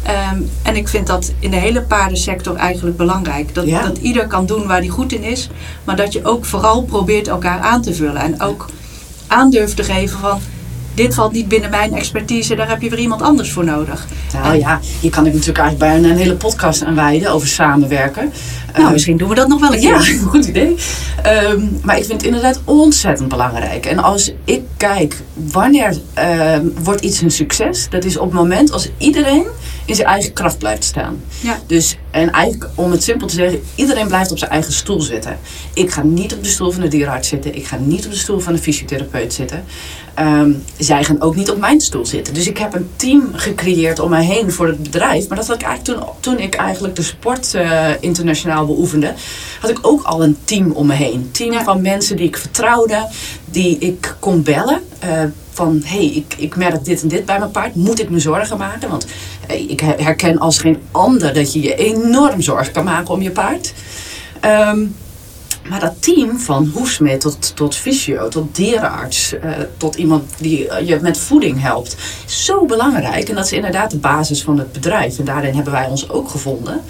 Ehm, 0.03 0.41
en 0.63 0.75
ik 0.75 0.87
vind 0.87 1.07
dat 1.07 1.31
in 1.39 1.51
de 1.51 1.57
hele 1.57 1.81
paardensector 1.81 2.55
eigenlijk 2.55 2.97
belangrijk. 2.97 3.55
Dat, 3.55 3.65
Ja. 3.67 3.81
dat 3.81 3.97
ieder 3.97 4.27
kan 4.27 4.45
doen 4.45 4.67
waar 4.67 4.77
hij 4.79 4.87
goed 4.87 5.13
in 5.13 5.23
is. 5.23 5.49
Maar 5.83 5.95
dat 5.95 6.13
je 6.13 6.25
ook 6.25 6.45
vooral 6.45 6.83
probeert 6.83 7.27
elkaar 7.27 7.59
aan 7.59 7.81
te 7.81 7.93
vullen. 7.93 8.21
En 8.21 8.41
ook 8.41 8.65
aandurft 9.27 9.75
te 9.75 9.83
geven 9.83 10.19
van... 10.19 10.39
dit 10.97 11.13
valt 11.13 11.31
niet 11.31 11.47
binnen 11.47 11.69
mijn 11.69 11.93
expertise, 11.95 12.55
daar 12.55 12.69
heb 12.69 12.81
je 12.81 12.89
weer 12.89 12.99
iemand 12.99 13.21
anders 13.21 13.51
voor 13.51 13.63
nodig. 13.65 14.07
Nou 14.33 14.57
ja, 14.57 14.79
hier 14.99 15.11
kan 15.11 15.25
ik 15.25 15.33
natuurlijk 15.33 15.59
eigenlijk 15.59 15.91
bijna 15.91 16.09
een 16.13 16.19
hele 16.19 16.35
podcast 16.35 16.83
aan 16.83 16.95
wijden 16.95 17.31
over 17.31 17.47
samenwerken. 17.47 18.31
Nou, 18.73 18.85
Eh, 18.85 18.91
misschien 18.91 19.17
doen 19.17 19.29
we 19.29 19.35
dat 19.35 19.47
nog 19.47 19.59
wel 19.59 19.73
een 19.73 19.81
Ja, 19.81 19.97
keer. 19.99 20.17
goed 20.29 20.45
idee. 20.45 20.75
Ehm, 21.23 21.61
maar 21.83 21.97
ik 21.97 22.05
vind 22.05 22.21
het 22.21 22.23
inderdaad 22.23 22.59
ontzettend 22.63 23.29
belangrijk. 23.29 23.85
En 23.85 23.99
als 23.99 24.31
ik 24.45 24.61
kijk, 24.77 25.21
wanneer 25.33 25.97
ehm, 26.13 26.65
wordt 26.83 27.01
iets 27.01 27.21
een 27.21 27.31
succes? 27.31 27.87
Dat 27.89 28.03
is 28.05 28.17
op 28.17 28.25
het 28.25 28.33
moment 28.39 28.71
als 28.71 28.89
iedereen 28.97 29.45
in 29.87 29.95
zijn 29.95 30.07
eigen 30.07 30.33
kracht 30.33 30.57
blijft 30.57 30.83
staan. 30.83 31.21
Ja. 31.41 31.59
Dus, 31.67 31.97
en 32.11 32.31
eigenlijk 32.31 32.71
om 32.75 32.91
het 32.91 33.03
simpel 33.03 33.27
te 33.27 33.33
zeggen, 33.33 33.61
iedereen 33.75 34.07
blijft 34.07 34.31
op 34.31 34.37
zijn 34.37 34.51
eigen 34.51 34.73
stoel 34.73 35.01
zitten. 35.01 35.37
Ik 35.73 35.91
ga 35.91 36.03
niet 36.03 36.33
op 36.33 36.43
de 36.43 36.49
stoel 36.49 36.71
van 36.71 36.81
de 36.81 36.87
dierenarts 36.87 37.27
zitten. 37.27 37.55
Ik 37.55 37.65
ga 37.67 37.77
niet 37.81 38.05
op 38.05 38.11
de 38.11 38.17
stoel 38.17 38.39
van 38.39 38.53
de 38.53 38.59
fysiotherapeut 38.59 39.33
zitten. 39.33 39.63
Ehm, 40.13 40.51
zij 40.77 41.03
gaan 41.03 41.21
ook 41.21 41.35
niet 41.35 41.51
op 41.51 41.57
mijn 41.59 41.81
stoel 41.81 42.05
zitten. 42.05 42.33
Dus 42.33 42.47
ik 42.47 42.57
heb 42.57 42.73
een 42.73 42.89
team 42.95 43.29
gecreëerd 43.33 43.99
om 43.99 44.09
mij 44.09 44.25
heen 44.25 44.51
voor 44.51 44.67
het 44.67 44.83
bedrijf. 44.83 45.27
Maar 45.27 45.37
dat 45.37 45.47
had 45.47 45.55
ik 45.55 45.65
eigenlijk 45.67 45.99
toen, 45.99 46.09
toen 46.19 46.39
ik 46.39 46.55
eigenlijk 46.55 46.95
de 46.95 47.01
sport 47.03 47.53
eh, 47.53 47.89
internationaal 47.99 48.65
beoefende, 48.65 49.13
had 49.61 49.69
ik 49.69 49.79
ook 49.81 50.03
al 50.03 50.23
een 50.23 50.37
team 50.43 50.71
om 50.71 50.87
me 50.87 50.93
heen. 50.93 51.13
Een 51.13 51.31
team 51.31 51.51
Ja. 51.51 51.63
van 51.63 51.81
mensen 51.81 52.15
die 52.15 52.27
ik 52.27 52.37
vertrouwde, 52.37 53.07
die 53.45 53.77
ik 53.77 54.15
kon 54.19 54.43
bellen. 54.43 54.81
eh, 54.99 55.23
van 55.57 55.81
hé, 55.85 55.97
hey, 55.97 56.05
ik, 56.05 56.35
ik 56.37 56.55
merk 56.55 56.85
dit 56.85 57.01
en 57.01 57.07
dit 57.07 57.25
bij 57.25 57.39
mijn 57.39 57.51
paard. 57.51 57.75
Moet 57.75 57.99
ik 57.99 58.09
me 58.09 58.19
zorgen 58.19 58.57
maken? 58.57 58.89
Want 58.89 59.05
ik 59.47 59.79
her- 59.79 60.03
herken 60.03 60.37
als 60.37 60.57
geen 60.57 60.77
ander 60.91 61.33
dat 61.33 61.53
je 61.53 61.61
je 61.61 61.75
enorm 61.75 62.41
zorgen 62.41 62.73
kan 62.73 62.83
maken 62.83 63.13
om 63.13 63.21
je 63.21 63.31
paard. 63.31 63.73
Ehm, 64.39 64.85
maar 65.69 65.79
dat 65.79 65.93
team 65.99 66.39
van 66.39 66.71
hoefsmid 66.73 67.21
tot, 67.21 67.55
tot 67.55 67.75
fysio, 67.75 68.27
tot 68.27 68.55
dierenarts, 68.55 69.39
eh, 69.39 69.51
tot 69.77 69.95
iemand 69.95 70.23
die 70.37 70.67
eh, 70.67 70.87
je 70.87 70.99
met 71.01 71.17
voeding 71.17 71.61
helpt, 71.61 71.95
is 72.25 72.45
zo 72.45 72.65
belangrijk. 72.65 73.29
En 73.29 73.35
dat 73.35 73.45
is 73.45 73.51
inderdaad 73.51 73.91
de 73.91 73.97
basis 73.97 74.43
van 74.43 74.57
het 74.57 74.71
bedrijf. 74.71 75.19
En 75.19 75.25
daarin 75.25 75.55
hebben 75.55 75.73
wij 75.73 75.87
ons 75.87 76.09
ook 76.09 76.29
gevonden. 76.29 76.81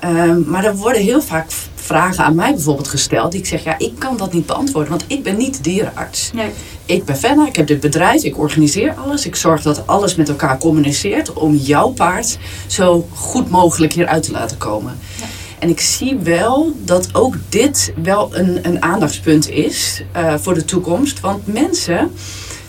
Ehm, 0.00 0.40
maar 0.50 0.64
er 0.64 0.76
worden 0.76 1.02
heel 1.02 1.22
vaak 1.22 1.46
vragen 1.86 2.24
aan 2.24 2.34
mij 2.34 2.52
bijvoorbeeld 2.54 2.88
gesteld. 2.88 3.32
Die 3.32 3.40
ik 3.40 3.46
zeg, 3.46 3.64
ja, 3.64 3.78
ik 3.78 3.92
kan 3.98 4.16
dat 4.16 4.32
niet 4.32 4.46
beantwoorden, 4.46 4.90
want 4.90 5.04
ik 5.06 5.22
ben 5.22 5.36
niet 5.36 5.64
dierenarts. 5.64 6.30
Nee. 6.34 6.50
Ik 6.86 7.04
ben 7.04 7.16
Fenna, 7.16 7.46
ik 7.46 7.56
heb 7.56 7.66
dit 7.66 7.80
bedrijf, 7.80 8.22
ik 8.22 8.38
organiseer 8.38 8.94
alles. 9.04 9.26
Ik 9.26 9.36
zorg 9.36 9.62
dat 9.62 9.86
alles 9.86 10.14
met 10.14 10.28
elkaar 10.28 10.58
communiceert 10.58 11.32
om 11.32 11.54
jouw 11.54 11.88
paard 11.88 12.38
zo 12.66 13.08
goed 13.14 13.50
mogelijk 13.50 13.92
hieruit 13.92 14.22
te 14.22 14.30
laten 14.32 14.58
komen. 14.58 14.98
Ja. 15.18 15.24
En 15.58 15.68
ik 15.68 15.80
zie 15.80 16.16
wel 16.16 16.72
dat 16.84 17.08
ook 17.14 17.34
dit 17.48 17.92
wel 18.02 18.28
een, 18.36 18.58
een 18.62 18.82
aandachtspunt 18.82 19.50
is 19.50 20.02
eh, 20.12 20.34
voor 20.40 20.54
de 20.54 20.64
toekomst. 20.64 21.20
Want 21.20 21.46
mensen 21.46 22.10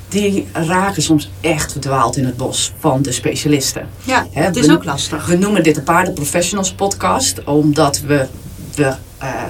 die 0.10 0.48
raken 0.54 1.02
soms 1.02 1.30
echt 1.42 1.72
verdwaald 1.72 2.18
in 2.18 2.26
het 2.26 2.38
bos 2.38 2.74
van 2.80 3.02
de 3.02 3.12
specialisten. 3.12 3.88
Ja, 4.04 4.28
het 4.32 4.56
is 4.56 4.66
we- 4.66 4.74
ook 4.74 4.84
lastig. 4.84 5.26
We 5.26 5.36
noemen 5.38 5.64
dit 5.64 5.76
de 5.76 5.82
Paardenprofessionals 5.82 6.72
podcast, 6.74 7.44
omdat 7.44 8.00
we, 8.00 8.26
we, 8.78 8.96
eh, 9.18 9.44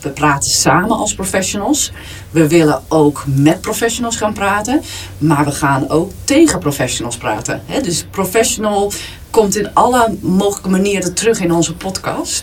we 0.00 0.08
praten 0.08 0.50
samen 0.50 0.96
als 0.96 1.14
professionals. 1.14 1.92
We 2.30 2.48
willen 2.48 2.82
ook 2.88 3.24
met 3.26 3.60
professionals 3.60 4.16
gaan 4.16 4.32
praten, 4.32 4.82
maar 5.18 5.44
we 5.44 5.50
gaan 5.50 5.88
ook 5.88 6.10
tegen 6.24 6.58
professionals 6.58 7.16
praten. 7.16 7.62
Hè? 7.66 7.80
Dus 7.80 8.04
professional 8.10 8.92
komt 9.30 9.56
in 9.56 9.74
alle 9.74 10.16
mogelijke 10.20 10.68
manieren 10.68 11.14
terug 11.14 11.40
in 11.40 11.52
onze 11.52 11.74
podcast. 11.74 12.42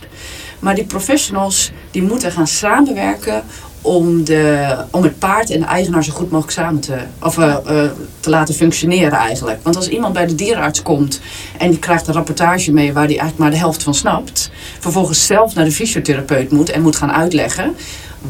Maar 0.59 0.75
die 0.75 0.85
professionals 0.85 1.71
die 1.91 2.03
moeten 2.03 2.31
gaan 2.31 2.47
samenwerken 2.47 3.43
om, 3.87 4.23
de, 4.23 4.75
om 4.91 5.03
het 5.03 5.19
paard 5.19 5.49
en 5.49 5.59
de 5.59 5.65
eigenaar 5.65 6.03
zo 6.03 6.13
goed 6.13 6.31
mogelijk 6.31 6.57
samen 6.57 6.79
te, 6.79 6.97
of, 7.21 7.37
eh, 7.37 7.53
eh, 7.53 7.91
te 8.19 8.29
laten 8.29 8.55
functioneren 8.55 9.17
eigenlijk. 9.17 9.59
Want 9.63 9.75
als 9.75 9.89
iemand 9.89 10.13
bij 10.13 10.27
de 10.27 10.35
dierenarts 10.35 10.81
komt 10.81 11.19
en 11.57 11.69
die 11.69 11.79
krijgt 11.79 12.07
een 12.07 12.13
rapportage 12.13 12.71
mee 12.71 12.93
waar 12.93 13.03
hij 13.05 13.17
eigenlijk 13.17 13.39
maar 13.39 13.51
de 13.51 13.57
helft 13.57 13.83
van 13.83 13.93
snapt, 13.93 14.51
vervolgens 14.79 15.25
zelf 15.25 15.55
naar 15.55 15.65
de 15.65 15.71
fysiotherapeut 15.71 16.51
moet 16.51 16.69
en 16.69 16.81
moet 16.81 16.95
gaan 16.95 17.11
uitleggen 17.11 17.75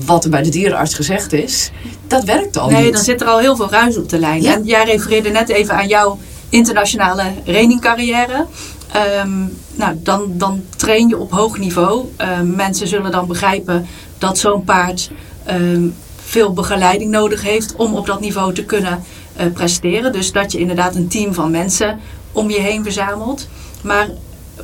wat 0.06 0.24
er 0.24 0.30
bij 0.30 0.44
de 0.44 0.50
dierenarts 0.50 0.94
gezegd 0.94 1.34
is, 1.34 1.72
dat 2.08 2.24
werkt 2.24 2.58
al 2.58 2.70
Nee, 2.70 2.84
niet. 2.84 2.94
dan 2.94 3.04
zit 3.04 3.22
er 3.22 3.28
al 3.28 3.40
heel 3.40 3.56
veel 3.56 3.70
ruis 3.70 3.98
op 3.98 4.10
de 4.10 4.20
lijn. 4.20 4.42
Ja. 4.42 4.54
En 4.54 4.64
jij 4.64 4.84
refereerde 4.86 5.30
net 5.30 5.50
even 5.50 5.76
aan 5.76 5.88
jouw 5.88 6.18
internationale 6.50 7.24
trainingcarrière. 7.44 8.46
Ehm, 8.92 9.40
nou, 9.76 9.96
dan, 9.96 10.32
dan 10.34 10.64
train 10.76 11.08
je 11.08 11.18
op 11.18 11.32
hoog 11.32 11.58
niveau. 11.58 12.06
Ehm, 12.18 12.56
mensen 12.56 12.88
zullen 12.88 13.12
dan 13.12 13.28
begrijpen 13.28 13.88
dat 14.18 14.38
zo'n 14.38 14.64
paard 14.64 15.12
ehm, 15.48 15.88
veel 16.16 16.54
begeleiding 16.54 17.12
nodig 17.12 17.42
heeft 17.42 17.76
om 17.76 17.96
op 17.96 18.06
dat 18.06 18.20
niveau 18.20 18.54
te 18.54 18.64
kunnen 18.64 19.04
eh, 19.36 19.46
presteren. 19.54 20.12
Dus 20.12 20.32
dat 20.32 20.52
je 20.52 20.60
inderdaad 20.60 20.96
een 20.96 21.08
team 21.08 21.34
van 21.34 21.52
mensen 21.52 22.00
om 22.32 22.50
je 22.50 22.60
heen 22.60 22.84
verzamelt. 22.84 23.48
Maar 23.82 24.08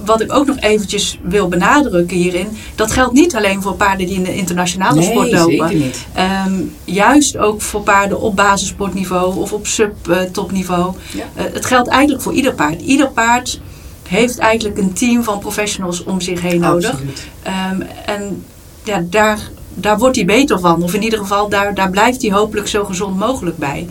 wat 0.06 0.22
ik 0.22 0.34
ook 0.34 0.46
nog 0.46 0.60
eventjes 0.60 1.19
wil 1.24 1.48
benadrukken 1.48 2.17
hierin, 2.17 2.48
dat 2.76 2.91
geldt 2.91 3.13
niet 3.13 3.36
alleen 3.36 3.62
voor 3.62 3.76
paarden 3.76 4.08
die 4.08 4.15
in 4.15 4.24
de 4.24 4.36
internationale 4.36 5.00
nee, 5.00 5.10
sport 5.10 5.32
lopen. 5.32 5.52
zeker 5.52 5.76
niet. 5.76 6.06
Ehm, 6.13 6.54
juist 6.84 7.38
ook 7.38 7.62
voor 7.62 7.82
paarden 7.82 8.22
op 8.22 8.36
basissportniveau 8.36 9.38
of 9.38 9.54
op 9.54 9.67
sub-topniveau. 9.67 10.93
Ja. 11.13 11.24
Eh, 11.36 11.54
het 11.54 11.65
geldt 11.65 11.89
eigenlijk 11.89 12.24
voor 12.24 12.34
ieder 12.34 12.54
paard. 12.54 12.82
Ieder 12.82 13.10
paard 13.10 13.60
heeft 14.08 14.38
eigenlijk 14.38 14.78
een 14.78 14.93
team 14.93 15.24
van 15.24 15.39
professionals 15.39 16.04
om 16.04 16.22
zich 16.22 16.41
heen 16.41 16.60
nodig. 16.60 17.02
Ehm, 17.43 17.82
en 18.06 18.43
ja, 18.84 19.04
daar, 19.10 19.39
daar 19.76 19.98
wordt 19.98 20.16
hij 20.16 20.26
beter 20.26 20.60
van. 20.60 20.84
Of 20.84 20.94
in 20.94 21.04
ieder 21.04 21.20
geval, 21.20 21.50
daar, 21.50 21.74
daar 21.74 21.90
blijft 21.90 22.22
hij 22.22 22.32
hopelijk 22.32 22.68
zo 22.68 22.84
gezond 22.84 23.18
mogelijk 23.18 23.58
bij. 23.58 23.88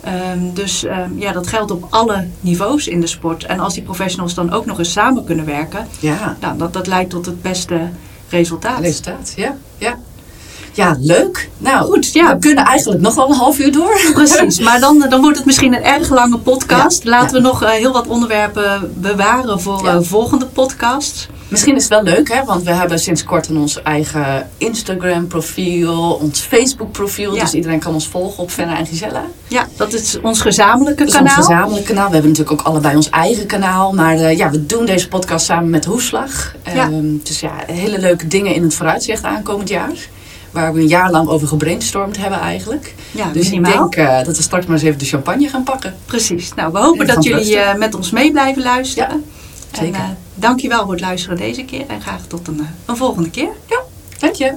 Ehm, 0.00 0.38
dus 0.54 0.84
ehm, 0.84 1.10
ja, 1.18 1.32
dat 1.32 1.46
geldt 1.46 1.70
op 1.70 1.86
alle 1.90 2.26
niveaus 2.40 2.88
in 2.88 3.00
de 3.00 3.06
sport. 3.06 3.44
En 3.44 3.60
als 3.60 3.74
die 3.74 3.82
professionals 3.82 4.34
dan 4.34 4.52
ook 4.52 4.66
nog 4.66 4.78
eens 4.78 4.92
samen 4.92 5.24
kunnen 5.24 5.44
werken, 5.44 5.86
Ja. 6.00 6.36
nou, 6.40 6.58
dat, 6.58 6.72
dat 6.72 6.86
leidt 6.86 7.10
tot 7.10 7.26
het 7.26 7.42
beste 7.42 7.80
resultaat. 8.28 8.80
Resultaat, 8.80 9.32
ja. 9.36 9.56
Ja, 9.78 9.98
ja 10.76 10.96
leuk. 11.00 11.48
Nou, 11.58 11.84
Goed, 11.84 12.12
ja. 12.12 12.32
we 12.34 12.38
kunnen 12.38 12.64
eigenlijk 12.64 13.00
nog 13.02 13.14
wel 13.14 13.28
een 13.28 13.36
half 13.36 13.58
uur 13.58 13.72
door. 13.72 14.00
Precies, 14.12 14.58
maar 14.58 14.80
dan, 14.80 15.06
dan 15.08 15.20
wordt 15.20 15.36
het 15.36 15.46
misschien 15.46 15.74
een 15.74 15.84
erg 15.84 16.08
lange 16.08 16.38
podcast. 16.38 17.02
Ja, 17.02 17.10
Laten 17.10 17.36
ja. 17.36 17.42
we 17.42 17.48
nog 17.48 17.62
eh, 17.62 17.70
heel 17.70 17.92
wat 17.92 18.06
onderwerpen 18.06 18.92
bewaren 18.94 19.60
voor 19.60 19.86
eh, 19.86 19.96
volgende 20.00 20.46
podcasts. 20.46 21.28
Misschien 21.48 21.76
is 21.76 21.82
het 21.82 21.92
wel 21.92 22.02
leuk, 22.02 22.32
hè? 22.32 22.44
want 22.44 22.62
we 22.62 22.70
hebben 22.70 22.98
sinds 22.98 23.24
kort 23.24 23.48
een 23.48 23.56
ons 23.56 23.82
eigen 23.82 24.48
Instagram-profiel, 24.58 26.12
ons 26.22 26.40
Facebook-profiel. 26.40 27.34
Ja. 27.34 27.40
Dus 27.40 27.54
iedereen 27.54 27.78
kan 27.78 27.94
ons 27.94 28.08
volgen 28.08 28.42
op 28.42 28.50
Fenna 28.50 28.78
en 28.78 28.86
Gisella. 28.86 29.24
Ja, 29.48 29.66
dat 29.76 29.92
is 29.92 30.18
ons 30.22 30.40
gezamenlijke 30.40 31.04
Dat 31.04 31.14
is 31.14 31.20
ons 31.20 31.30
kanaal. 31.30 31.44
gezamenlijk 31.44 31.86
kanaal. 31.86 32.06
We 32.06 32.12
hebben 32.12 32.30
natuurlijk 32.30 32.60
ook 32.60 32.66
allebei 32.66 32.96
ons 32.96 33.10
eigen 33.10 33.46
kanaal. 33.46 33.92
Maar 33.92 34.16
eh, 34.16 34.36
ja, 34.36 34.50
we 34.50 34.66
doen 34.66 34.86
deze 34.86 35.08
podcast 35.08 35.46
samen 35.46 35.70
met 35.70 35.82
de 35.82 35.90
Hoefslag. 35.90 36.54
Ja. 36.64 36.72
Ehm, 36.72 37.16
dus 37.22 37.40
ja, 37.40 37.52
hele 37.66 37.98
leuke 37.98 38.26
dingen 38.26 38.54
in 38.54 38.62
het 38.62 38.74
vooruitzicht 38.74 39.24
aankomend 39.24 39.68
jaar. 39.68 40.08
Waar 40.56 40.72
we 40.74 40.80
een 40.80 40.86
jaar 40.88 41.10
lang 41.10 41.28
over 41.28 41.48
gebrainstormd 41.48 42.16
hebben 42.16 42.40
eigenlijk. 42.40 42.94
Ja, 43.10 43.30
Dus 43.32 43.44
minimaal. 43.50 43.84
ik 43.84 43.92
denk 43.92 44.08
eh, 44.08 44.24
dat 44.24 44.36
we 44.36 44.42
straks 44.42 44.66
maar 44.66 44.74
eens 44.74 44.84
even 44.84 44.98
de 44.98 45.04
champagne 45.04 45.48
gaan 45.48 45.62
pakken. 45.62 45.94
Precies. 46.06 46.54
Nou, 46.54 46.72
we 46.72 46.78
hopen 46.78 47.08
En 47.08 47.14
dat 47.14 47.24
jullie 47.24 47.56
eh, 47.58 47.74
met 47.78 47.94
ons 47.94 48.10
mee 48.10 48.30
blijven 48.30 48.62
luisteren. 48.62 49.24
Ja, 49.72 49.78
zeker. 49.78 50.00
En 50.00 50.00
uh, 50.00 50.08
dankjewel 50.34 50.82
voor 50.82 50.92
het 50.92 51.00
luisteren 51.00 51.36
deze 51.36 51.64
keer. 51.64 51.84
En 51.86 52.00
graag 52.00 52.20
tot 52.26 52.48
een, 52.48 52.60
eh, 52.60 52.66
een 52.84 52.96
volgende 52.96 53.30
keer. 53.30 53.50
Ja. 53.68 53.80
Dank 54.18 54.34
je. 54.34 54.54